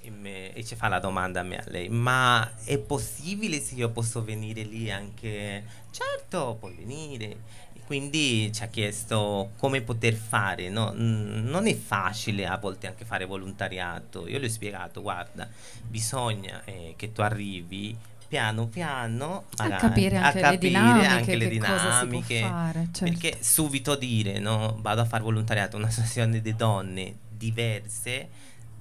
e, 0.00 0.10
me, 0.10 0.52
e, 0.52 0.64
ci 0.64 0.76
fa 0.76 0.88
la 0.88 0.98
domanda 0.98 1.40
a 1.40 1.42
me 1.42 1.58
a 1.58 1.64
lei, 1.66 1.88
ma 1.88 2.50
è 2.64 2.78
possibile 2.78 3.60
se 3.60 3.74
io 3.74 3.90
posso 3.90 4.22
venire 4.22 4.62
lì 4.62 4.90
anche? 4.90 5.64
Certo, 5.90 6.56
puoi 6.58 6.74
venire. 6.74 7.62
Quindi 7.86 8.50
ci 8.52 8.62
ha 8.62 8.68
chiesto 8.68 9.50
come 9.58 9.82
poter 9.82 10.14
fare, 10.14 10.70
no? 10.70 10.92
non 10.94 11.66
è 11.66 11.74
facile 11.74 12.46
a 12.46 12.56
volte 12.56 12.86
anche 12.86 13.04
fare 13.04 13.26
volontariato. 13.26 14.26
Io 14.26 14.38
le 14.38 14.46
ho 14.46 14.50
spiegato, 14.50 15.02
guarda, 15.02 15.46
bisogna 15.82 16.64
eh, 16.64 16.94
che 16.96 17.12
tu 17.12 17.20
arrivi 17.20 17.94
piano 18.34 18.66
piano 18.66 19.44
magari, 19.58 19.74
a 19.74 19.76
capire 19.76 20.16
anche, 20.16 20.38
a 20.38 20.50
capire 20.50 20.50
le 20.50 20.58
dinamiche, 20.58 21.06
anche 21.06 21.36
le 21.36 21.48
dinamiche 21.48 22.40
fare, 22.40 22.88
certo. 22.92 23.04
perché 23.04 23.38
subito 23.40 23.94
dire 23.94 24.40
no, 24.40 24.76
vado 24.80 25.02
a 25.02 25.04
fare 25.04 25.22
volontariato 25.22 25.76
in 25.76 25.82
un'associazione 25.82 26.40
di 26.42 26.56
donne 26.56 27.14
diverse 27.30 28.28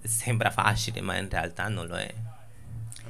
sembra 0.02 0.50
facile 0.50 1.02
ma 1.02 1.18
in 1.18 1.30
realtà 1.30 1.68
non 1.68 1.86
lo 1.86 1.96
è 1.96 2.13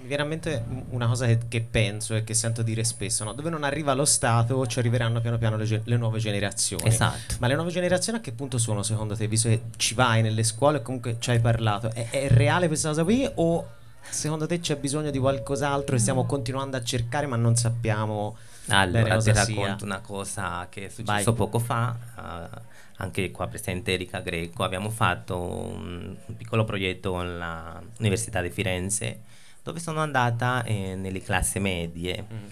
veramente 0.06 0.66
una 0.90 1.08
cosa 1.08 1.26
che, 1.26 1.40
che, 1.48 1.62
penso 1.62 2.14
e 2.14 2.26
che 2.26 2.34
sento 2.34 2.62
dire 2.62 2.84
spesso, 2.84 3.24
no? 3.24 3.32
dove 3.32 3.50
non 3.50 3.64
arriva 3.64 3.94
lo 3.94 4.04
Stato 4.04 4.68
ci 4.68 4.80
arriveranno 4.80 5.22
piano 5.22 5.38
piano 5.38 5.56
le, 5.56 5.82
le, 5.82 5.96
nuove 5.96 6.20
generazioni. 6.20 6.86
Esatto. 6.86 7.36
Ma 7.40 7.48
le 7.48 7.56
nuove 7.56 7.72
generazioni 7.72 8.18
a 8.18 8.22
che 8.22 8.34
punto 8.34 8.58
sono 8.58 8.84
secondo 8.84 9.16
te? 9.16 9.30
Visto 9.30 9.48
che 9.48 9.62
ci 9.78 9.94
vai 9.94 10.22
nelle 10.22 10.44
scuole 10.44 10.80
e 10.80 10.82
comunque 10.82 11.16
ci 11.20 11.30
hai 11.30 11.40
parlato, 11.40 11.90
è, 11.90 12.10
è 12.10 12.28
reale 12.28 12.68
questa 12.68 12.90
cosa 12.90 13.06
qui 13.06 13.30
o 13.36 13.66
secondo 14.10 14.46
te 14.48 14.60
c'è 14.60 14.78
bisogno 14.78 15.10
di 15.10 15.20
qualcos'altro 15.20 15.96
e 15.96 16.00
stiamo 16.00 16.26
continuando 16.26 16.78
a 16.78 16.84
cercare 16.84 17.26
ma 17.26 17.36
non 17.36 17.56
sappiamo 17.56 18.36
allora 18.68 19.18
ti 19.18 19.32
racconto 19.32 19.78
sia. 19.80 19.86
una 19.86 20.00
cosa 20.00 20.68
che 20.70 20.86
è 20.86 20.90
successo 20.90 21.32
Vai. 21.32 21.34
poco 21.34 21.60
fa 21.60 21.98
uh, 22.16 22.60
anche 22.98 23.32
qua 23.32 23.48
presente 23.48 23.94
Erika 23.94 24.20
Greco 24.20 24.64
abbiamo 24.64 24.90
fatto 24.90 25.38
un, 25.38 26.16
un 26.26 26.36
piccolo 26.38 26.64
progetto 26.64 27.20
all'Università 27.20 28.42
di 28.42 28.50
Firenze 28.50 29.22
dove 29.64 29.80
sono 29.80 30.02
andata 30.02 30.64
eh, 30.64 30.96
nelle 30.96 31.22
classi 31.22 31.60
medie 31.60 32.26
mm. 32.32 32.48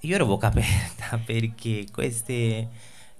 io 0.00 0.14
ero 0.14 0.26
bocca 0.26 0.48
aperta 0.48 1.18
perché 1.24 1.86
queste 1.90 2.68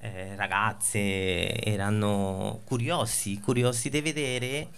eh, 0.01 0.37
ragazze 0.37 1.55
erano 1.63 2.61
curiosi 2.65 3.41
curiosi 3.41 3.89
di 3.89 4.01
vedere 4.01 4.69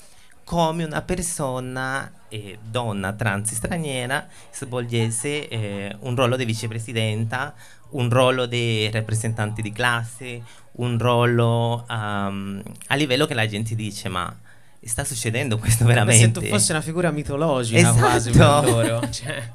come 0.49 0.85
una 0.85 1.03
persona 1.03 2.11
eh, 2.31 2.59
donna 2.71 3.13
trans 3.13 3.53
straniera 3.53 4.27
svolgesse 4.51 5.47
eh, 5.47 5.95
un 6.01 6.17
ruolo 6.17 6.37
di 6.37 6.47
vicepresidenta, 6.47 7.53
un 7.91 8.09
ruolo 8.09 8.47
di 8.47 8.91
rappresentante 8.91 9.61
di 9.61 9.71
classe, 9.73 10.41
un 10.77 10.99
ruolo 10.99 11.85
um, 11.87 12.63
a 12.87 12.95
livello 12.95 13.27
che 13.27 13.35
la 13.35 13.47
gente 13.47 13.75
dice 13.75 14.09
ma 14.09 14.35
sta 14.83 15.05
succedendo 15.05 15.59
questo 15.59 15.85
veramente? 15.85 16.41
Se 16.41 16.47
tu 16.47 16.51
fossi 16.51 16.71
una 16.71 16.81
figura 16.81 17.11
mitologica 17.11 17.81
esatto. 17.81 17.99
quasi 17.99 18.31
per 18.31 18.41
loro. 18.41 19.11
Cioè. 19.11 19.53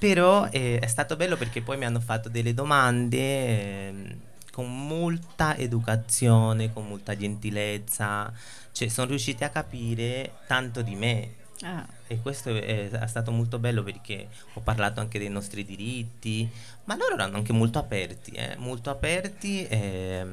Però 0.00 0.48
eh, 0.50 0.80
è 0.80 0.86
stato 0.88 1.14
bello 1.14 1.36
perché 1.36 1.62
poi 1.62 1.76
mi 1.76 1.84
hanno 1.84 2.00
fatto 2.00 2.28
delle 2.28 2.54
domande, 2.54 3.18
eh, 3.18 4.16
con 4.52 4.86
molta 4.86 5.56
educazione, 5.56 6.72
con 6.72 6.86
molta 6.86 7.16
gentilezza, 7.16 8.30
cioè 8.72 8.88
sono 8.88 9.08
riusciti 9.08 9.42
a 9.44 9.48
capire 9.48 10.34
tanto 10.46 10.82
di 10.82 10.94
me. 10.94 11.34
Ah. 11.62 11.86
E 12.06 12.20
questo 12.20 12.50
è, 12.50 12.90
è, 12.90 13.06
stato 13.06 13.30
molto 13.30 13.58
bello 13.58 13.82
perché 13.82 14.28
ho 14.54 14.60
parlato 14.60 15.00
anche 15.00 15.18
dei 15.18 15.30
nostri 15.30 15.64
diritti, 15.64 16.48
ma 16.84 16.96
loro 16.96 17.14
erano 17.14 17.36
anche 17.36 17.52
molto 17.52 17.78
aperti, 17.78 18.32
eh, 18.32 18.56
molto 18.58 18.90
aperti. 18.90 19.66
E, 19.66 20.26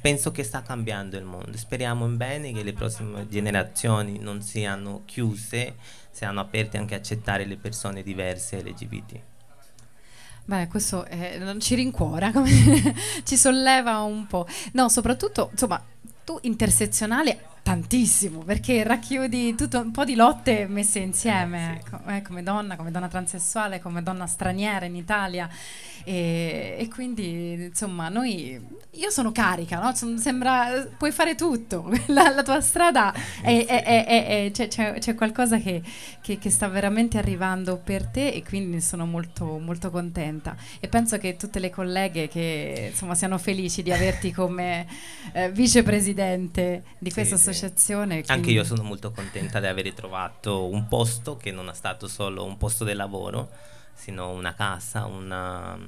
penso 0.00 0.32
che 0.32 0.42
sta 0.42 0.62
cambiando 0.62 1.16
il 1.16 1.24
mondo. 1.24 1.56
Speriamo 1.56 2.04
in 2.06 2.16
bene 2.16 2.52
che 2.52 2.62
le 2.62 2.72
prossime 2.72 3.28
generazioni 3.28 4.18
non 4.18 4.42
siano 4.42 5.02
chiuse, 5.04 5.76
siano 6.10 6.40
aperte 6.40 6.76
anche 6.76 6.94
a 6.94 6.98
accettare 6.98 7.44
le 7.44 7.56
persone 7.56 8.02
diverse 8.02 8.62
LGBT. 8.62 9.20
Beh, 10.50 10.66
questo 10.66 11.06
eh, 11.06 11.38
non 11.38 11.60
ci 11.60 11.76
rincuora, 11.76 12.32
ci 13.22 13.36
solleva 13.36 14.00
un 14.00 14.26
po'. 14.26 14.48
No, 14.72 14.88
soprattutto, 14.88 15.50
insomma, 15.52 15.80
tu 16.24 16.38
intersezionale 16.42 17.38
tantissimo 17.62 18.40
perché 18.40 18.82
racchiudi 18.82 19.54
tutto 19.54 19.80
un 19.80 19.90
po' 19.90 20.04
di 20.04 20.14
lotte 20.14 20.66
messe 20.66 20.98
insieme 20.98 21.78
eh, 21.78 21.88
sì. 21.88 22.16
eh, 22.16 22.22
come 22.22 22.42
donna, 22.42 22.76
come 22.76 22.90
donna 22.90 23.08
transessuale, 23.08 23.80
come 23.80 24.02
donna 24.02 24.26
straniera 24.26 24.86
in 24.86 24.96
Italia. 24.96 25.48
E, 26.02 26.76
e 26.78 26.88
quindi 26.88 27.52
insomma 27.64 28.08
noi 28.08 28.58
io 28.92 29.10
sono 29.10 29.32
carica, 29.32 29.78
no? 29.78 29.94
sembra 30.18 30.88
puoi 30.96 31.12
fare 31.12 31.34
tutto, 31.34 31.90
la, 32.08 32.30
la 32.30 32.42
tua 32.42 32.60
strada 32.60 33.12
è, 33.42 33.64
è, 33.66 34.04
è, 34.06 34.50
c'è, 34.52 34.68
c'è, 34.68 34.98
c'è, 34.98 35.14
qualcosa 35.14 35.58
che, 35.58 35.82
che, 36.20 36.38
che, 36.38 36.50
sta 36.50 36.66
veramente 36.68 37.18
arrivando 37.18 37.76
per 37.76 38.06
te 38.06 38.28
e 38.28 38.42
quindi 38.42 38.80
sono 38.80 39.06
molto, 39.06 39.58
molto 39.58 39.90
contenta. 39.90 40.56
E 40.80 40.88
penso 40.88 41.18
che 41.18 41.36
tutte 41.36 41.58
le 41.58 41.70
colleghe 41.70 42.28
che 42.28 42.88
insomma 42.90 43.14
siano 43.14 43.38
felici 43.38 43.82
di 43.82 43.92
averti 43.92 44.32
come 44.32 44.86
eh, 45.32 45.50
vicepresidente 45.52 46.82
di 46.98 47.12
questa 47.12 47.36
sì, 47.36 47.42
associazione. 47.60 48.24
Sì. 48.24 48.32
Anche 48.32 48.50
io 48.50 48.64
sono 48.64 48.82
molto 48.82 49.10
contenta 49.10 49.60
di 49.60 49.66
aver 49.66 49.92
trovato 49.92 50.66
un 50.66 50.88
posto 50.88 51.36
che 51.36 51.52
non 51.52 51.68
è 51.68 51.74
stato 51.74 52.08
solo 52.08 52.44
un 52.44 52.56
posto 52.56 52.84
di 52.84 52.94
lavoro, 52.94 53.50
sino 53.94 54.30
una 54.30 54.54
casa, 54.54 55.04
una, 55.04 55.78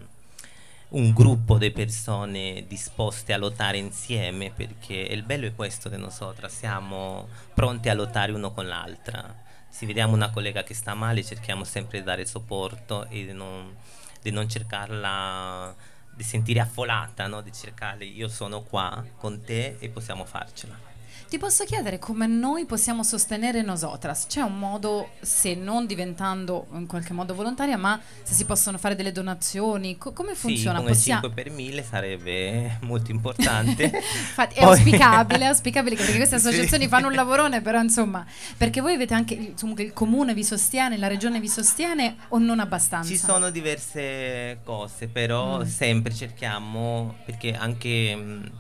un 0.88 1.12
gruppo 1.12 1.56
di 1.58 1.70
persone 1.70 2.64
disposte 2.66 3.32
a 3.32 3.38
lottare 3.38 3.78
insieme, 3.78 4.52
perché 4.54 4.94
il 4.94 5.22
bello 5.22 5.46
è 5.46 5.54
questo 5.54 5.88
di 5.88 5.96
nosotros, 5.96 6.52
siamo 6.52 7.28
pronti 7.54 7.88
a 7.88 7.94
lottare 7.94 8.32
uno 8.32 8.52
con 8.52 8.66
l'altra. 8.66 9.34
Se 9.68 9.86
vediamo 9.86 10.14
una 10.14 10.30
collega 10.30 10.62
che 10.62 10.74
sta 10.74 10.94
male, 10.94 11.24
cerchiamo 11.24 11.64
sempre 11.64 11.98
di 11.98 12.04
dare 12.04 12.26
supporto 12.26 13.06
e 13.08 13.24
di 13.24 13.32
non, 13.32 13.74
di 14.20 14.30
non 14.30 14.46
cercarla, 14.46 15.74
di 16.14 16.22
sentire 16.22 16.60
affolata, 16.60 17.26
no? 17.26 17.40
di 17.40 17.52
cercare 17.52 18.04
io 18.04 18.28
sono 18.28 18.60
qua 18.60 19.02
con 19.16 19.42
te 19.42 19.76
e 19.78 19.88
possiamo 19.88 20.26
farcela. 20.26 20.91
Ti 21.32 21.38
posso 21.38 21.64
chiedere 21.64 21.98
come 21.98 22.26
noi 22.26 22.66
possiamo 22.66 23.02
sostenere 23.02 23.62
Nosotras? 23.62 24.26
C'è 24.28 24.42
un 24.42 24.58
modo, 24.58 25.12
se 25.22 25.54
non 25.54 25.86
diventando 25.86 26.66
in 26.74 26.86
qualche 26.86 27.14
modo 27.14 27.34
volontaria, 27.34 27.78
ma 27.78 27.98
se 28.22 28.34
si 28.34 28.44
possono 28.44 28.76
fare 28.76 28.94
delle 28.94 29.12
donazioni, 29.12 29.96
co- 29.96 30.12
come 30.12 30.34
funziona? 30.34 30.76
Sì, 30.76 30.82
come 30.82 30.94
Possia- 30.94 31.20
5 31.22 31.30
per 31.30 31.50
1000 31.50 31.82
sarebbe 31.84 32.78
molto 32.82 33.12
importante. 33.12 33.84
Infatti, 34.28 34.56
è 34.56 34.62
auspicabile, 34.62 35.44
è 35.44 35.48
auspicabile 35.48 35.96
perché 35.96 36.16
queste 36.16 36.34
associazioni 36.34 36.82
sì. 36.82 36.90
fanno 36.90 37.06
un 37.06 37.14
lavorone, 37.14 37.62
però 37.62 37.80
insomma, 37.80 38.26
perché 38.58 38.82
voi 38.82 38.92
avete 38.92 39.14
anche, 39.14 39.32
insomma, 39.32 39.80
il 39.80 39.94
comune 39.94 40.34
vi 40.34 40.44
sostiene, 40.44 40.98
la 40.98 41.08
regione 41.08 41.40
vi 41.40 41.48
sostiene 41.48 42.16
o 42.28 42.36
non 42.36 42.60
abbastanza? 42.60 43.08
Ci 43.08 43.16
sono 43.16 43.48
diverse 43.48 44.58
cose, 44.64 45.08
però 45.08 45.60
mm. 45.60 45.64
sempre 45.64 46.12
cerchiamo, 46.12 47.16
perché 47.24 47.56
anche... 47.56 48.14
Mh, 48.14 48.50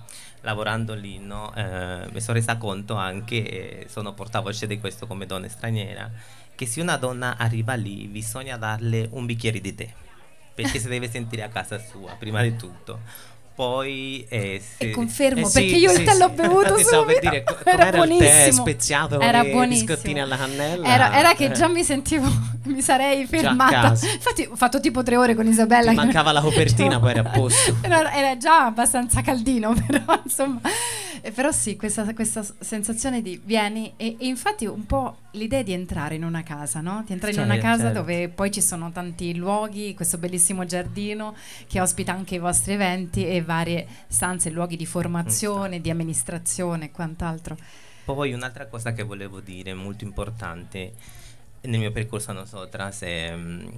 lavorando 0.42 0.94
lì 0.94 1.18
no, 1.18 1.52
eh, 1.54 2.08
mi 2.12 2.20
sono 2.20 2.38
resa 2.38 2.56
conto 2.56 2.94
anche, 2.94 3.86
sono 3.88 4.12
portavoce 4.12 4.66
di 4.66 4.78
questo 4.78 5.06
come 5.06 5.26
donna 5.26 5.48
straniera, 5.48 6.10
che 6.54 6.66
se 6.66 6.80
una 6.80 6.96
donna 6.96 7.36
arriva 7.36 7.74
lì 7.74 8.06
bisogna 8.06 8.56
darle 8.56 9.08
un 9.12 9.26
bicchiere 9.26 9.60
di 9.60 9.74
tè, 9.74 9.92
perché 10.54 10.78
si 10.78 10.88
deve 10.88 11.08
sentire 11.10 11.42
a 11.42 11.48
casa 11.48 11.78
sua, 11.78 12.14
prima 12.18 12.42
di 12.42 12.56
tutto 12.56 13.30
poi 13.54 14.24
eh, 14.28 14.62
se... 14.76 14.88
e 14.88 14.90
confermo 14.90 15.42
eh, 15.42 15.44
sì, 15.44 15.52
perché 15.52 15.76
io 15.76 15.90
sì, 15.90 16.00
il 16.00 16.06
tè 16.06 16.16
l'ho 16.16 16.28
bevuto 16.30 16.76
sì. 16.78 16.84
subito 16.84 17.20
dire, 17.20 17.44
co- 17.44 17.64
era 17.64 17.90
buonissimo 17.90 18.28
il 18.28 18.44
tè 18.44 18.50
speziato 18.50 19.20
era 19.20 19.44
biscottini 19.44 20.20
alla 20.20 20.36
cannella 20.36 20.86
era, 20.86 21.16
era 21.16 21.34
che 21.34 21.46
eh. 21.46 21.52
già 21.52 21.68
mi 21.68 21.84
sentivo 21.84 22.28
mi 22.64 22.80
sarei 22.80 23.26
fermata 23.26 23.90
infatti 23.90 24.48
ho 24.50 24.56
fatto 24.56 24.80
tipo 24.80 25.02
tre 25.02 25.16
ore 25.16 25.34
con 25.34 25.46
Isabella 25.46 25.90
Ti 25.90 25.96
mancava 25.96 26.32
la 26.32 26.40
copertina 26.40 26.98
poi 26.98 27.10
era 27.10 27.20
a 27.20 27.24
posto 27.30 27.76
era, 27.82 28.12
era, 28.12 28.36
già 28.36 28.66
abbastanza 28.66 29.20
caldino 29.20 29.74
però 29.86 30.20
insomma 30.22 30.60
eh, 31.20 31.30
però 31.30 31.52
sì 31.52 31.76
questa, 31.76 32.12
questa 32.14 32.44
sensazione 32.58 33.22
di 33.22 33.40
vieni 33.42 33.92
e, 33.96 34.16
e, 34.18 34.26
infatti 34.26 34.66
un 34.66 34.86
po' 34.86 35.18
l'idea 35.32 35.62
di 35.62 35.72
entrare 35.72 36.14
in 36.14 36.24
una 36.24 36.42
casa 36.42 36.80
no? 36.80 37.02
di 37.06 37.12
entrare 37.12 37.34
cioè, 37.34 37.44
in 37.44 37.50
una 37.50 37.60
casa 37.60 37.84
certo. 37.84 38.00
dove 38.00 38.28
poi 38.28 38.50
ci 38.50 38.60
sono 38.60 38.90
tanti 38.90 39.34
luoghi 39.34 39.94
questo 39.94 40.18
bellissimo 40.18 40.64
giardino 40.64 41.34
che 41.68 41.80
ospita 41.80 42.12
anche 42.12 42.36
i 42.36 42.38
vostri 42.38 42.72
eventi 42.72 43.26
e 43.26 43.41
varie 43.42 43.86
stanze, 44.08 44.50
luoghi 44.50 44.76
di 44.76 44.86
formazione, 44.86 45.80
di 45.80 45.90
amministrazione 45.90 46.86
e 46.86 46.90
quant'altro. 46.90 47.56
Poi 48.04 48.32
un'altra 48.32 48.66
cosa 48.66 48.92
che 48.92 49.02
volevo 49.02 49.40
dire, 49.40 49.74
molto 49.74 50.04
importante, 50.04 50.92
nel 51.62 51.78
mio 51.78 51.92
percorso 51.92 52.30
a 52.30 52.34
Nosotras, 52.34 53.00
è 53.02 53.34
mm, 53.34 53.68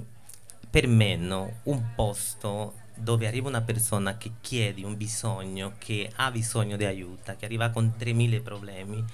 per 0.70 0.86
me 0.86 1.16
no, 1.16 1.60
un 1.64 1.82
posto 1.94 2.82
dove 2.96 3.26
arriva 3.26 3.48
una 3.48 3.62
persona 3.62 4.16
che 4.16 4.32
chiede 4.40 4.84
un 4.84 4.96
bisogno, 4.96 5.74
che 5.78 6.10
ha 6.16 6.30
bisogno 6.30 6.76
di 6.76 6.84
aiuto, 6.84 7.34
che 7.38 7.44
arriva 7.44 7.70
con 7.70 7.92
3.000 7.98 8.42
problemi, 8.42 9.04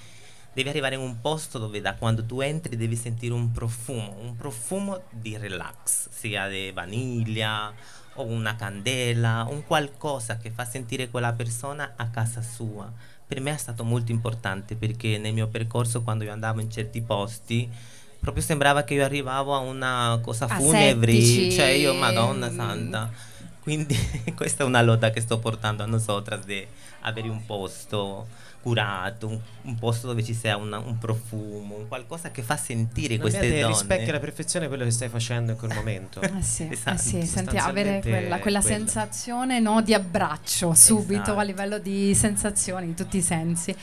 devi 0.53 0.69
arrivare 0.69 0.95
in 0.95 1.01
un 1.01 1.19
posto 1.19 1.57
dove 1.57 1.81
da 1.81 1.95
quando 1.95 2.25
tu 2.25 2.41
entri 2.41 2.75
devi 2.75 2.95
sentire 2.95 3.33
un 3.33 3.51
profumo, 3.51 4.17
un 4.19 4.35
profumo 4.35 5.03
di 5.09 5.37
relax, 5.37 6.09
sia 6.09 6.47
di 6.47 6.71
vaniglia 6.71 7.73
o 8.15 8.23
una 8.23 8.55
candela, 8.55 9.47
un 9.49 9.65
qualcosa 9.65 10.37
che 10.37 10.49
fa 10.51 10.65
sentire 10.65 11.09
quella 11.09 11.33
persona 11.33 11.93
a 11.95 12.07
casa 12.09 12.41
sua. 12.41 12.91
Per 13.25 13.39
me 13.39 13.53
è 13.53 13.57
stato 13.57 13.83
molto 13.83 14.11
importante 14.11 14.75
perché 14.75 15.17
nel 15.17 15.33
mio 15.33 15.47
percorso 15.47 16.01
quando 16.01 16.23
io 16.23 16.31
andavo 16.31 16.59
in 16.59 16.69
certi 16.69 17.01
posti 17.01 17.69
proprio 18.19 18.43
sembrava 18.43 18.83
che 18.83 18.93
io 18.93 19.03
arrivavo 19.03 19.55
a 19.55 19.59
una 19.59 20.19
cosa 20.21 20.47
funebre, 20.47 21.49
cioè 21.51 21.69
io 21.69 21.93
Madonna 21.93 22.51
Santa. 22.51 23.09
Quindi 23.61 23.95
questa 24.35 24.63
è 24.63 24.65
una 24.65 24.81
lotta 24.81 25.09
che 25.09 25.21
sto 25.21 25.39
portando 25.39 25.83
a 25.83 25.85
nosotras 25.85 26.45
di 26.45 26.65
avere 27.01 27.29
un 27.29 27.45
posto 27.45 28.27
curato, 28.61 29.27
un, 29.27 29.39
un, 29.63 29.75
posto 29.77 30.07
dove 30.07 30.23
ci 30.23 30.33
sia 30.33 30.55
una, 30.55 30.77
un 30.77 30.97
profumo, 30.97 31.75
un 31.75 31.87
qualcosa 31.87 32.31
che 32.31 32.41
fa 32.41 32.57
sentire 32.57 33.15
una 33.15 33.23
queste 33.23 33.49
donne. 33.49 33.67
rispecchia 33.67 34.09
alla 34.09 34.19
perfezione 34.19 34.67
quello 34.67 34.83
che 34.83 34.91
stai 34.91 35.09
facendo 35.09 35.53
in 35.53 35.57
quel 35.57 35.73
momento. 35.73 36.19
ah 36.21 36.41
sì, 36.41 36.67
esatto. 36.69 36.95
ah 36.95 36.97
sì 36.97 37.25
senti, 37.25 37.57
avere 37.57 38.01
quella, 38.01 38.39
quella 38.39 38.61
sensazione 38.61 39.59
no, 39.59 39.81
di 39.81 39.93
abbraccio 39.93 40.73
subito 40.73 41.21
esatto. 41.21 41.39
a 41.39 41.43
livello 41.43 41.79
di 41.79 42.13
sensazioni 42.15 42.85
in 42.85 42.93
tutti 42.93 43.17
i 43.17 43.21
sensi. 43.21 43.75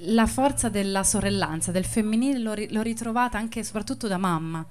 la 0.05 0.27
forza 0.27 0.69
della 0.71 1.03
sorellanza, 1.05 1.73
del 1.73 1.85
femminile 1.85 2.39
l'ho, 2.39 2.55
ri- 2.55 2.73
l'ho 2.73 2.81
ritrovata 2.83 3.37
anche 3.37 3.61
e 3.61 3.65
soprattutto 3.65 4.09
da 4.09 4.17
mamma, 4.17 4.65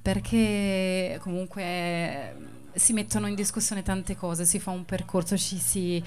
perché 0.00 1.18
comunque 1.22 2.54
si 2.76 2.92
mettono 2.92 3.26
in 3.26 3.34
discussione 3.34 3.82
tante 3.82 4.16
cose, 4.16 4.44
si 4.44 4.58
fa 4.60 4.70
un 4.70 4.84
percorso, 4.84 5.36
ci 5.36 5.58
si 5.58 6.02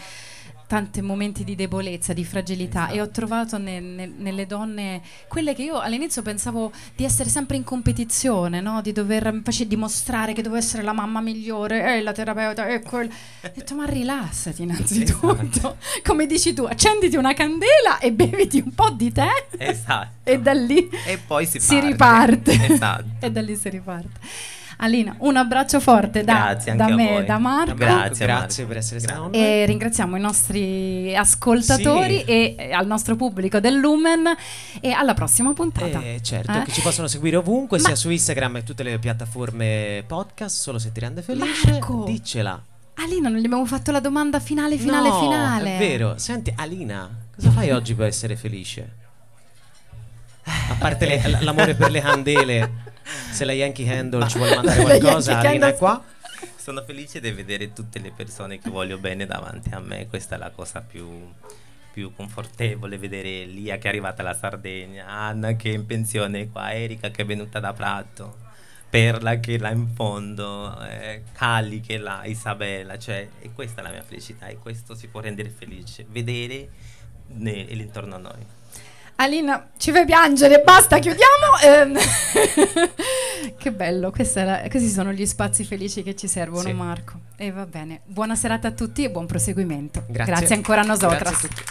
tanti 0.67 1.01
momenti 1.01 1.43
di 1.43 1.55
debolezza, 1.55 2.13
di 2.13 2.23
fragilità 2.23 2.89
e 2.89 3.01
ho 3.01 3.09
trovato 3.09 3.57
ne- 3.57 3.79
ne- 3.79 4.05
nelle 4.15 4.45
donne 4.45 5.01
quelle 5.27 5.55
che 5.55 5.63
io 5.63 5.79
all'inizio 5.79 6.21
pensavo 6.21 6.71
di 6.95 7.03
essere 7.03 7.27
sempre 7.27 7.57
in 7.57 7.63
competizione, 7.63 8.61
no? 8.61 8.79
di 8.83 8.91
dover 8.91 9.31
invece 9.33 9.65
dimostrare 9.65 10.33
che 10.33 10.43
dovevo 10.43 10.61
essere 10.61 10.83
la 10.83 10.93
mamma 10.93 11.21
migliore, 11.21 11.97
e 11.97 12.01
la 12.03 12.11
terapeuta, 12.11 12.67
e 12.67 12.83
quel... 12.83 13.07
Ho 13.09 13.51
detto 13.51 13.73
ma 13.73 13.85
rilassati 13.85 14.61
innanzitutto, 14.61 15.77
come 16.05 16.27
dici 16.27 16.53
tu, 16.53 16.65
accenditi 16.65 17.15
una 17.15 17.33
candela 17.33 17.97
e 17.99 18.11
beviti 18.11 18.59
un 18.63 18.71
po' 18.75 18.91
di 18.91 19.11
tè 19.11 19.27
Esatto. 19.57 20.11
e 20.29 20.39
da 20.39 20.53
lì 20.53 20.87
E 21.07 21.17
poi 21.17 21.47
si, 21.47 21.59
si 21.59 21.73
parte. 21.73 21.87
riparte. 21.87 22.73
Esatto. 22.73 23.05
e 23.25 23.31
da 23.31 23.41
lì 23.41 23.55
si 23.55 23.69
riparte. 23.69 24.19
Alina, 24.81 25.13
un 25.19 25.35
abbraccio 25.35 25.81
forte 25.81 26.23
da, 26.23 26.33
Grazie 26.51 26.71
anche 26.71 26.83
da 26.85 26.89
a 26.89 26.95
me, 26.95 27.09
voi. 27.11 27.25
da 27.25 27.37
Marco. 27.37 27.73
Grazie, 27.73 28.25
grazie 28.25 28.63
Marco. 28.63 28.67
per 28.67 28.77
essere 28.77 28.99
stato 29.01 29.21
con 29.23 29.31
noi. 29.31 29.39
E 29.41 29.65
ringraziamo 29.65 30.15
i 30.15 30.19
nostri 30.21 31.13
ascoltatori 31.17 32.19
Sì. 32.19 32.23
e 32.23 32.55
eh, 32.57 32.71
al 32.71 32.87
nostro 32.87 33.17
pubblico 33.17 33.59
del 33.59 33.75
Lumen 33.75 34.23
e 34.79 34.91
alla 34.91 35.13
prossima 35.13 35.51
puntata. 35.51 35.99
Eh, 36.01 36.19
certo, 36.23 36.51
Eh? 36.59 36.63
che 36.63 36.71
ci 36.71 36.79
possono 36.79 37.07
seguire 37.07 37.35
ovunque, 37.35 37.77
Ma- 37.79 37.87
sia 37.87 37.95
su 37.95 38.09
Instagram 38.09 38.55
e 38.57 38.63
tutte 38.63 38.83
le 38.83 38.97
piattaforme 38.99 40.01
podcast, 40.07 40.61
solo 40.61 40.79
se 40.79 40.93
ti 40.93 41.01
rende 41.01 41.21
felice. 41.23 41.71
Marco! 41.71 42.05
Diccela. 42.05 42.63
Alina, 42.95 43.27
non 43.27 43.39
gli 43.39 43.45
abbiamo 43.45 43.65
fatto 43.65 43.91
la 43.91 43.99
domanda 43.99 44.39
finale, 44.39 44.77
finale, 44.77 45.09
No, 45.09 45.19
finale. 45.19 45.75
È 45.75 45.77
vero. 45.79 46.17
Senti, 46.17 46.53
Alina, 46.55 47.09
cosa 47.35 47.51
fai 47.51 47.71
oggi 47.71 47.93
per 47.95 48.07
essere 48.07 48.37
felice? 48.37 48.95
A 50.43 50.75
parte 50.79 51.05
le- 51.05 51.37
l'amore 51.41 51.75
per 51.75 51.91
le 51.91 51.99
candele, 52.01 52.71
se 53.31 53.45
la 53.45 53.53
Yankee 53.53 53.89
Handle 53.89 54.27
ci 54.27 54.37
vuole 54.37 54.55
mandare 54.55 54.81
qualcosa, 54.81 55.37
Alina 55.39 55.49
è 55.49 55.59
Candle- 55.59 55.77
qua. 55.77 56.03
Sono 56.55 56.83
felice 56.83 57.19
di 57.19 57.31
vedere 57.31 57.73
tutte 57.73 57.99
le 57.99 58.11
persone 58.15 58.59
che 58.59 58.69
voglio 58.69 58.97
bene 58.97 59.25
davanti 59.25 59.69
a 59.73 59.79
me, 59.79 60.07
questa 60.07 60.35
è 60.35 60.37
la 60.37 60.51
cosa 60.51 60.81
più, 60.81 61.07
più 61.91 62.13
confortevole, 62.13 62.97
vedere 62.97 63.45
Lia 63.45 63.77
che 63.77 63.87
è 63.87 63.89
arrivata 63.89 64.21
alla 64.21 64.35
Sardegna, 64.35 65.07
Anna 65.07 65.53
che 65.55 65.71
è 65.71 65.73
in 65.73 65.85
pensione 65.85 66.49
qua, 66.49 66.73
Erika 66.73 67.09
che 67.09 67.23
è 67.23 67.25
venuta 67.25 67.59
da 67.59 67.73
Prato, 67.73 68.37
Perla 68.89 69.39
che 69.39 69.55
è 69.55 69.57
là 69.57 69.69
in 69.71 69.87
fondo, 69.93 70.79
eh, 70.83 71.23
Calli 71.33 71.79
che 71.81 71.95
è 71.95 71.97
là, 71.97 72.21
Isabella, 72.25 72.97
cioè 72.97 73.27
e 73.39 73.51
questa 73.53 73.81
è 73.81 73.83
la 73.83 73.91
mia 73.91 74.03
felicità 74.03 74.47
e 74.47 74.57
questo 74.57 74.95
si 74.95 75.07
può 75.07 75.19
rendere 75.19 75.49
felice, 75.49 76.05
vedere 76.09 76.69
ne- 77.27 77.63
l'intorno 77.63 78.15
a 78.15 78.19
noi. 78.19 78.45
Alina, 79.21 79.71
ci 79.77 79.91
fai 79.91 80.05
piangere, 80.05 80.61
basta, 80.63 80.97
chiudiamo. 80.97 81.57
Ehm, 81.61 81.97
che 83.59 83.71
bello, 83.73 84.13
era- 84.15 84.61
questi 84.69 84.87
sono 84.87 85.11
gli 85.11 85.25
spazi 85.25 85.65
felici 85.65 86.03
che 86.03 86.15
ci 86.15 86.27
servono, 86.29 86.61
Sì. 86.69 86.71
Marco. 86.71 87.19
E 87.35 87.51
va 87.51 87.65
bene. 87.65 87.99
Buona 88.05 88.35
serata 88.35 88.69
a 88.69 88.71
tutti 88.71 89.03
e 89.03 89.09
buon 89.09 89.25
proseguimento. 89.25 90.05
Grazie. 90.07 90.33
Grazie 90.33 90.55
ancora 90.55 90.81
a 90.81 90.85
nosotras. 90.85 91.33
a 91.33 91.37
tutti. 91.47 91.63